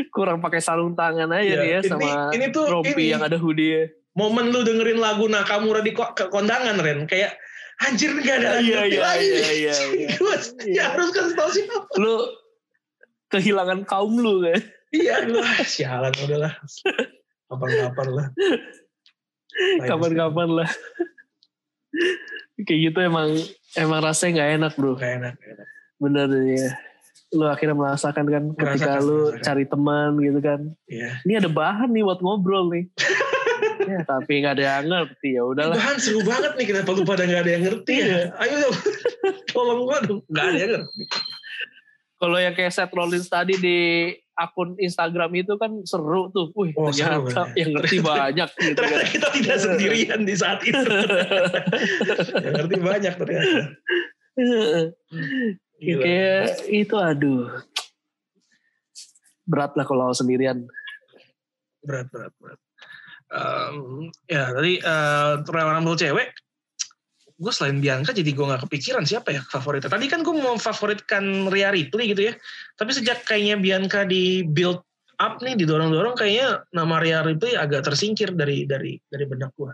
kurang 0.10 0.42
pakai 0.42 0.58
sarung 0.58 0.98
tangan 0.98 1.30
aja 1.30 1.46
Iya, 1.46 1.58
nih 1.62 1.70
ya 1.70 1.80
ini- 1.80 1.90
sama 1.90 2.10
ini 2.34 2.46
tuh, 2.50 2.66
rompi 2.66 2.92
ini. 2.98 3.14
yang 3.14 3.22
ada 3.22 3.38
hoodie 3.38 3.94
Momen 4.16 4.48
lu 4.48 4.64
dengerin 4.64 4.98
lagu 4.98 5.28
Nakamura 5.28 5.84
di 5.84 5.92
kondangan, 5.92 6.80
Ren. 6.80 7.04
Kayak, 7.04 7.36
anjir 7.78 8.16
gak 8.18 8.40
ada 8.40 8.64
Iya, 8.64 8.88
iya, 8.88 9.00
lagi. 9.04 9.28
iya, 9.28 9.50
iya, 9.52 9.74
iya. 10.00 10.08
Gue 10.16 10.36
Iya. 10.66 10.84
harus 10.90 11.12
kasih 11.12 11.36
tau 11.36 11.52
siapa. 11.52 11.78
lu 12.00 12.16
kehilangan 13.28 13.84
kaum 13.84 14.16
lu 14.16 14.40
kan 14.42 14.64
Iya, 14.90 15.28
sialan 15.62 16.16
udahlah. 16.16 16.56
Kapan-kapan 17.46 18.08
lah. 18.12 18.28
kapan-kapan 19.82 20.50
lah 20.54 20.70
kayak 22.58 22.80
gitu 22.84 23.00
emang 23.02 23.30
emang 23.74 24.00
rasanya 24.00 24.32
nggak 24.36 24.50
enak 24.54 24.72
bro 24.76 24.94
Gak 24.96 25.12
enak. 25.16 25.34
gak 25.34 25.52
enak. 25.54 25.68
bener 25.96 26.28
ya 26.50 26.70
lu 27.32 27.46
akhirnya 27.46 27.72
merasakan 27.74 28.26
kan 28.26 28.44
ketika 28.54 28.64
Merasakan, 28.96 29.02
lu 29.02 29.18
merasakan. 29.26 29.44
cari 29.44 29.66
teman 29.66 30.10
gitu 30.18 30.40
kan 30.40 30.60
Iya. 30.86 31.10
ini 31.22 31.34
ada 31.36 31.50
bahan 31.50 31.90
nih 31.90 32.04
buat 32.04 32.20
ngobrol 32.20 32.68
nih 32.70 32.86
ya 33.92 34.00
tapi 34.04 34.34
nggak 34.40 34.54
ada 34.56 34.64
yang 34.66 34.86
ngerti 34.88 35.30
ya 35.32 35.44
udahlah 35.44 35.76
Bahan 35.76 35.98
seru 35.98 36.20
banget 36.22 36.52
nih 36.54 36.66
kenapa 36.66 36.90
lu 36.92 37.04
pada 37.04 37.24
gak 37.24 37.42
ada 37.42 37.52
yang 37.52 37.64
ngerti 37.64 37.94
Iya. 37.98 38.08
ya. 38.08 38.22
Ayo 38.38 38.56
dong. 38.62 38.76
Tolong 39.48 39.80
gua 39.82 39.98
dong. 40.02 40.20
Gak 40.28 40.46
ada 40.46 40.58
yang 40.58 40.72
ngerti. 40.76 41.02
kalau 42.16 42.38
yang 42.38 42.52
kayak 42.52 42.72
Seth 42.72 42.92
Rollins 42.92 43.28
tadi 43.28 43.54
di 43.56 43.78
akun 44.36 44.76
Instagram 44.76 45.32
itu 45.34 45.56
kan 45.56 45.72
seru 45.84 46.28
tuh 46.30 46.52
wih 46.54 46.76
Oh, 46.76 46.92
ternyata 46.92 47.48
ya. 47.56 47.64
yang 47.66 47.70
ngerti 47.80 47.98
banyak 48.04 48.50
gitu 48.52 48.76
kan 48.84 48.88
Ternyata 48.92 49.08
kita 49.08 49.28
tidak 49.32 49.58
sendirian 49.64 50.22
di 50.28 50.36
saat 50.36 50.60
itu. 50.62 50.76
yang 52.44 52.54
ngerti 52.60 52.78
banyak 52.80 53.14
ternyata. 53.16 53.60
Gila. 55.76 56.04
kayak 56.04 56.44
itu 56.68 56.96
aduh 56.96 57.52
berat 59.44 59.72
lah 59.76 59.86
kalau 59.86 60.12
sendirian 60.12 60.68
Berat, 61.86 62.10
berat, 62.10 62.34
berat. 62.42 62.60
Em, 63.30 64.10
ya 64.26 64.50
tadi 64.50 64.82
uh, 64.82 65.38
Royal 65.46 65.70
Rumble 65.78 65.96
cewek 65.96 66.34
gue 67.36 67.52
selain 67.52 67.84
Bianca 67.84 68.16
jadi 68.16 68.32
gue 68.32 68.46
gak 68.48 68.64
kepikiran 68.68 69.04
siapa 69.04 69.36
ya 69.36 69.42
favoritnya. 69.44 69.92
Tadi 69.92 70.08
kan 70.08 70.24
gue 70.24 70.36
mau 70.36 70.56
favoritkan 70.56 71.52
Rhea 71.52 71.70
Ripley 71.76 72.16
gitu 72.16 72.32
ya. 72.32 72.34
Tapi 72.80 72.96
sejak 72.96 73.28
kayaknya 73.28 73.60
Bianca 73.60 74.08
di 74.08 74.48
build 74.48 74.80
up 75.20 75.40
nih 75.44 75.56
didorong-dorong 75.60 76.16
kayaknya 76.16 76.64
nama 76.72 77.00
Rhea 77.00 77.24
Ripley 77.24 77.56
agak 77.56 77.88
tersingkir 77.88 78.36
dari 78.36 78.68
dari 78.68 79.00
dari 79.08 79.26
benak 79.28 79.52
gue. 79.56 79.72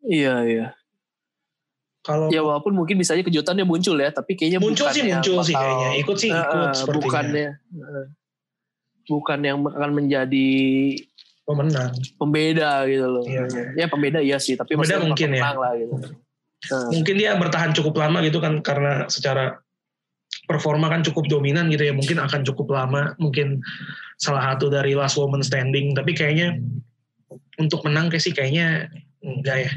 iya 0.00 0.40
iya 0.48 0.68
Kalau 2.00 2.32
ya 2.32 2.40
walaupun 2.40 2.72
mungkin 2.72 2.96
bisa 2.96 3.12
aja 3.12 3.20
kejutannya 3.20 3.68
muncul 3.68 3.92
ya 4.00 4.08
tapi 4.08 4.32
kayaknya 4.32 4.56
muncul 4.56 4.88
sih 4.88 5.04
muncul 5.04 5.44
sih 5.44 5.52
kayaknya. 5.52 5.88
Ikut 6.00 6.16
sih 6.16 6.30
ikut 6.32 6.70
eh, 6.72 6.74
sepertinya. 6.74 7.04
bukannya 7.04 7.48
eh, 7.60 8.06
bukan 9.10 9.38
yang 9.44 9.58
akan 9.66 9.90
menjadi 9.92 10.48
pemenang. 11.50 11.90
pembeda 12.16 12.86
gitu 12.86 13.06
loh 13.06 13.24
Iya. 13.26 13.42
ya 13.74 13.86
pembeda 13.86 14.18
iya 14.18 14.38
sih 14.38 14.54
tapi 14.54 14.78
Pembeda 14.78 15.02
mungkin 15.02 15.34
ya. 15.34 15.50
lah 15.52 15.74
gitu 15.74 15.94
Nah, 16.60 16.92
Mungkin 16.92 17.16
dia 17.16 17.32
bertahan 17.34 17.72
cukup 17.72 17.96
lama 17.96 18.20
gitu 18.20 18.36
kan 18.36 18.60
karena 18.60 19.08
secara 19.08 19.56
performa 20.44 20.92
kan 20.92 21.00
cukup 21.00 21.24
dominan 21.24 21.72
gitu 21.72 21.88
ya. 21.88 21.96
Mungkin 21.96 22.20
akan 22.20 22.44
cukup 22.44 22.76
lama. 22.76 23.16
Mungkin 23.16 23.64
salah 24.20 24.52
satu 24.52 24.68
dari 24.68 24.92
last 24.92 25.16
woman 25.16 25.40
standing. 25.40 25.96
Tapi 25.96 26.12
kayaknya 26.12 26.60
untuk 27.56 27.80
menang 27.80 28.12
kayak 28.12 28.20
sih 28.20 28.36
kayaknya 28.36 28.92
enggak 29.24 29.56
ya. 29.64 29.72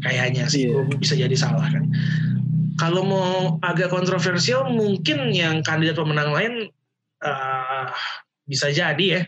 Kayaknya 0.00 0.44
sih 0.48 0.72
Iya. 0.72 0.80
gua 0.80 0.96
bisa 0.96 1.12
jadi 1.12 1.36
salah 1.36 1.68
kan. 1.68 1.84
Kalau 2.80 3.04
mau 3.04 3.60
agak 3.60 3.92
kontroversial 3.92 4.72
mungkin 4.72 5.28
yang 5.28 5.60
kandidat 5.60 6.00
pemenang 6.00 6.32
lain 6.32 6.72
eh, 7.20 7.84
bisa 8.48 8.72
jadi 8.72 9.04
ya. 9.04 9.22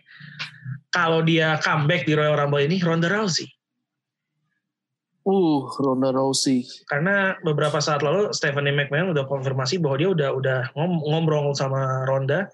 Kalau 0.95 1.26
dia 1.26 1.59
comeback 1.59 2.07
di 2.07 2.14
Royal 2.14 2.38
Rumble 2.38 2.62
ini 2.70 2.78
Ronda 2.78 3.11
Rousey. 3.11 3.51
uh 5.26 5.66
Ronda 5.82 6.14
Rousey. 6.14 6.62
Karena 6.86 7.34
beberapa 7.42 7.82
saat 7.82 8.07
lalu 8.07 8.30
Stephanie 8.30 8.70
McMahon 8.70 9.11
udah 9.11 9.26
konfirmasi 9.26 9.82
bahwa 9.82 9.97
dia 9.99 10.14
udah 10.14 10.30
udah 10.38 10.59
ngom- 10.78 11.03
ngomong 11.03 11.51
sama 11.59 12.07
Ronda. 12.07 12.47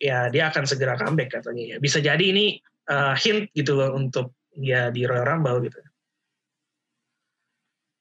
Ya 0.00 0.32
dia 0.32 0.48
akan 0.48 0.64
segera 0.64 0.96
comeback 0.96 1.36
katanya. 1.42 1.76
Ya 1.76 1.76
bisa 1.76 2.00
jadi 2.00 2.24
ini 2.24 2.56
uh, 2.88 3.12
hint 3.20 3.52
gitu 3.52 3.76
loh 3.76 4.00
untuk 4.00 4.32
dia 4.56 4.88
di 4.88 5.04
Royal 5.04 5.36
Rumble 5.36 5.68
gitu. 5.68 5.76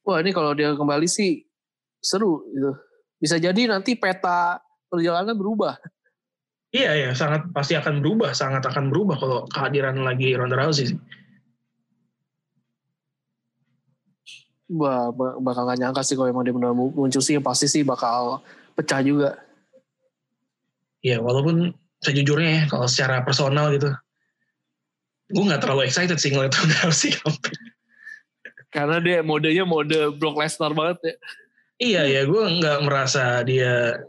Wah 0.07 0.23
ini 0.23 0.31
kalau 0.31 0.55
dia 0.55 0.71
kembali 0.71 1.11
sih 1.11 1.43
seru 1.99 2.47
gitu. 2.55 2.71
Bisa 3.19 3.35
jadi 3.35 3.67
nanti 3.67 3.99
peta 3.99 4.63
perjalanan 4.87 5.35
berubah 5.35 5.75
iya 6.71 6.91
ya 6.95 7.09
sangat 7.11 7.51
pasti 7.51 7.75
akan 7.75 7.99
berubah 7.99 8.31
sangat 8.31 8.63
akan 8.63 8.91
berubah 8.91 9.15
kalau 9.19 9.37
kehadiran 9.51 9.99
lagi 10.01 10.31
Ronda 10.35 10.55
Rousey 10.55 10.95
sih. 10.95 10.99
Wah, 14.71 15.11
ba- 15.11 15.35
bakal 15.43 15.67
gak 15.67 15.83
nyangka 15.83 15.99
sih 15.99 16.15
kalau 16.15 16.31
emang 16.31 16.47
dia 16.47 16.55
benar 16.55 16.71
muncul 16.71 17.19
sih 17.19 17.35
pasti 17.43 17.67
sih 17.67 17.83
bakal 17.83 18.39
pecah 18.75 19.03
juga. 19.03 19.35
ya 21.01 21.17
walaupun 21.17 21.73
sejujurnya 22.05 22.51
ya 22.53 22.63
kalau 22.69 22.85
secara 22.85 23.25
personal 23.25 23.73
gitu 23.73 23.89
gue 25.33 25.43
nggak 25.49 25.65
terlalu 25.65 25.89
excited 25.89 26.21
sih 26.21 26.29
ngeliat 26.29 26.53
Ronda 26.53 26.77
Rousey 26.85 27.11
Karena 28.71 29.03
dia 29.03 29.19
modenya 29.19 29.67
mode 29.67 30.15
Brock 30.15 30.39
Lesnar 30.39 30.71
banget 30.71 30.97
ya. 31.03 31.15
Iya 31.81 32.01
ya, 32.07 32.21
gue 32.23 32.43
nggak 32.61 32.79
merasa 32.87 33.43
dia 33.43 33.99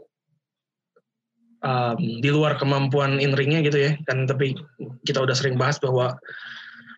um, 1.63 1.97
di 1.97 2.29
luar 2.29 2.59
kemampuan 2.59 3.17
in 3.17 3.33
ringnya 3.33 3.63
gitu 3.65 3.79
ya. 3.79 3.91
Kan 4.05 4.27
tapi 4.29 4.53
kita 5.07 5.23
udah 5.23 5.33
sering 5.33 5.55
bahas 5.55 5.79
bahwa 5.79 6.19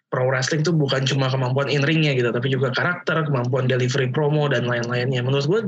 pro 0.09 0.25
wrestling 0.29 0.61
itu 0.61 0.73
bukan 0.73 1.05
cuma 1.05 1.29
kemampuan 1.29 1.69
in 1.71 1.81
ringnya 1.85 2.13
gitu, 2.17 2.29
tapi 2.29 2.51
juga 2.51 2.73
karakter, 2.73 3.25
kemampuan 3.25 3.65
delivery 3.69 4.09
promo 4.11 4.49
dan 4.49 4.65
lain-lainnya. 4.69 5.21
Menurut 5.25 5.45
gue 5.47 5.61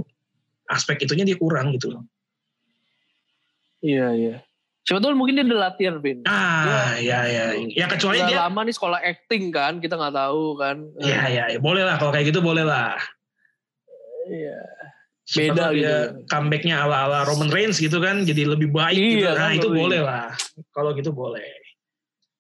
aspek 0.70 1.02
itunya 1.04 1.24
dia 1.24 1.38
kurang 1.40 1.74
gitu 1.74 1.96
loh. 1.96 2.04
Iya, 3.82 4.08
iya. 4.18 4.36
Siapa 4.88 5.04
tahu 5.04 5.20
mungkin 5.20 5.36
dia 5.36 5.44
udah 5.44 5.68
latihan, 5.68 6.00
Vin. 6.00 6.24
Ah, 6.24 6.96
ya 6.96 7.28
ya. 7.28 7.60
Ya 7.76 7.92
kecuali 7.92 8.24
Udah 8.24 8.32
dia. 8.32 8.40
lama 8.48 8.64
nih 8.64 8.72
sekolah 8.72 9.00
acting 9.04 9.52
kan, 9.52 9.84
kita 9.84 10.00
nggak 10.00 10.16
tahu 10.16 10.56
kan. 10.56 10.80
Ya 11.04 11.28
ya, 11.28 11.44
ya. 11.52 11.60
boleh 11.60 11.84
lah 11.84 12.00
kalau 12.00 12.16
kayak 12.16 12.32
gitu 12.32 12.40
boleh 12.40 12.64
lah. 12.64 12.96
Iya. 14.32 14.77
Beda 15.28 15.76
gitu. 15.76 16.24
comebacknya 16.32 16.88
ala-ala 16.88 17.28
Roman 17.28 17.52
Reigns 17.52 17.84
gitu 17.84 18.00
kan, 18.00 18.24
jadi 18.24 18.48
lebih 18.48 18.72
baik 18.72 18.96
gitu. 18.96 19.28
Iya, 19.28 19.36
Nah 19.36 19.52
kan, 19.52 19.60
itu 19.60 19.68
lebih. 19.68 19.82
boleh 19.84 20.00
lah. 20.00 20.32
Kalau 20.72 20.96
gitu 20.96 21.12
boleh. 21.12 21.44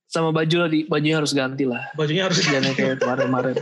Sama 0.08 0.32
baju 0.32 0.56
lah, 0.64 0.70
di, 0.72 0.88
bajunya 0.88 1.20
harus 1.20 1.36
ganti 1.36 1.68
lah. 1.68 1.84
Bajunya 2.00 2.32
harus 2.32 2.40
Jangan 2.40 2.72
kayak 2.80 3.04
kemarin-kemarin. 3.04 3.56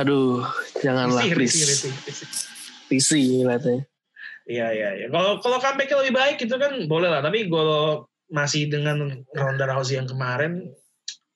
Aduh, 0.00 0.40
janganlah 0.80 1.20
please. 1.36 1.84
Risih 2.88 3.44
ngeliatnya. 3.44 3.84
Iya 4.48 4.66
iya 4.72 4.88
iya. 4.96 5.06
Kalau 5.12 5.38
kalau 5.44 5.60
comebacknya 5.60 5.96
lebih 6.00 6.14
baik 6.16 6.36
itu 6.40 6.56
kan 6.56 6.72
boleh 6.88 7.12
lah. 7.12 7.20
Tapi 7.20 7.46
kalau 7.52 8.08
masih 8.32 8.72
dengan 8.72 9.20
Ronda 9.36 9.68
Rousey 9.68 10.00
yang 10.00 10.08
kemarin, 10.08 10.72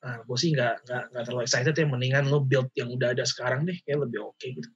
Nah, 0.07 0.23
gue 0.23 0.39
sih 0.39 0.55
nggak 0.55 0.87
nggak 0.87 1.25
terlalu 1.27 1.43
excited 1.43 1.75
ya. 1.75 1.83
Mendingan 1.83 2.31
lo 2.31 2.39
build 2.39 2.71
yang 2.79 2.95
udah 2.95 3.11
ada 3.11 3.27
sekarang 3.27 3.67
deh, 3.67 3.75
kayak 3.83 4.07
lebih 4.07 4.31
oke 4.31 4.39
gitu. 4.47 4.71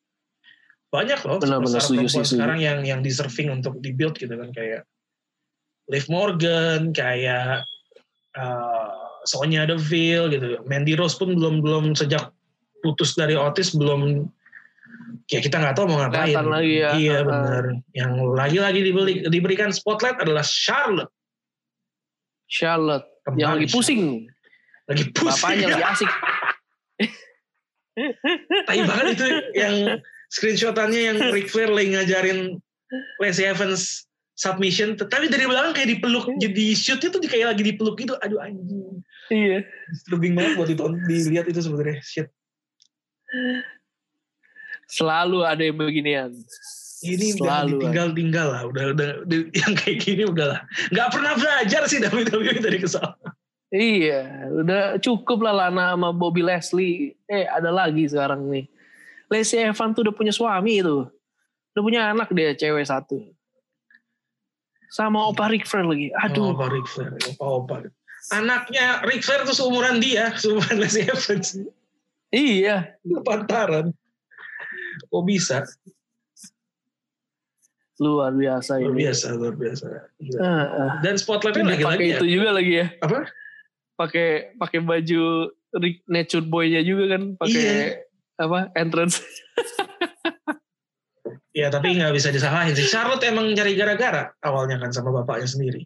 Banyak 0.91 1.23
loh 1.23 1.39
Benar-benar 1.39 1.79
setuju 1.79 2.11
sih, 2.11 2.35
sekarang 2.35 2.59
yang 2.59 2.83
yang 2.83 2.99
deserving 2.99 3.63
untuk 3.63 3.79
di 3.79 3.95
build 3.95 4.19
gitu 4.19 4.35
kan 4.35 4.51
kayak 4.51 4.83
Liv 5.91 6.07
Morgan, 6.07 6.95
kayak 6.95 7.67
uh, 8.39 8.95
Sonya 9.27 9.67
Deville 9.67 10.31
gitu. 10.31 10.63
Mandy 10.67 10.95
Rose 10.95 11.19
pun 11.19 11.35
belum 11.35 11.63
belum 11.63 11.95
sejak 11.99 12.31
putus 12.83 13.15
dari 13.19 13.35
Otis 13.35 13.75
belum 13.75 14.31
ya 15.31 15.39
kita 15.43 15.59
nggak 15.59 15.75
tahu 15.79 15.87
mau 15.91 15.99
ngapain. 16.03 16.31
Kelihatan 16.31 16.49
lagi 16.51 16.75
ya. 16.79 16.91
Iya 16.95 17.19
Uh-uh. 17.23 17.27
benar. 17.27 17.65
Yang 17.95 18.13
lagi-lagi 18.35 18.81
dibeli, 18.87 19.15
diberikan 19.31 19.71
spotlight 19.75 20.19
adalah 20.23 20.43
Charlotte. 20.47 21.11
Charlotte 22.51 23.07
Kembali 23.23 23.39
yang 23.39 23.51
lagi 23.59 23.67
Charlotte. 23.71 23.79
pusing. 23.79 24.03
Lagi 24.91 25.05
pusing. 25.15 25.39
Bapaknya 25.39 25.67
lagi 25.71 25.85
asik. 25.87 26.11
Tai 28.67 28.81
banget 28.87 29.07
itu 29.19 29.27
yang 29.59 29.75
screenshotannya 30.31 31.01
yang 31.13 31.19
Ric 31.35 31.51
Flair 31.51 31.71
lagi 31.71 31.95
ngajarin 31.95 32.63
Lacey 33.19 33.47
Evans 33.47 34.07
submission, 34.35 34.97
tapi 34.97 35.29
dari 35.29 35.45
belakang 35.45 35.77
kayak 35.77 36.01
dipeluk, 36.01 36.25
jadi 36.41 36.73
shootnya 36.73 37.13
tuh 37.13 37.21
kayak 37.29 37.55
lagi 37.55 37.63
dipeluk 37.63 38.01
gitu. 38.01 38.17
Aduh 38.25 38.41
anjing. 38.41 39.05
Iya. 39.29 39.69
Disturbing 39.93 40.33
banget 40.33 40.57
buat 40.57 40.69
ditonton, 40.73 41.05
dilihat 41.05 41.47
itu 41.47 41.61
sebenarnya. 41.61 42.01
Shit. 42.01 42.29
Selalu 44.91 45.47
ada 45.47 45.63
yang 45.63 45.77
beginian. 45.79 46.33
Ini 47.01 47.39
Selalu 47.39 47.79
ditinggal-tinggal 47.79 48.49
lah. 48.51 48.63
Udah, 48.67 48.85
udah, 48.93 49.09
yang 49.55 49.73
kayak 49.79 49.99
gini 50.03 50.25
udah 50.27 50.47
lah. 50.57 50.61
Nggak 50.91 51.09
pernah 51.15 51.33
belajar 51.39 51.83
sih 51.87 52.03
WWE 52.03 52.59
dari 52.59 52.79
kesalahan. 52.81 53.31
Iya, 53.71 54.51
udah 54.51 54.99
cukup 54.99 55.47
lah 55.47 55.55
Lana 55.55 55.95
sama 55.95 56.11
Bobby 56.11 56.43
Leslie. 56.43 57.15
Eh, 57.31 57.47
ada 57.47 57.71
lagi 57.71 58.03
sekarang 58.11 58.51
nih. 58.51 58.67
Lacey 59.31 59.63
Evans 59.63 59.95
tuh 59.95 60.03
udah 60.03 60.13
punya 60.13 60.35
suami 60.35 60.83
itu. 60.83 61.07
Udah 61.71 61.83
punya 61.83 62.01
anak 62.11 62.29
dia, 62.31 62.51
cewek 62.53 62.83
satu. 62.83 63.23
Sama 64.91 65.23
Opa 65.25 65.47
Ric 65.47 65.65
Flair 65.65 65.87
lagi. 65.87 66.11
Aduh. 66.19 66.51
Aduh, 66.51 66.59
Opa 66.59 66.67
Ric 66.69 66.87
Flair. 66.87 67.15
Opa-opa. 67.31 67.77
Anaknya 68.31 69.07
Ric 69.07 69.23
Flair 69.23 69.47
tuh 69.47 69.55
seumuran 69.55 70.03
dia. 70.03 70.35
Seumuran 70.35 70.77
Lacey 70.83 71.07
Evans. 71.07 71.49
iya. 72.29 72.99
Pantaran. 73.23 73.95
Kok 75.07 75.23
bisa? 75.23 75.63
Luar 78.01 78.33
biasa 78.33 78.81
Luar 78.81 78.91
ini. 78.91 78.99
biasa, 79.05 79.27
luar 79.37 79.55
biasa. 79.55 79.85
Ah, 80.41 80.65
ah. 80.67 80.91
Dan 81.05 81.15
spotlightnya 81.15 81.63
Dia 81.63 81.73
lagi-lagi 81.77 81.97
pakai 82.01 82.09
ya. 82.09 82.17
itu 82.17 82.27
juga 82.27 82.49
lagi 82.51 82.73
ya. 82.75 82.87
Apa? 82.99 83.19
Pakai 83.95 84.29
pakai 84.57 84.79
baju 84.81 85.23
Rick 85.77 85.97
Nature 86.09 86.43
Boy-nya 86.43 86.81
juga 86.81 87.15
kan, 87.15 87.23
pakai 87.37 87.53
Iya. 87.55 88.10
Apa? 88.41 88.73
Entrance. 88.73 89.21
Ya 91.51 91.67
tapi 91.67 91.99
nggak 91.99 92.15
bisa 92.15 92.31
disalahin 92.31 92.79
sih. 92.79 92.87
Charlotte 92.87 93.27
emang 93.27 93.51
cari 93.59 93.75
gara-gara 93.75 94.31
awalnya 94.47 94.79
kan 94.79 94.95
sama 94.95 95.11
bapaknya 95.11 95.51
sendiri. 95.51 95.83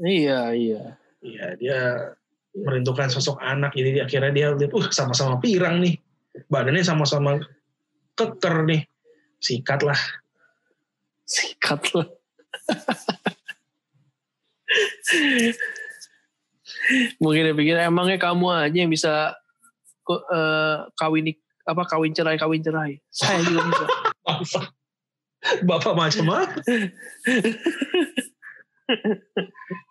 iya, 0.00 0.56
iya. 0.56 0.96
Iya 1.20 1.46
dia 1.58 1.80
merindukan 2.56 3.12
sosok 3.12 3.36
anak 3.42 3.74
jadi 3.76 4.08
akhirnya 4.08 4.32
dia 4.32 4.56
lihat, 4.56 4.72
uh 4.72 4.88
sama-sama 4.90 5.36
pirang 5.42 5.82
nih, 5.84 6.00
badannya 6.48 6.82
sama-sama 6.82 7.38
keker 8.16 8.64
nih, 8.66 8.88
sikat 9.38 9.82
lah. 9.84 10.00
Sikat 11.28 11.92
lah. 11.92 12.08
Mungkin 17.20 17.52
dia 17.52 17.56
pikir 17.56 17.76
emangnya 17.76 18.16
kamu 18.16 18.48
aja 18.48 18.76
yang 18.76 18.88
bisa 18.88 19.36
eh, 20.16 20.76
kawin 20.96 21.32
apa 21.68 21.82
kawin 21.84 22.16
cerai 22.16 22.40
kawin 22.40 22.64
cerai. 22.64 22.96
Saya 23.12 23.44
juga 23.44 23.68
bisa. 23.68 23.84
Bapak, 25.68 25.94
macam 25.94 26.34
apa? 26.34 26.58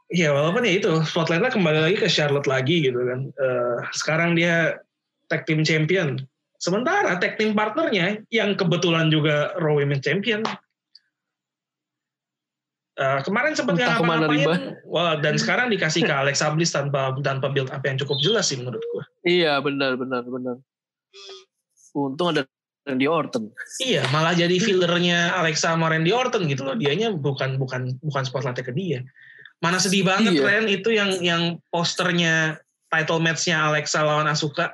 Iya 0.07 0.32
walaupun 0.32 0.63
ya 0.63 0.80
itu 0.80 0.91
spotlightnya 1.03 1.51
kembali 1.51 1.80
lagi 1.84 1.97
ke 1.99 2.07
Charlotte 2.07 2.47
lagi 2.47 2.80
gitu 2.80 2.95
kan. 2.95 3.28
Eh, 3.28 3.78
sekarang 3.91 4.39
dia 4.39 4.80
tag 5.28 5.43
team 5.43 5.68
champion. 5.68 6.15
Sementara 6.63 7.20
tag 7.20 7.36
team 7.36 7.51
partnernya 7.51 8.24
yang 8.32 8.55
kebetulan 8.55 9.11
juga 9.11 9.51
Raw 9.59 9.76
Women's 9.76 10.01
Champion. 10.01 10.41
Eh, 12.98 13.20
kemarin 13.22 13.54
sempat 13.54 13.78
nggak 13.78 14.02
ngapa-ngapain, 14.02 14.74
wah 14.89 15.14
dan 15.22 15.38
sekarang 15.38 15.70
dikasih 15.70 16.02
ke 16.02 16.10
Alexa 16.10 16.50
Bliss 16.58 16.74
tanpa 16.74 17.14
tanpa 17.22 17.54
build 17.54 17.70
up 17.70 17.86
yang 17.86 17.93
cukup 18.02 18.18
jelas 18.26 18.50
sih 18.50 18.58
menurut 18.58 18.82
gua. 18.89 19.06
iya 19.22 19.62
benar 19.62 20.02
benar 20.02 20.26
benar. 20.26 20.58
Untung 21.93 22.34
ada 22.34 22.50
Randy 22.89 23.06
Orton. 23.06 23.54
Iya, 23.86 24.02
malah 24.10 24.34
jadi 24.34 24.58
fillernya 24.58 25.30
Alexa 25.38 25.78
sama 25.78 25.93
Randy 25.93 26.10
Orton 26.10 26.50
gitu 26.50 26.66
loh. 26.66 26.74
Dianya 26.74 27.14
bukan 27.14 27.62
bukan 27.62 28.02
bukan 28.02 28.24
spotlightnya 28.26 28.66
ke 28.66 28.74
dia. 28.74 29.06
Mana 29.62 29.78
sedih 29.78 30.02
banget 30.02 30.34
Iya. 30.34 30.41
Ren 30.50 30.66
itu 30.66 30.89
yang 30.89 31.22
yang 31.22 31.41
posternya 31.70 32.58
title 32.89 33.22
match-nya 33.22 33.62
Alexa 33.62 34.02
lawan 34.02 34.26
Asuka. 34.26 34.74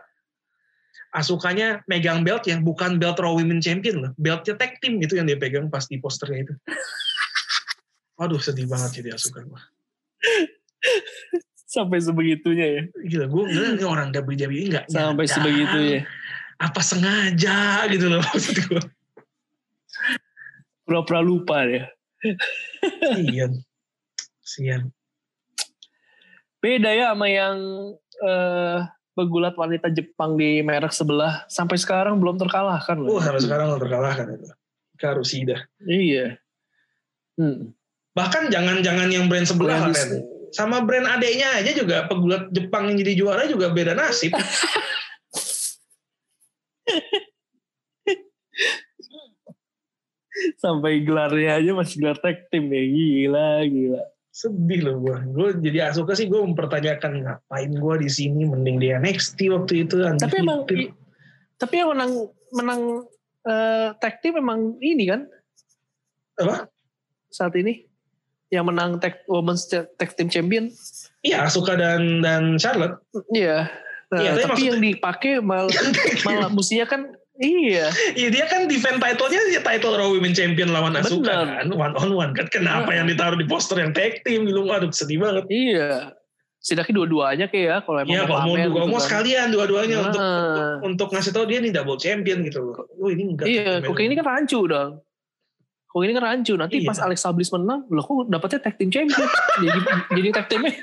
Asukanya 1.11 1.83
megang 1.91 2.23
belt 2.23 2.47
yang 2.47 2.63
bukan 2.63 2.97
belt 2.97 3.19
Raw 3.19 3.35
Women 3.35 3.59
Champion 3.59 3.99
loh. 3.99 4.11
Beltnya 4.15 4.55
tag 4.55 4.79
team 4.79 4.97
gitu 5.03 5.19
yang 5.19 5.27
dia 5.27 5.35
pegang 5.35 5.67
pas 5.67 5.83
di 5.91 5.99
posternya 5.99 6.47
itu. 6.49 6.55
Waduh 8.17 8.41
sedih 8.41 8.69
banget 8.69 9.01
jadi 9.01 9.17
Asuka 9.17 9.41
gua. 9.45 9.61
Sampai 11.65 11.97
sebegitunya 11.97 12.67
ya. 12.69 12.81
Gila, 13.01 13.25
gue 13.25 13.43
ngeliat 13.49 13.73
ini 13.81 13.85
orang 13.85 14.09
WWE 14.13 14.61
nggak 14.69 14.85
Sampai 14.93 15.25
sebegitunya. 15.25 16.05
Apa 16.61 16.85
sengaja 16.85 17.89
gitu 17.89 18.13
loh 18.13 18.21
maksud 18.29 18.57
gue. 18.69 18.83
Pura-pura 20.85 21.25
lupa 21.25 21.65
ya. 21.65 21.89
Sian. 23.17 23.51
Sian. 24.45 24.93
Beda 26.61 26.93
ya 26.93 27.11
sama 27.11 27.27
yang 27.27 27.57
eh, 28.21 28.79
pegulat 29.17 29.57
wanita 29.57 29.89
Jepang 29.89 30.37
di 30.37 30.61
merek 30.61 30.93
sebelah. 30.93 31.49
Sampai 31.49 31.81
sekarang 31.81 32.21
belum 32.21 32.37
terkalahkan 32.37 33.01
loh. 33.01 33.17
Wah, 33.17 33.23
sampai 33.25 33.41
sekarang 33.41 33.65
lo 33.73 33.81
terkalahkan 33.81 34.27
itu. 34.37 34.47
Karu 35.01 35.25
Sida. 35.25 35.57
Iya. 35.81 36.37
Hmm. 37.33 37.73
Bahkan 38.13 38.53
jangan-jangan 38.53 39.09
yang 39.09 39.25
brand 39.25 39.45
sebelah 39.45 39.89
Brand. 39.89 40.21
Sama 40.53 40.85
brand 40.85 41.09
adeknya 41.09 41.49
aja 41.57 41.73
juga 41.73 42.05
pegulat 42.05 42.53
Jepang 42.53 42.85
yang 42.93 43.01
jadi 43.01 43.13
juara 43.17 43.43
juga 43.49 43.73
beda 43.73 43.97
nasib. 43.97 44.37
Sampai 50.57 51.05
gelarnya 51.05 51.61
aja 51.61 51.71
masih 51.77 52.01
gelar 52.01 52.17
tag 52.17 52.49
team 52.49 52.69
ya. 52.73 52.83
Gila, 52.83 53.49
gila. 53.69 54.01
Sedih 54.33 54.81
loh 54.81 54.97
gue. 55.01 55.17
Gue 55.29 55.49
jadi 55.61 55.93
Asuka 55.93 56.17
sih 56.17 56.25
gue 56.25 56.41
mempertanyakan 56.41 57.21
ngapain 57.21 57.69
gue 57.69 57.95
di 58.01 58.09
sini 58.09 58.49
mending 58.49 58.81
di 58.81 58.89
NXT 58.89 59.53
waktu 59.53 59.85
itu. 59.85 60.01
Tapi 60.01 60.35
emang 60.41 60.65
i- 60.73 60.89
tapi 61.53 61.73
yang 61.79 61.93
menang 61.93 62.13
menang 62.49 62.81
eh, 63.45 63.89
tag 64.01 64.21
team 64.25 64.41
memang 64.41 64.77
ini 64.81 65.05
kan 65.05 65.21
apa? 66.33 66.65
saat 67.29 67.53
ini 67.57 67.85
yang 68.53 68.69
menang 68.69 69.01
tag 69.01 69.17
women's 69.25 69.65
tag 69.65 70.09
team 70.13 70.29
champion. 70.29 70.69
Iya 71.19 71.41
Asuka 71.43 71.73
dan 71.73 72.21
dan 72.21 72.55
Charlotte. 72.55 73.01
Iya. 73.33 73.65
Nah, 74.13 74.21
Iya, 74.21 74.31
tapi 74.37 74.45
tapi 74.45 74.61
yang 74.69 74.79
dipakai 74.79 75.41
malah 75.41 75.73
malah 76.27 76.45
mestinya 76.47 76.85
kan 76.85 77.01
iya. 77.35 77.89
Iya 78.13 78.29
dia 78.29 78.45
kan 78.45 78.69
defend 78.69 79.01
title-nya 79.01 79.41
ya 79.49 79.59
title 79.59 79.97
Raw 79.97 80.13
Women 80.13 80.31
Champion 80.31 80.69
lawan 80.69 80.93
Asuka 80.93 81.33
Bener. 81.33 81.49
kan 81.49 81.67
one 81.73 81.93
on 81.97 82.09
one 82.13 82.31
kan. 82.31 82.45
Kenapa 82.47 82.93
Heeh. 82.93 83.01
yang 83.01 83.07
ditaruh 83.09 83.33
di 83.33 83.49
poster 83.49 83.81
yang 83.81 83.89
tag 83.89 84.21
team 84.21 84.45
gitu? 84.45 84.69
Aduh 84.69 84.93
sedih 84.93 85.17
banget. 85.17 85.49
Iya. 85.49 86.13
Setidaknya 86.61 86.93
dua-duanya 86.95 87.45
kayak 87.49 87.65
ya 87.65 87.77
kalau 87.81 87.97
emang 87.99 88.13
Iya 88.13 88.23
kalau 88.23 88.39
mau 88.39 88.55
gitu 88.55 88.69
mau 88.71 88.87
kan. 88.95 89.03
sekalian 89.03 89.47
dua-duanya 89.49 89.97
untuk 89.99 90.21
Heeh. 90.21 90.71
untuk 90.85 91.07
ngasih 91.09 91.31
tahu 91.33 91.45
dia 91.49 91.59
nih 91.59 91.71
double 91.73 91.97
champion 91.97 92.39
gitu 92.45 92.59
loh. 92.61 92.85
Oh 92.93 93.09
ini 93.09 93.33
enggak. 93.33 93.49
Iya, 93.49 93.81
kok 93.81 93.91
kayak 93.91 94.07
ini 94.07 94.15
kan 94.15 94.27
rancu 94.29 94.59
dong. 94.63 95.01
Kok 95.93 96.01
ini 96.01 96.11
kan 96.11 96.23
rancu. 96.25 96.53
Nanti 96.55 96.79
Iya. 96.79 96.87
pas 96.89 96.97
Alexa 96.99 97.29
Bliss 97.29 97.49
menang, 97.49 97.85
loh 97.87 98.01
kok 98.01 98.25
dapetnya 98.25 98.59
tag 98.59 98.75
team 98.75 98.89
champion. 98.89 99.27
jadi 99.59 99.79
jadi 100.11 100.29
tag 100.33 100.47
teamnya 100.47 100.73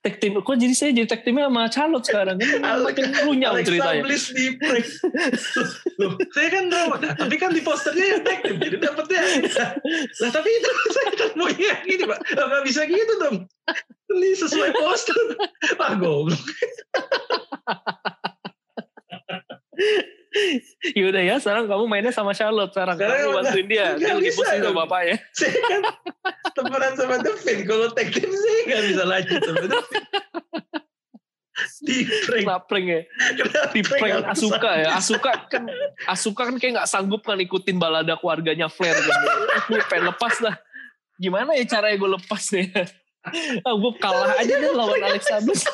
tag 0.00 0.16
team 0.16 0.32
kok 0.34 0.56
jadi 0.56 0.72
saya 0.72 0.90
jadi 0.90 1.04
tag 1.04 1.20
teamnya 1.20 1.46
sama 1.46 1.62
Charlotte 1.68 2.02
sekarang 2.02 2.34
kan 2.34 2.58
Alex- 2.58 2.82
makin 2.82 3.04
runyam 3.22 3.50
Alexa 3.52 3.70
ceritanya 3.70 4.02
Bliss 4.02 4.24
di 4.30 4.44
break. 4.56 4.86
Loh, 5.96 6.10
saya 6.32 6.48
kan 6.48 6.64
tahu. 6.66 6.86
Nah, 6.96 7.12
tapi 7.14 7.34
kan 7.36 7.50
di 7.50 7.60
posternya 7.60 8.04
yang 8.08 8.22
tag 8.22 8.38
team, 8.40 8.56
jadi 8.56 8.76
dapetnya. 8.80 9.20
Lah 10.16 10.30
tapi 10.32 10.48
itu 10.50 10.68
saya 10.90 11.10
kan 11.14 11.30
mau 11.36 11.46
yang 11.46 11.78
gini 11.82 12.02
pak. 12.02 12.18
Nggak 12.26 12.62
bisa 12.64 12.80
gitu 12.82 13.12
dong. 13.20 13.36
Ini 14.08 14.28
sesuai 14.34 14.70
poster. 14.74 15.14
Ah 15.76 15.92
goblok. 15.94 16.40
Yaudah 20.98 21.22
ya 21.22 21.34
sekarang 21.40 21.64
kamu 21.66 21.84
mainnya 21.88 22.12
sama 22.12 22.32
Charlotte 22.36 22.72
sekarang 22.72 22.96
Sekarang 22.98 23.16
kamu 23.18 23.34
bantuin 23.40 23.66
dia 23.66 23.86
dia 23.96 24.12
lagi 24.14 24.30
pusing 24.34 24.60
sama 24.62 24.74
bapaknya 24.84 25.16
Saya 25.38 25.60
kan 25.66 25.82
temenan 26.56 26.92
sama 26.96 27.16
Devin. 27.20 27.58
Kalau 27.68 27.86
tag 27.92 28.08
team 28.08 28.32
saya 28.32 28.60
nggak 28.64 28.82
bisa 28.88 29.04
lanjut 29.04 29.40
sama 29.44 29.64
Devin. 29.68 30.04
Di 31.86 32.04
prank. 32.28 32.44
Kena 32.44 32.56
prank 32.60 32.86
ya. 32.88 33.00
Kena 33.36 33.60
Di 33.72 33.80
prank 33.84 34.28
Asuka 34.28 34.70
ya. 34.76 34.88
Asuka 34.96 35.32
kan 35.48 35.64
Asuka 36.04 36.42
kan 36.52 36.56
kayak 36.60 36.72
nggak 36.80 36.88
sanggup 36.88 37.24
kan 37.24 37.40
ikutin 37.40 37.80
balada 37.80 38.16
keluarganya 38.20 38.68
Flair 38.68 38.96
kan. 38.96 39.20
gue 39.68 39.80
pengen 39.88 40.12
lepas 40.12 40.34
dah. 40.40 40.56
Gimana 41.16 41.56
ya 41.56 41.64
caranya 41.64 41.96
gue 41.96 42.10
lepas 42.20 42.42
nih? 42.52 42.68
ah, 43.64 43.74
gue 43.74 43.92
kalah 43.98 44.38
aja 44.38 44.54
deh 44.54 44.70
lawan 44.70 45.00
Alexa 45.02 45.42
Bliss. 45.42 45.64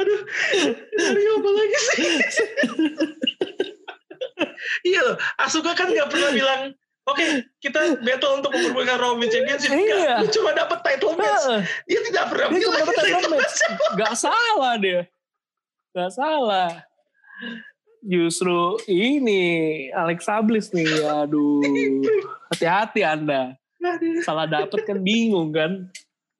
Aduh, 0.00 0.20
Dari 0.92 1.22
apa 1.26 1.50
lagi 1.50 1.78
sih? 1.78 2.04
iya 4.88 5.00
loh, 5.02 5.16
Asuka 5.38 5.74
kan 5.74 5.90
nggak 5.90 6.08
pernah 6.08 6.30
bilang, 6.32 6.60
oke 7.06 7.24
kita 7.58 7.98
battle 8.02 8.42
untuk 8.42 8.50
memperbutkan 8.54 8.96
Raw 8.98 9.14
Women's 9.14 9.34
Championship. 9.34 9.70
Iya. 9.74 10.22
Lu 10.22 10.28
cuma 10.30 10.50
dapat 10.54 10.78
title 10.86 11.14
match. 11.18 11.44
Dia 11.86 12.00
tidak 12.06 12.24
pernah 12.30 12.48
Dia 12.50 12.58
cuma 12.62 12.72
bilang 12.74 12.80
dapat 12.86 12.94
title 12.98 13.30
match. 13.30 13.54
Gak 13.98 14.14
salah 14.18 14.72
dia. 14.78 15.00
Gak 15.92 16.10
salah. 16.14 16.70
Justru 18.02 18.82
ini 18.90 19.42
Alexa 19.94 20.42
Bliss 20.42 20.74
nih. 20.74 20.90
Aduh. 21.22 21.62
Hati-hati 22.50 23.06
Anda. 23.06 23.54
Salah 24.26 24.46
dapet 24.50 24.82
kan 24.86 24.98
bingung 25.02 25.54
kan. 25.54 25.90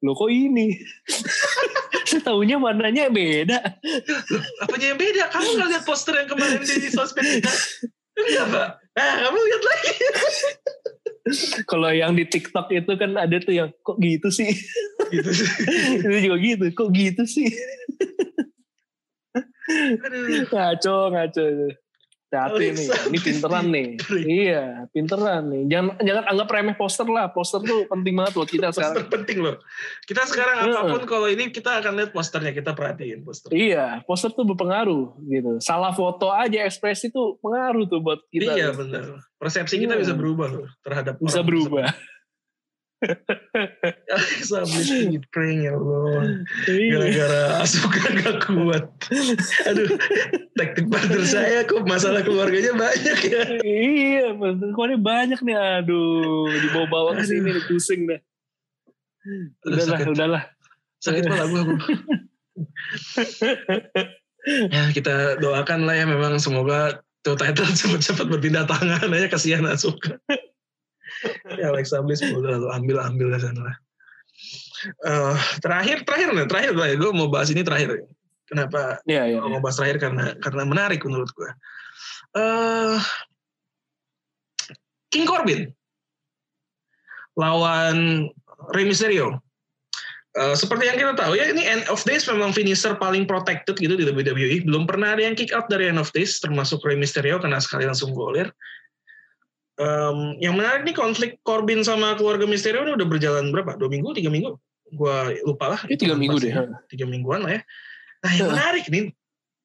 Loh 0.03 0.11
kok 0.15 0.27
ini? 0.27 0.75
Tahunya 2.21 2.57
mananya 2.61 3.09
beda. 3.09 3.59
Apanya 4.61 4.85
yang 4.93 4.99
beda? 4.99 5.23
Kamu 5.33 5.47
nggak 5.57 5.69
lihat 5.73 5.83
poster 5.87 6.13
yang 6.13 6.29
kemarin 6.29 6.61
di 6.61 6.89
sosmed 6.93 7.25
kita? 7.25 7.51
Enggak, 8.13 8.45
Pak. 8.53 8.69
Nah, 8.93 9.13
kamu 9.25 9.37
lihat 9.41 9.63
lagi. 9.65 9.93
Kalau 11.65 11.89
yang 11.89 12.13
di 12.13 12.27
TikTok 12.27 12.67
itu 12.69 12.91
kan 12.99 13.15
ada 13.17 13.37
tuh 13.41 13.55
yang 13.55 13.69
kok 13.81 13.97
gitu 13.97 14.29
sih. 14.29 14.53
gitu 15.09 15.31
sih. 15.33 15.49
itu 16.03 16.17
juga 16.29 16.37
gitu. 16.37 16.65
Kok 16.75 16.89
gitu 16.93 17.23
sih. 17.25 17.49
Aduh. 20.03 20.45
ngaco 20.51 20.97
ngaco 21.09 21.43
hati 22.35 22.65
nih 22.71 22.87
ini 23.07 23.17
pinteran 23.19 23.65
nih. 23.67 23.87
iya 24.23 24.63
pinteran 24.89 25.43
nih. 25.47 25.61
Jangan 25.67 25.99
jangan 25.99 26.23
anggap 26.27 26.47
remeh 26.49 26.73
poster 26.73 27.05
lah. 27.05 27.29
Poster 27.29 27.59
tuh 27.59 27.85
penting 27.85 28.13
banget 28.13 28.33
buat 28.33 28.47
kita 28.47 28.67
Poster 28.67 28.83
sekarang. 28.91 29.07
penting 29.09 29.37
loh. 29.39 29.55
Kita 30.03 30.21
sekarang 30.23 30.55
apa 30.65 30.81
pun 30.89 31.03
kalau 31.03 31.27
ini 31.27 31.49
kita 31.49 31.79
akan 31.79 31.93
lihat 31.95 32.11
posternya, 32.11 32.51
kita 32.51 32.71
perhatiin 32.71 33.21
poster. 33.21 33.49
iya 33.51 34.01
poster 34.03 34.29
tuh 34.29 34.45
berpengaruh 34.45 35.19
gitu. 35.23 35.51
Salah 35.59 35.91
foto 35.91 36.29
aja 36.29 36.63
ekspresi 36.63 37.09
tuh 37.09 37.37
pengaruh 37.39 37.85
tuh 37.85 37.99
buat 37.99 38.19
kita 38.27 38.53
iya 38.53 38.69
benar. 38.71 39.21
Persepsi 39.35 39.75
kita 39.77 39.93
Iya. 39.93 40.01
bisa 40.01 40.13
berubah 40.13 40.47
loh 40.49 40.67
terhadap 40.79 41.19
bisa 41.19 41.37
orang 41.37 41.47
berubah 41.47 41.85
Bliss 44.63 44.89
di 44.89 45.19
prank 45.31 45.59
ya 45.63 45.75
Allah. 45.75 46.43
Iya. 46.69 46.91
Gara-gara 46.95 47.43
Asuka 47.63 48.03
gak 48.15 48.35
kuat. 48.47 48.85
Aduh, 49.67 49.89
taktik 50.55 50.85
partner 50.87 51.23
saya 51.25 51.65
kok 51.65 51.83
masalah 51.83 52.21
keluarganya 52.21 52.73
banyak 52.77 53.19
ya. 53.25 53.43
iya 53.63 54.29
ini 54.33 54.97
banyak 54.99 55.39
nih 55.41 55.57
aduh 55.57 56.45
dibawa-bawa 56.47 57.17
ke 57.17 57.23
sini 57.25 57.49
nih, 57.57 57.63
pusing 57.65 58.01
dah 58.05 58.19
udahlah 59.65 59.97
sakit. 59.97 60.07
udahlah 60.13 60.43
Sakit 61.03 61.23
kepala 61.27 61.45
gue 61.47 61.63
ya 64.71 64.83
kita 64.91 65.39
doakan 65.39 65.87
lah 65.87 65.95
ya 65.95 66.05
memang 66.07 66.35
semoga 66.39 66.99
tuh 67.23 67.39
title 67.39 67.71
cepat-cepat 67.71 68.27
berpindah 68.27 68.67
tangan 68.67 69.07
aja 69.07 69.27
kasihan 69.31 69.63
Asuka. 69.67 70.19
ya 71.61 71.71
Alexa 71.71 72.03
Bliss 72.03 72.23
udah 72.23 72.71
ambil 72.75 72.99
ambil 73.03 73.27
ke 73.35 73.39
sana 73.41 73.61
lah. 73.71 73.75
Eh, 74.83 75.35
terakhir 75.63 76.03
terakhir 76.03 76.27
nih 76.35 76.47
terakhir 76.47 76.71
terakhir 76.75 76.97
gue 76.99 77.11
mau 77.15 77.29
bahas 77.31 77.49
ini 77.51 77.63
terakhir. 77.63 78.03
Kenapa 78.43 78.99
iya 79.07 79.23
iya 79.31 79.39
Gua 79.39 79.57
mau 79.57 79.63
bahas 79.63 79.79
terakhir 79.79 80.03
karena 80.03 80.35
karena 80.43 80.63
menarik 80.67 81.01
menurut 81.07 81.31
gue. 81.31 81.49
Eh 82.35 82.99
King 85.13 85.25
Corbin 85.29 85.71
lawan 87.39 88.27
Rey 88.75 88.85
Mysterio. 88.85 89.39
Eh, 90.33 90.57
seperti 90.57 90.89
yang 90.89 90.97
kita 90.97 91.13
tahu 91.13 91.37
ya 91.37 91.45
ini 91.45 91.61
End 91.61 91.85
of 91.93 92.01
Days 92.09 92.25
memang 92.25 92.57
finisher 92.57 92.97
paling 92.97 93.29
protected 93.29 93.77
gitu 93.77 93.93
di 93.93 94.03
WWE. 94.03 94.65
Belum 94.65 94.89
pernah 94.89 95.13
ada 95.13 95.21
yang 95.21 95.37
kick 95.37 95.53
out 95.53 95.69
dari 95.69 95.87
End 95.93 96.01
of 96.01 96.09
Days 96.09 96.41
termasuk 96.41 96.81
Rey 96.81 96.97
Mysterio 96.97 97.37
karena 97.37 97.61
sekali 97.61 97.85
langsung 97.85 98.17
golir. 98.17 98.49
Em, 99.73 100.37
yang 100.37 100.53
menarik 100.53 100.85
nih 100.85 100.93
konflik 100.93 101.41
Corbin 101.41 101.81
sama 101.81 102.13
keluarga 102.13 102.45
Mysterio 102.45 102.85
ini 102.85 102.93
udah 102.93 103.07
berjalan 103.09 103.49
berapa? 103.49 103.73
Dua 103.73 103.89
minggu, 103.89 104.13
tiga 104.13 104.29
minggu? 104.29 104.53
Gua 104.93 105.33
lupa 105.49 105.73
lah. 105.73 105.81
ini 105.89 105.97
tiga 105.97 106.13
minggu 106.13 106.37
deh 106.37 106.53
Tiga 106.93 107.09
mingguan 107.09 107.41
lah 107.41 107.57
ya. 107.57 107.61
Nah 108.21 108.31
yang 108.37 108.49
menarik 108.53 108.85
nih, 108.93 109.09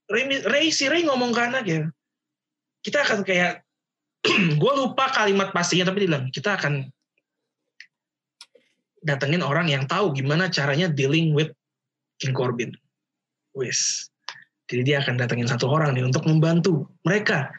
Ray, 0.09 0.25
Ray 0.49 0.67
si 0.73 0.89
Ray 0.89 1.05
ngomong 1.05 1.37
ke 1.37 1.41
anaknya, 1.45 1.93
kita 2.81 3.05
akan 3.05 3.21
kayak, 3.21 3.63
gue 4.63 4.73
lupa 4.73 5.13
kalimat 5.13 5.53
pastinya 5.53 5.93
tapi 5.93 6.09
bilang 6.09 6.33
kita 6.33 6.57
akan 6.57 6.89
datengin 9.05 9.45
orang 9.45 9.71
yang 9.71 9.87
tahu 9.87 10.11
gimana 10.17 10.51
caranya 10.51 10.91
dealing 10.91 11.37
with 11.37 11.53
King 12.19 12.35
Corbin. 12.35 12.73
Wis. 13.55 14.11
Jadi 14.69 14.85
dia 14.85 15.01
akan 15.01 15.17
datengin 15.21 15.49
satu 15.49 15.69
orang 15.69 15.97
nih 15.97 16.05
untuk 16.05 16.29
membantu 16.29 16.89
mereka 17.05 17.53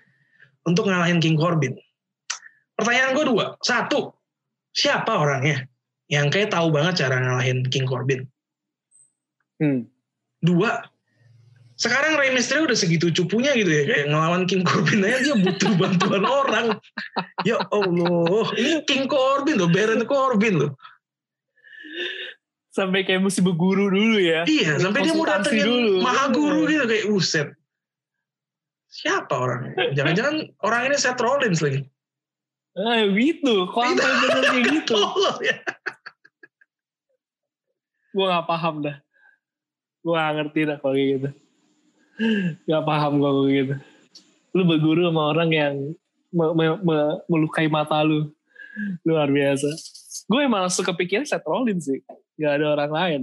untuk 0.68 0.90
ngalahin 0.90 1.22
King 1.24 1.40
Corbin. 1.40 1.74
Pertanyaan 2.80 3.12
gue 3.12 3.26
dua. 3.28 3.46
Satu, 3.60 4.16
siapa 4.72 5.12
orangnya 5.14 5.68
yang 6.08 6.32
kayak 6.32 6.50
tahu 6.50 6.72
banget 6.72 7.04
cara 7.06 7.20
ngalahin 7.20 7.68
King 7.68 7.84
Corbin? 7.86 8.24
hmm. 9.60 9.86
Dua, 10.40 10.80
sekarang 11.76 12.16
Rey 12.16 12.32
Mysterio 12.32 12.64
udah 12.64 12.80
segitu 12.80 13.12
cupunya 13.12 13.52
gitu 13.60 13.68
ya, 13.68 13.84
kayak 13.84 14.06
ngelawan 14.08 14.48
King 14.48 14.64
Corbin 14.64 15.04
aja 15.04 15.20
dia 15.20 15.36
butuh 15.36 15.72
bantuan 15.76 16.24
orang. 16.42 16.66
Ya 17.44 17.60
Allah, 17.68 18.48
ini 18.56 18.80
King 18.88 19.06
Corbin 19.06 19.60
loh, 19.60 19.68
Baron 19.68 20.08
Corbin 20.08 20.56
loh. 20.56 20.72
sampai 22.70 23.04
kayak 23.04 23.20
mesti 23.20 23.44
berguru 23.44 23.92
dulu 23.92 24.22
ya 24.24 24.48
Iya, 24.48 24.80
sampai 24.80 25.04
dia 25.04 25.12
mau 25.12 25.28
datengin 25.28 25.68
dulu. 25.68 26.00
maha 26.00 26.32
guru 26.32 26.64
gitu 26.64 26.88
kayak 26.88 27.06
uset. 27.12 27.48
Siapa 28.88 29.36
orangnya? 29.36 29.92
Jangan-jangan 29.92 30.36
orang 30.64 30.82
ini 30.88 30.96
Seth 30.96 31.20
Rollins 31.20 31.60
lagi. 31.60 31.84
Ah, 32.74 33.02
gitu. 33.06 33.66
Kok 33.68 33.82
sampai 33.82 34.12
bener 34.24 34.44
kayak 34.46 34.64
gitu? 34.78 34.96
Ya. 35.44 35.56
Gue 38.10 38.26
gak 38.26 38.48
paham 38.48 38.76
dah. 38.82 38.98
Gue 40.02 40.14
gak 40.14 40.34
ngerti 40.38 40.60
dah 40.66 40.78
kalau 40.78 40.96
kayak 40.96 41.10
gitu. 41.14 41.30
Gak 42.66 42.84
paham 42.84 43.12
gue 43.18 43.30
kayak 43.32 43.50
gitu. 43.54 43.76
Lu 44.56 44.62
berguru 44.66 45.02
sama 45.08 45.24
orang 45.30 45.50
yang 45.54 45.74
me- 46.30 46.54
me- 46.56 46.82
me- 46.82 47.20
melukai 47.28 47.70
mata 47.70 48.02
lu. 48.02 48.30
Luar 49.04 49.28
biasa. 49.28 49.70
Gue 50.26 50.46
emang 50.46 50.66
langsung 50.66 50.86
kepikiran 50.86 51.26
Seth 51.26 51.46
Rollins 51.46 51.86
sih. 51.86 52.02
Gak 52.38 52.62
ada 52.62 52.66
orang 52.74 52.92
lain. 52.94 53.22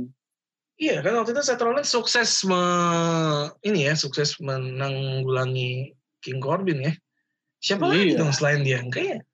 Iya 0.77 1.01
kan 1.01 1.17
waktu 1.17 1.33
itu 1.33 1.41
Seth 1.41 1.63
Rollins 1.65 1.89
sukses 1.89 2.45
me, 2.45 2.61
ini 3.65 3.89
ya 3.89 3.97
sukses 3.97 4.37
menanggulangi 4.37 5.97
King 6.21 6.37
Corbin 6.37 6.85
ya. 6.85 6.93
Siapa 7.57 7.89
lagi 7.89 8.13
Iya. 8.13 8.21
dong 8.21 8.33
selain 8.37 8.61
dia? 8.61 8.85
Kayaknya 8.85 9.25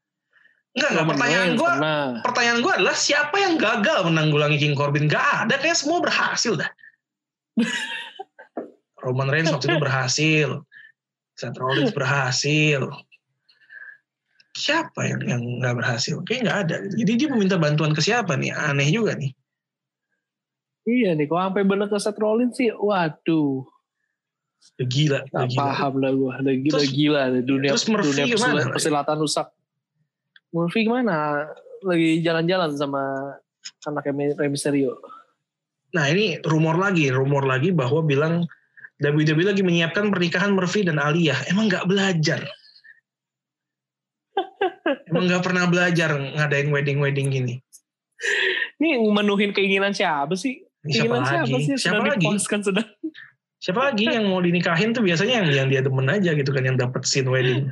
enggak 0.73 0.91
enggak. 0.93 1.07
Pertanyaan 1.13 1.51
gue, 1.55 1.71
pertanyaan 2.25 2.59
gue 2.65 2.73
adalah 2.73 2.97
siapa 2.97 3.37
yang 3.37 3.55
gagal 3.61 4.09
menanggulangi 4.09 4.57
King 4.57 4.73
Corbin? 4.73 5.05
Gak 5.07 5.47
ada, 5.47 5.61
kayak 5.61 5.77
semua 5.77 6.01
berhasil 6.01 6.57
dah. 6.57 6.71
Roman 9.03 9.29
Reigns 9.29 9.51
waktu 9.51 9.67
itu 9.75 9.79
berhasil, 9.83 10.49
Seth 11.35 11.59
Rollins 11.59 11.91
berhasil. 11.91 12.87
Siapa 14.53 15.09
yang 15.09 15.21
yang 15.27 15.43
nggak 15.59 15.75
berhasil? 15.81 16.23
Kayak 16.23 16.41
nggak 16.47 16.59
ada. 16.69 16.77
Jadi 16.95 17.13
dia 17.19 17.29
meminta 17.33 17.57
bantuan 17.59 17.97
ke 17.97 18.05
siapa 18.05 18.39
nih? 18.39 18.53
Aneh 18.55 18.87
juga 18.93 19.17
nih. 19.19 19.33
Iya 20.83 21.15
nih, 21.15 21.27
kalau 21.27 21.51
sampai 21.51 21.63
bener 21.67 21.87
ke 21.91 21.99
Seth 21.99 22.19
Rollins 22.19 22.55
sih, 22.55 22.71
waduh. 22.71 23.67
Udah 24.79 24.87
Gila, 24.87 25.19
udah 25.27 25.47
gila. 25.51 25.59
paham 25.59 25.95
lah 25.99 26.13
gue. 26.15 26.33
Udah 26.39 26.55
gila, 26.63 26.73
Terus- 26.79 26.93
gila. 26.95 27.23
Dunia, 27.43 27.71
terus 27.75 27.87
Murphy 27.91 28.23
dunia 28.23 28.67
persilatan 28.71 29.17
rusak. 29.19 29.47
Murphy 30.53 30.85
gimana? 30.85 31.49
Lagi 31.83 32.21
jalan-jalan 32.21 32.77
sama 32.77 33.03
anaknya 33.89 34.37
Rey 34.37 34.53
Mysterio. 34.53 35.01
Nah 35.93 36.09
ini 36.09 36.41
rumor 36.45 36.77
lagi, 36.79 37.09
rumor 37.13 37.45
lagi 37.45 37.73
bahwa 37.73 38.05
bilang 38.05 38.45
WWE 39.03 39.45
lagi 39.51 39.65
menyiapkan 39.67 40.13
pernikahan 40.13 40.55
Murphy 40.55 40.87
dan 40.87 41.01
Aliyah. 41.01 41.51
Emang 41.51 41.67
nggak 41.67 41.89
belajar? 41.89 42.47
Emang 45.11 45.27
nggak 45.27 45.43
pernah 45.43 45.67
belajar 45.67 46.15
ngadain 46.15 46.71
wedding-wedding 46.71 47.29
gini? 47.33 47.55
Ini 48.79 49.03
menuhin 49.03 49.51
keinginan 49.51 49.91
siapa 49.91 50.39
sih? 50.39 50.63
Siapa 50.87 51.19
Keinginan 51.19 51.23
lagi? 51.23 51.35
siapa 51.51 51.59
sih? 51.59 51.75
Siapa 51.79 52.05
lagi? 52.07 52.27
sedang. 52.39 52.89
Siapa 53.63 53.81
lagi 53.91 54.11
yang 54.11 54.27
mau 54.27 54.43
dinikahin 54.43 54.91
tuh 54.91 55.07
biasanya 55.07 55.43
yang 55.43 55.49
yang 55.55 55.69
dia 55.71 55.81
demen 55.87 56.11
aja 56.11 56.35
gitu 56.35 56.51
kan 56.51 56.67
yang 56.67 56.75
dapat 56.75 57.07
scene 57.07 57.31
wedding. 57.31 57.71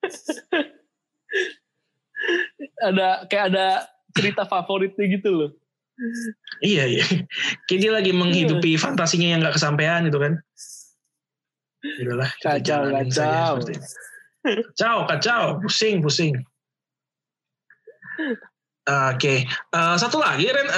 Ada 2.80 3.28
kayak 3.28 3.44
ada 3.52 3.66
cerita 4.16 4.42
favoritnya 4.48 5.06
gitu 5.06 5.30
loh. 5.30 5.50
Iya 6.64 6.84
iya. 6.88 7.04
Kayak 7.68 7.80
dia 7.80 7.92
lagi 7.92 8.12
menghidupi 8.16 8.80
fantasinya 8.80 9.28
yang 9.36 9.40
nggak 9.44 9.56
kesampaian 9.60 10.08
itu 10.08 10.16
kan. 10.16 10.40
Udahlah. 12.00 12.30
kita 12.40 12.60
Kacau, 12.60 12.82
kacau. 12.88 13.52
Kacau, 14.40 14.96
kacau, 15.04 15.42
pusing, 15.60 16.00
pusing. 16.00 16.34
Oke, 18.90 19.44
Eh, 19.46 19.96
satu 20.00 20.18
lagi 20.18 20.48
Ren, 20.50 20.68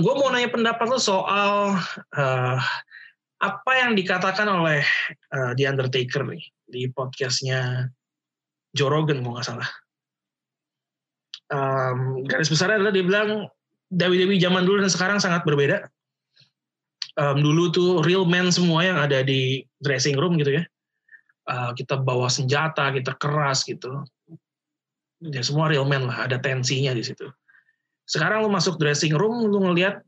gue 0.00 0.14
mau 0.16 0.32
nanya 0.32 0.50
pendapat 0.50 0.90
lo 0.90 0.98
soal 0.98 1.76
eh, 2.16 2.58
apa 3.40 3.72
yang 3.76 3.94
dikatakan 3.96 4.48
oleh 4.48 4.82
eh, 5.32 5.52
The 5.54 5.64
Undertaker 5.68 6.24
nih 6.28 6.44
di 6.66 6.88
podcastnya 6.90 7.88
Joe 8.74 8.90
Rogan 8.90 9.22
kalau 9.22 9.38
nggak 9.38 9.46
salah. 9.46 9.70
Em, 11.50 12.22
garis 12.30 12.46
besarnya 12.46 12.78
adalah 12.78 12.94
dia 12.94 13.02
bilang 13.02 13.28
WWE 13.90 14.38
zaman 14.38 14.62
dulu 14.62 14.86
dan 14.86 14.90
sekarang 14.90 15.18
sangat 15.18 15.42
berbeda. 15.42 15.90
Em, 17.18 17.36
dulu 17.42 17.74
tuh 17.74 17.90
real 18.06 18.22
man 18.22 18.54
semua 18.54 18.86
yang 18.86 18.98
ada 19.02 19.26
di 19.26 19.66
dressing 19.82 20.14
room 20.14 20.38
gitu 20.38 20.62
ya. 20.62 20.64
Eh, 21.50 21.70
kita 21.74 21.98
bawa 21.98 22.30
senjata, 22.30 22.94
kita 22.94 23.18
keras 23.18 23.66
gitu. 23.66 24.06
Ya 25.20 25.42
semua 25.42 25.66
real 25.66 25.82
man 25.84 26.06
lah, 26.06 26.30
ada 26.30 26.38
tensinya 26.38 26.94
di 26.94 27.02
situ. 27.02 27.26
Sekarang 28.06 28.46
lu 28.46 28.50
masuk 28.50 28.78
dressing 28.78 29.12
room, 29.18 29.42
lu 29.50 29.58
ngelihat 29.58 30.06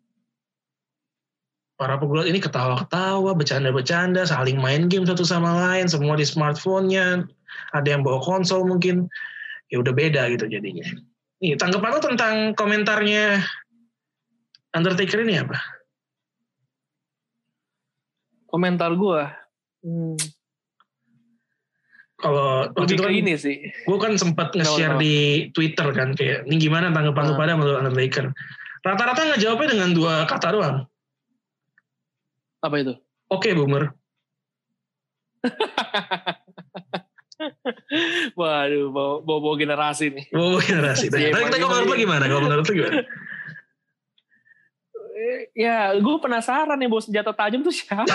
para 1.75 1.99
pegulat 1.99 2.31
ini 2.31 2.39
ketawa-ketawa, 2.39 3.35
bercanda-bercanda, 3.35 4.23
saling 4.23 4.63
main 4.63 4.87
game 4.87 5.03
satu 5.03 5.27
sama 5.27 5.51
lain, 5.51 5.91
semua 5.91 6.15
di 6.15 6.23
smartphone-nya, 6.23 7.27
ada 7.75 7.89
yang 7.91 8.07
bawa 8.07 8.23
konsol 8.23 8.63
mungkin, 8.63 9.11
ya 9.75 9.83
udah 9.83 9.91
beda 9.91 10.31
gitu 10.31 10.47
jadinya. 10.47 10.87
Nih, 11.43 11.59
tanggapan 11.59 11.91
lo 11.91 12.01
tentang 12.01 12.35
komentarnya 12.55 13.43
Undertaker 14.73 15.27
ini 15.27 15.43
apa? 15.43 15.59
Komentar 18.47 18.95
gue. 18.95 19.23
Hmm, 19.83 20.15
Kalau 22.17 22.71
waktu 22.71 22.79
lebih 22.79 22.95
itu 22.95 23.03
ke 23.03 23.09
kan, 23.11 23.19
ini 23.19 23.35
sih. 23.35 23.57
gue 23.59 23.99
kan 23.99 24.15
sempat 24.15 24.55
nge-share 24.55 24.95
di 24.97 25.15
Twitter 25.51 25.91
kan, 25.91 26.15
kayak, 26.15 26.47
ini 26.47 26.63
gimana 26.63 26.95
tanggapan 26.95 27.25
lo 27.27 27.35
Ah. 27.35 27.39
pada 27.43 27.53
menurut 27.59 27.83
Undertaker? 27.83 28.31
Rata-rata 28.81 29.35
ngejawabnya 29.35 29.69
dengan 29.75 29.91
dua 29.91 30.23
kata 30.31 30.49
doang. 30.55 30.77
Apa 32.63 32.77
itu? 32.79 32.95
Oke, 33.27 33.51
boomer. 33.53 33.91
Waduh, 38.39 38.91
bawa, 38.91 39.15
bawa, 39.23 39.39
bawa 39.39 39.55
generasi 39.59 40.11
nih. 40.11 40.27
Oh, 40.35 40.59
generasi. 40.59 41.07
Iya, 41.11 41.31
Tapi 41.31 41.47
kita 41.47 41.63
makanya- 41.63 41.87
menurut 41.87 41.99
gimana? 41.99 42.25
Kalau 42.27 42.43
menurut 42.43 42.65
lo 42.67 42.73
gimana? 42.75 43.03
Ya, 45.55 45.95
gue 45.95 46.17
penasaran 46.19 46.75
nih 46.81 46.89
bawa 46.91 47.03
senjata 47.05 47.31
tajam 47.31 47.63
tuh 47.63 47.71
siapa. 47.71 48.03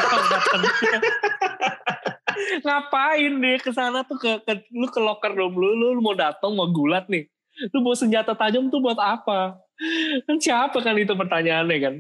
Ngapain 2.66 3.34
dia 3.40 3.58
ke 3.58 3.72
sana 3.72 4.04
tuh 4.04 4.20
ke, 4.20 4.44
ke 4.44 4.54
lu 4.76 4.88
ke 4.92 5.00
locker 5.00 5.32
room 5.34 5.56
lu, 5.56 5.74
lu 5.74 5.98
mau 6.04 6.14
datang 6.14 6.52
mau 6.54 6.68
gulat 6.68 7.08
nih. 7.08 7.26
Lu 7.72 7.82
bawa 7.82 7.96
senjata 7.96 8.36
tajam 8.36 8.68
tuh 8.68 8.84
buat 8.84 9.00
apa? 9.00 9.56
Kan 10.28 10.38
siapa 10.42 10.78
kan 10.84 10.98
itu 11.00 11.16
pertanyaannya 11.16 11.78
kan? 11.80 11.96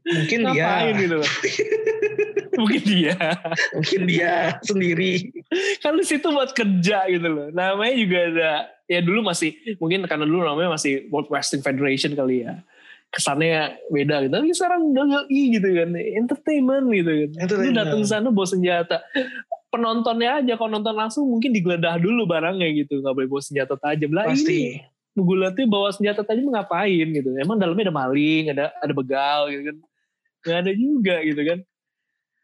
Mungkin 0.00 0.40
dia. 0.52 0.70
Gitu 0.96 1.14
loh. 1.20 1.30
Mungkin 2.60 2.82
dia. 2.84 3.16
Mungkin 3.76 4.00
dia 4.08 4.34
sendiri. 4.64 5.32
kan 5.80 5.96
di 5.96 6.04
situ 6.04 6.26
buat 6.28 6.52
kerja 6.52 7.08
gitu 7.08 7.28
loh. 7.28 7.48
Namanya 7.52 7.94
juga 7.96 8.18
ada 8.28 8.52
ya 8.90 9.00
dulu 9.00 9.22
masih 9.22 9.54
mungkin 9.78 10.02
karena 10.10 10.26
dulu 10.26 10.42
namanya 10.42 10.74
masih 10.74 11.06
World 11.14 11.30
Wrestling 11.30 11.62
Federation 11.62 12.12
kali 12.18 12.44
ya. 12.44 12.60
Kesannya 13.10 13.80
beda 13.90 14.26
gitu. 14.26 14.32
Tapi 14.34 14.46
sekarang 14.54 14.82
WWE 14.94 15.40
gitu 15.58 15.68
kan, 15.74 15.88
entertainment 15.98 16.86
gitu 16.94 17.10
kan. 17.10 17.28
Lu 17.30 17.40
Entertainment. 17.42 17.76
datang 17.78 18.00
ke 18.02 18.08
sana 18.08 18.28
bawa 18.30 18.46
senjata. 18.46 18.96
Penontonnya 19.70 20.42
aja 20.42 20.52
kalau 20.58 20.78
nonton 20.78 20.94
langsung 20.94 21.30
mungkin 21.30 21.54
digeledah 21.54 21.98
dulu 22.02 22.26
barangnya 22.26 22.70
gitu, 22.74 23.02
nggak 23.02 23.14
boleh 23.14 23.28
bawa 23.30 23.42
senjata 23.42 23.74
tajam 23.78 24.10
lah. 24.14 24.30
Ini 24.30 24.34
Pasti. 24.34 24.58
Gulatnya 25.18 25.66
bawa 25.66 25.90
senjata 25.90 26.22
tajam 26.22 26.48
ngapain 26.48 27.06
gitu. 27.10 27.34
Emang 27.36 27.58
dalamnya 27.58 27.90
ada 27.90 27.94
maling, 27.94 28.44
ada 28.54 28.70
ada 28.78 28.92
begal 28.94 29.50
gitu 29.50 29.62
kan. 29.68 29.76
Gak 30.40 30.58
ada 30.64 30.72
juga 30.72 31.14
gitu 31.26 31.42
kan. 31.44 31.58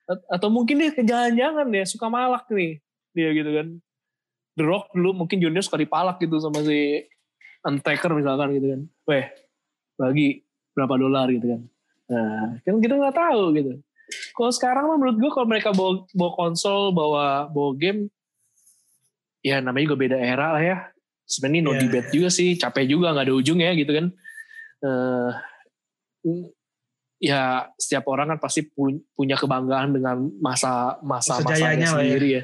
A- 0.07 0.27
Atau 0.37 0.49
mungkin 0.51 0.83
dia 0.83 0.91
jangan-jangan 0.93 1.67
ya 1.73 1.85
suka 1.87 2.07
malak 2.11 2.45
nih. 2.51 2.83
Dia 3.17 3.31
gitu 3.33 3.51
kan. 3.55 3.67
The 4.57 4.65
Rock 4.65 4.93
dulu 4.97 5.25
mungkin 5.25 5.39
Junior 5.41 5.63
suka 5.63 5.79
dipalak 5.81 6.17
gitu 6.19 6.41
sama 6.41 6.65
si 6.65 7.05
Undertaker 7.65 8.13
misalkan 8.13 8.57
gitu 8.57 8.67
kan. 8.73 8.81
Weh, 9.09 9.25
bagi 9.97 10.43
berapa 10.77 10.95
dolar 11.01 11.29
gitu 11.33 11.47
kan. 11.57 11.61
Nah, 12.07 12.49
kan 12.63 12.79
kita 12.79 12.95
nggak 12.95 13.17
tahu 13.17 13.43
gitu. 13.57 13.73
Kalau 14.37 14.53
sekarang 14.55 14.85
mah 14.87 14.97
menurut 15.01 15.19
gue 15.19 15.31
kalau 15.35 15.49
mereka 15.51 15.75
bawa, 15.75 16.07
bawa 16.15 16.33
konsol, 16.39 16.95
bawa 16.95 17.51
bawa 17.51 17.75
game, 17.75 18.07
ya 19.43 19.59
namanya 19.59 19.91
juga 19.91 19.99
beda 19.99 20.17
era 20.19 20.55
lah 20.55 20.63
ya. 20.63 20.79
Sebenarnya 21.27 21.63
no 21.63 21.73
Iya. 21.75 21.81
debate 21.85 22.09
juga 22.15 22.29
sih, 22.31 22.55
capek 22.55 22.87
juga 22.87 23.11
nggak 23.11 23.27
ada 23.27 23.35
ujungnya 23.35 23.75
gitu 23.75 23.91
kan. 23.91 24.07
Eh, 24.81 25.31
ya 27.19 27.67
setiap 27.75 28.07
orang 28.07 28.37
kan 28.37 28.39
pasti 28.39 28.63
pu- 28.63 29.03
punya 29.13 29.35
kebanggaan 29.35 29.97
dengan 29.97 30.17
masa 30.39 31.01
masa 31.01 31.41
Masa 31.41 31.51
masanya 31.51 31.87
ya. 31.87 31.93
sendiri 31.97 32.29
ya. 32.31 32.43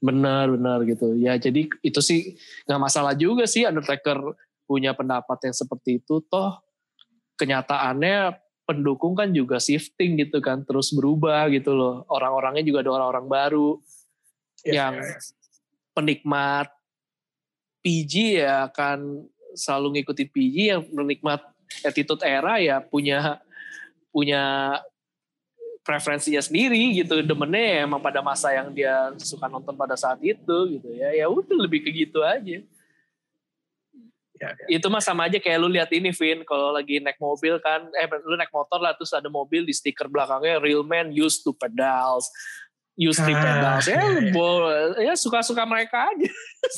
Benar 0.00 0.52
benar 0.52 0.78
gitu. 0.84 1.14
Ya 1.16 1.36
jadi 1.36 1.68
itu 1.80 2.00
sih 2.00 2.34
nggak 2.66 2.80
masalah 2.80 3.14
juga 3.14 3.46
sih 3.46 3.64
Undertaker 3.64 4.20
punya 4.64 4.92
pendapat 4.92 5.38
yang 5.44 5.54
seperti 5.54 6.00
itu. 6.00 6.20
Toh 6.26 6.58
kenyataannya 7.36 8.34
pendukung 8.64 9.12
kan 9.12 9.28
juga 9.28 9.60
shifting 9.60 10.16
gitu 10.16 10.40
kan, 10.40 10.64
terus 10.64 10.88
berubah 10.90 11.52
gitu 11.52 11.76
loh. 11.76 12.08
Orang-orangnya 12.08 12.64
juga 12.64 12.80
ada 12.80 12.90
orang-orang 12.96 13.26
baru 13.28 13.70
Ya, 14.64 14.88
yang 14.88 15.04
penikmat 15.92 16.72
PG 17.84 18.40
ya 18.40 18.72
akan 18.72 19.28
selalu 19.52 20.00
ngikutin 20.00 20.28
PG 20.32 20.56
yang 20.72 20.82
penikmat 20.88 21.44
attitude 21.84 22.24
era 22.24 22.56
ya 22.56 22.80
punya 22.80 23.38
punya 24.08 24.42
preferensinya 25.84 26.40
sendiri 26.40 26.96
gitu. 26.96 27.20
Demennya 27.20 27.60
ya 27.60 27.78
emang 27.84 28.00
pada 28.00 28.24
masa 28.24 28.56
yang 28.56 28.72
dia 28.72 29.12
suka 29.20 29.46
nonton 29.52 29.76
pada 29.76 29.94
saat 29.94 30.16
itu 30.24 30.56
gitu 30.80 30.88
ya. 30.96 31.12
Ya 31.12 31.28
udah 31.28 31.56
lebih 31.60 31.84
ke 31.84 31.92
gitu 31.92 32.24
aja. 32.24 32.64
Ya, 34.34 34.50
itu 34.66 34.86
mah 34.90 34.98
sama 34.98 35.30
aja 35.30 35.38
kayak 35.38 35.58
lu 35.62 35.70
lihat 35.70 35.94
ini 35.94 36.10
Vin 36.10 36.42
kalau 36.42 36.74
lagi 36.74 36.98
naik 36.98 37.22
mobil 37.22 37.54
kan 37.62 37.86
eh 37.94 38.10
lu 38.26 38.34
naik 38.34 38.50
motor 38.50 38.82
lah 38.82 38.90
terus 38.90 39.14
ada 39.14 39.30
mobil 39.30 39.62
di 39.62 39.70
stiker 39.70 40.10
belakangnya 40.10 40.58
real 40.58 40.82
man 40.82 41.14
used 41.14 41.46
to 41.46 41.54
pedals 41.54 42.34
used 42.94 43.18
to 43.18 43.26
Ah, 43.26 43.42
pedals 43.42 43.86
ya, 43.90 43.98
iya, 43.98 44.30
iya. 44.30 45.10
ya 45.10 45.14
suka-suka 45.18 45.66
mereka 45.66 46.06
aja 46.14 46.30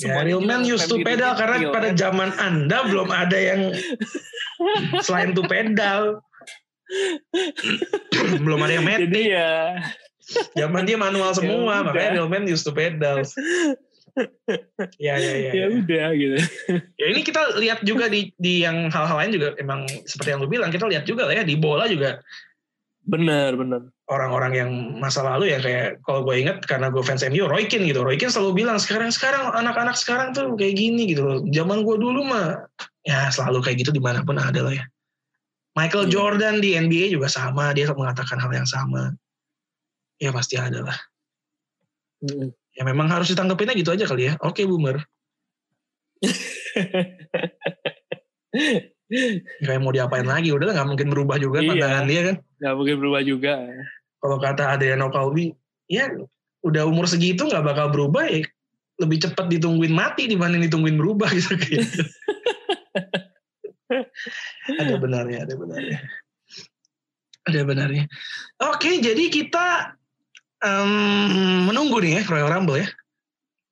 Ya, 0.02 0.24
real 0.24 0.42
used 0.64 0.88
to 0.88 0.98
bukan 0.98 1.06
pedal 1.06 1.32
karena 1.36 1.56
real 1.62 1.72
pada 1.72 1.88
man. 1.92 1.96
zaman 1.96 2.28
Anda 2.40 2.78
belum 2.90 3.08
ada 3.12 3.38
yang 3.38 3.60
selain 5.00 5.30
to 5.36 5.44
pedal. 5.46 6.20
belum 8.44 8.58
ada 8.62 8.72
yang 8.78 8.86
jadi 8.86 9.06
matic. 9.06 9.24
ya 9.30 9.52
Zaman 10.58 10.82
dia 10.90 10.98
manual 10.98 11.30
semua, 11.38 11.82
Ya 11.82 11.86
makanya 11.86 12.10
real 12.18 12.26
man 12.26 12.44
used 12.50 12.66
to 12.66 12.74
pedal. 12.74 13.22
ya, 14.96 15.14
ya, 15.20 15.32
ya. 15.38 15.50
ya 15.52 15.52
ya. 15.52 15.64
udah 15.70 16.06
gitu 16.16 16.36
Ya 16.96 17.06
ini 17.12 17.20
kita 17.20 17.60
lihat 17.60 17.84
juga 17.84 18.08
di 18.08 18.32
di 18.40 18.64
yang 18.64 18.88
hal-hal 18.88 19.16
lain 19.20 19.32
juga 19.36 19.48
emang 19.60 19.84
seperti 20.08 20.32
yang 20.32 20.40
lu 20.40 20.48
bilang 20.48 20.72
kita 20.72 20.88
lihat 20.88 21.04
juga 21.04 21.28
lah 21.28 21.36
ya 21.36 21.44
di 21.44 21.52
bola 21.54 21.84
juga 21.84 22.24
bener 23.06 23.54
bener. 23.54 23.82
Orang-orang 24.10 24.52
yang 24.54 24.70
masa 24.98 25.22
lalu 25.22 25.54
ya 25.54 25.58
kayak 25.62 26.02
kalau 26.02 26.26
gue 26.26 26.42
inget 26.42 26.58
karena 26.66 26.90
gue 26.90 27.02
fans 27.02 27.22
MU 27.26 27.46
Roy 27.46 27.70
Keane 27.70 27.90
gitu. 27.90 28.02
Roy 28.02 28.18
Keane 28.18 28.34
selalu 28.34 28.66
bilang 28.66 28.78
sekarang 28.82 29.14
sekarang 29.14 29.54
anak-anak 29.54 29.94
sekarang 29.94 30.34
tuh 30.34 30.58
kayak 30.58 30.74
gini 30.74 31.10
gitu 31.10 31.22
loh. 31.22 31.38
Zaman 31.54 31.86
gue 31.86 31.96
dulu 31.98 32.26
mah 32.26 32.66
ya 33.06 33.30
selalu 33.30 33.62
kayak 33.62 33.86
gitu 33.86 33.90
di 33.94 34.02
mana 34.02 34.26
pun 34.26 34.38
ada 34.38 34.62
lah 34.62 34.74
ya. 34.74 34.84
Michael 35.78 36.08
Iya. 36.08 36.12
Jordan 36.12 36.54
di 36.58 36.74
NBA 36.74 37.14
juga 37.14 37.30
sama 37.30 37.70
dia 37.70 37.86
mengatakan 37.94 38.42
hal 38.42 38.50
yang 38.50 38.66
sama. 38.66 39.14
Ya 40.18 40.34
pasti 40.34 40.58
ada 40.58 40.82
lah. 40.82 40.98
Mm-mm. 42.16 42.48
ya 42.72 42.80
memang 42.80 43.12
harus 43.12 43.28
ditanggepinnya 43.28 43.76
gitu 43.76 43.92
aja 43.92 44.08
kali 44.08 44.32
ya. 44.32 44.40
Oke 44.40 44.64
boomer 44.64 45.04
kayak 49.62 49.80
mau 49.80 49.94
diapain 49.94 50.26
lagi 50.26 50.50
udah 50.50 50.74
nggak 50.74 50.88
mungkin 50.88 51.08
berubah 51.10 51.36
juga 51.38 51.62
Iya. 51.62 51.68
pandangan 51.70 52.04
dia 52.06 52.20
kan? 52.26 52.36
Nggak 52.58 52.74
mungkin 52.74 52.96
berubah 52.98 53.20
juga. 53.22 53.52
Kalau 54.18 54.36
kata 54.42 54.62
Adriano 54.74 55.06
Calvi 55.08 55.54
ya 55.86 56.10
udah 56.66 56.82
umur 56.84 57.06
segitu 57.06 57.46
nggak 57.46 57.62
bakal 57.62 57.86
berubah 57.94 58.26
ya 58.26 58.42
lebih 58.96 59.22
cepat 59.22 59.46
ditungguin 59.52 59.92
mati 59.92 60.26
dibanding 60.26 60.66
ditungguin 60.66 60.96
berubah 60.98 61.30
gitu. 61.36 61.54
Kayak 63.86 64.80
ada 64.82 64.94
benarnya 64.98 65.38
ada 65.46 65.54
benarnya. 65.54 65.98
Ada 67.46 67.60
benarnya. 67.62 68.04
Oke 68.74 68.98
jadi 68.98 69.24
kita 69.30 69.94
em, 70.66 70.90
menunggu 71.70 72.02
nih 72.02 72.18
ya 72.18 72.22
Royal 72.26 72.50
Rumble 72.50 72.82
ya. 72.82 72.88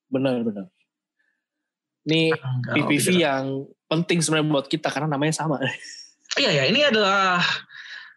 Benar 0.06 0.46
benar. 0.46 0.70
Ini 2.04 2.36
Tanggal 2.36 2.74
PPV 2.78 3.06
30. 3.18 3.18
yang 3.18 3.44
penting 3.90 4.24
sebenarnya 4.24 4.48
buat 4.50 4.66
kita 4.66 4.88
karena 4.88 5.14
namanya 5.14 5.34
sama 5.36 5.60
Iya 6.34 6.50
ya, 6.50 6.64
ini 6.66 6.82
adalah 6.82 7.38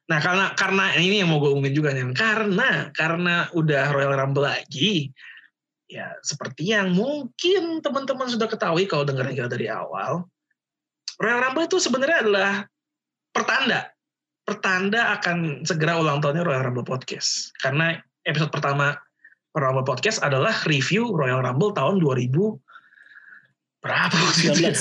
Nah 0.08 0.20
karena 0.24 0.46
karena 0.56 0.96
ini 0.96 1.20
yang 1.20 1.30
mau 1.30 1.40
gue 1.44 1.52
umumin 1.52 1.76
juga 1.76 1.92
nih. 1.92 2.16
Karena 2.16 2.90
karena 2.96 3.52
udah 3.52 3.92
Royal 3.92 4.16
Rumble 4.16 4.48
lagi, 4.48 5.12
ya 5.92 6.16
seperti 6.24 6.72
yang 6.72 6.96
mungkin 6.96 7.84
teman-teman 7.84 8.32
sudah 8.32 8.48
ketahui 8.48 8.88
kalau 8.88 9.04
dengerin 9.04 9.36
kita 9.36 9.52
dari 9.52 9.68
awal, 9.68 10.24
Royal 11.20 11.44
Rumble 11.44 11.68
itu 11.68 11.78
sebenarnya 11.84 12.24
adalah 12.24 12.52
pertanda, 13.36 13.92
pertanda 14.48 15.02
akan 15.20 15.68
segera 15.68 16.00
ulang 16.00 16.24
tahunnya 16.24 16.44
Royal 16.48 16.64
Rumble 16.72 16.88
Podcast. 16.88 17.52
Karena 17.60 18.00
episode 18.24 18.56
pertama 18.56 18.96
Royal 19.52 19.76
Rumble 19.76 19.92
Podcast 19.92 20.24
adalah 20.24 20.56
review 20.72 21.12
Royal 21.12 21.44
Rumble 21.44 21.76
tahun 21.76 22.00
2000 22.00 22.32
berapa 23.82 24.16
waktu 24.18 24.52
itu 24.52 24.60
ya? 24.68 24.74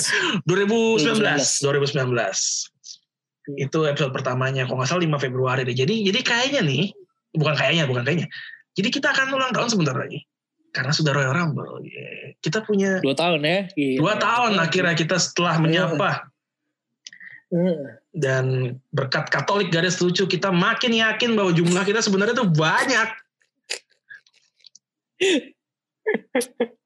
2019 0.49 1.21
2019 1.63 3.55
itu 3.55 3.79
episode 3.87 4.11
pertamanya. 4.11 4.67
Kalau 4.67 4.83
nggak 4.83 4.89
salah 4.91 5.03
5 5.07 5.23
Februari 5.23 5.63
deh. 5.63 5.71
Jadi 5.71 6.03
jadi 6.03 6.19
kayaknya 6.19 6.61
nih 6.67 6.91
bukan 7.31 7.55
kayaknya 7.55 7.87
bukan 7.87 8.03
kayaknya. 8.03 8.27
Jadi 8.75 8.87
kita 8.91 9.15
akan 9.15 9.31
ulang 9.31 9.55
tahun 9.55 9.69
sebentar 9.71 9.95
lagi. 9.95 10.27
Karena 10.75 10.91
sudah 10.91 11.15
Royal 11.15 11.33
Rumble. 11.33 11.79
Yeah. 11.87 12.35
kita 12.43 12.61
punya 12.67 12.99
Dua 13.01 13.15
tahun 13.17 13.41
ya. 13.41 13.65
Iya. 13.73 13.97
dua 13.97 14.13
tahun 14.19 14.59
akhirnya 14.59 14.93
kita 14.93 15.15
setelah 15.17 15.57
menyapa. 15.57 16.27
Dan 18.11 18.75
berkat 18.91 19.31
Katolik 19.31 19.71
garis 19.71 20.03
lucu 20.03 20.27
kita 20.27 20.51
makin 20.51 20.91
yakin 20.91 21.33
bahwa 21.33 21.55
jumlah 21.55 21.87
kita 21.87 22.03
sebenarnya 22.03 22.35
tuh 22.35 22.51
banyak 22.51 23.07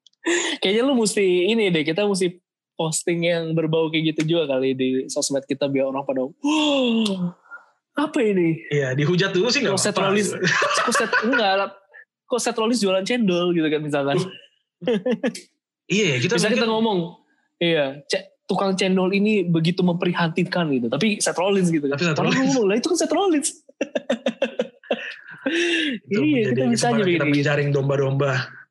Kayaknya 0.62 0.82
lu 0.86 0.94
mesti 0.94 1.50
ini 1.50 1.68
deh, 1.68 1.82
kita 1.82 2.06
mesti 2.06 2.38
posting 2.78 3.26
yang 3.26 3.52
berbau 3.52 3.90
kayak 3.90 4.14
gitu 4.14 4.38
juga 4.38 4.56
kali 4.56 4.74
di 4.74 4.88
sosmed 5.06 5.44
kita 5.44 5.66
biar 5.68 5.90
orang 5.90 6.06
pada, 6.06 6.24
"Wah, 6.24 7.36
apa 8.06 8.18
ini? 8.22 8.62
Iya, 8.70 8.94
dihujat 8.96 9.34
dulu 9.34 9.50
sih 9.52 9.60
nggak 9.60 9.76
apa-apa. 9.76 10.14
Kok 10.86 10.92
Seth, 10.94 11.14
enggak, 11.26 11.50
Rollins 12.56 12.80
jualan 12.80 13.04
cendol 13.04 13.52
gitu 13.52 13.68
kan 13.68 13.80
misalkan. 13.84 14.16
Iya, 15.90 16.16
kita 16.22 16.40
Bisa 16.40 16.48
kita 16.48 16.64
ngomong, 16.64 17.20
iya, 17.60 18.00
ce- 18.08 18.32
tukang 18.48 18.72
cendol 18.74 19.12
ini 19.12 19.44
begitu 19.44 19.84
memprihatinkan 19.84 20.72
gitu. 20.72 20.86
Tapi 20.88 21.20
Seth 21.20 21.36
Rollins 21.36 21.68
gitu 21.68 21.86
kan. 21.92 22.00
Tapi 22.00 22.04
Seth 22.08 22.18
Orang 22.18 22.32
Rollins. 22.32 22.48
ngomong, 22.48 22.64
lah 22.70 22.76
itu 22.80 22.86
kan 22.88 22.98
Seth 22.98 23.12
Rollins. 23.14 23.48
iya, 26.08 26.40
kita 26.54 26.64
bisa 26.70 26.86
aja 26.88 27.02
kita 27.02 27.24
bikin 27.26 27.34
gitu. 27.34 27.44
domba-domba 27.74 28.61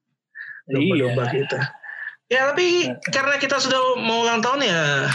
domba-domba 0.72 1.24
Iya. 1.28 1.34
kita. 1.36 1.60
Ya 2.32 2.42
tapi 2.48 2.68
karena 3.12 3.36
kita 3.38 3.60
sudah 3.60 4.00
mau 4.00 4.24
ulang 4.24 4.40
tahun 4.40 4.64
ya 4.64 5.12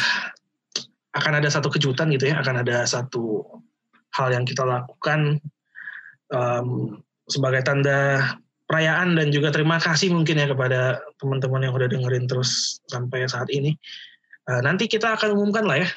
akan 1.17 1.33
ada 1.41 1.49
satu 1.49 1.73
kejutan 1.73 2.13
gitu 2.13 2.29
ya, 2.29 2.37
akan 2.45 2.61
ada 2.61 2.85
satu 2.85 3.41
hal 4.13 4.29
yang 4.33 4.45
kita 4.45 4.69
lakukan 4.69 5.41
em, 6.29 6.69
sebagai 7.25 7.65
tanda 7.65 8.21
perayaan 8.69 9.17
dan 9.17 9.33
juga 9.33 9.49
terima 9.49 9.81
kasih 9.81 10.13
mungkin 10.13 10.37
ya 10.37 10.51
kepada 10.51 11.01
teman-teman 11.17 11.65
yang 11.65 11.73
udah 11.73 11.89
dengerin 11.89 12.29
terus 12.29 12.83
sampai 12.91 13.25
saat 13.25 13.49
ini. 13.49 13.73
Eh, 14.47 14.61
nanti 14.63 14.87
kita 14.87 15.17
akan 15.17 15.35
umumkan 15.35 15.65
lah 15.65 15.81
ya. 15.81 15.89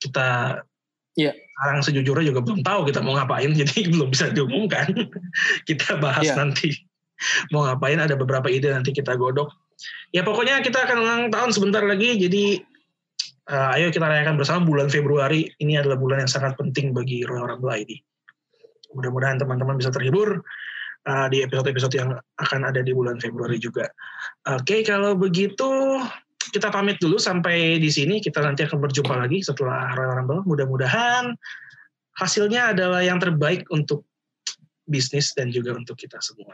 Kita 0.00 0.58
Iya. 1.12 1.36
sekarang 1.36 1.84
sejujurnya 1.84 2.32
juga 2.32 2.40
belum 2.40 2.64
tahu 2.64 2.88
kita 2.88 3.04
mau 3.04 3.12
ngapain, 3.12 3.52
jadi 3.60 3.92
belum 3.92 4.08
bisa 4.08 4.32
diumumkan. 4.32 4.88
kita 5.68 6.00
bahas 6.00 6.24
Iya. 6.24 6.34
nanti 6.40 6.72
mau 7.50 7.66
ngapain. 7.66 7.98
Ada 7.98 8.14
beberapa 8.14 8.48
ide 8.48 8.72
nanti 8.72 8.90
kita 8.94 9.14
godok. 9.16 9.50
Ya 10.14 10.22
pokoknya 10.22 10.62
kita 10.62 10.84
akan 10.86 10.96
ulang 11.02 11.22
tahun 11.32 11.50
sebentar 11.50 11.82
lagi. 11.82 12.18
Jadi 12.18 12.60
eh, 13.50 13.74
ayo 13.78 13.88
kita 13.90 14.06
rayakan 14.06 14.38
bersama 14.38 14.62
bulan 14.62 14.88
Februari. 14.92 15.50
Ini 15.58 15.82
adalah 15.82 15.98
bulan 15.98 16.26
yang 16.26 16.30
sangat 16.30 16.54
penting 16.58 16.94
bagi 16.94 17.26
Royal 17.26 17.56
Rumble 17.56 17.72
ID. 17.72 17.98
Mudah-mudahan 18.92 19.40
teman-teman 19.40 19.80
bisa 19.80 19.90
terhibur 19.90 20.42
eh, 21.08 21.26
di 21.32 21.42
episode-episode 21.42 21.94
yang 21.96 22.10
akan 22.38 22.60
ada 22.68 22.80
di 22.84 22.92
bulan 22.94 23.18
Februari 23.18 23.56
juga. 23.58 23.88
Oke, 24.46 24.84
kalau 24.86 25.16
begitu 25.18 25.98
kita 26.52 26.68
pamit 26.68 27.00
dulu 27.00 27.16
sampai 27.16 27.80
di 27.80 27.88
sini. 27.88 28.18
Kita 28.18 28.44
nanti 28.44 28.66
akan 28.66 28.82
berjumpa 28.82 29.14
lagi 29.14 29.40
setelah 29.40 29.94
Royal 29.96 30.20
Rumble. 30.22 30.42
Mudah-mudahan 30.44 31.32
hasilnya 32.18 32.76
adalah 32.76 33.00
yang 33.00 33.16
terbaik 33.16 33.64
untuk 33.72 34.04
bisnis 34.84 35.32
dan 35.32 35.48
juga 35.48 35.72
untuk 35.72 35.96
kita 35.96 36.20
semua. 36.20 36.52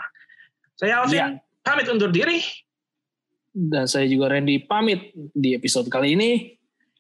Saya 0.79 1.03
Alvin, 1.03 1.19
Iya. 1.19 1.27
pamit 1.67 1.87
undur 1.91 2.15
diri. 2.15 2.39
Dan 3.51 3.91
saya 3.91 4.07
juga 4.07 4.31
Randy 4.31 4.63
pamit 4.63 5.11
di 5.35 5.59
episode 5.59 5.91
kali 5.91 6.15
ini. 6.15 6.31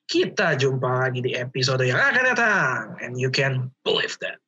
Kita 0.08 0.56
jumpa 0.58 1.06
lagi 1.06 1.20
di 1.22 1.36
episode 1.36 1.84
yang 1.86 2.00
akan 2.00 2.24
datang. 2.34 2.80
And 2.98 3.14
you 3.14 3.30
can 3.30 3.70
believe 3.86 4.16
that. 4.24 4.42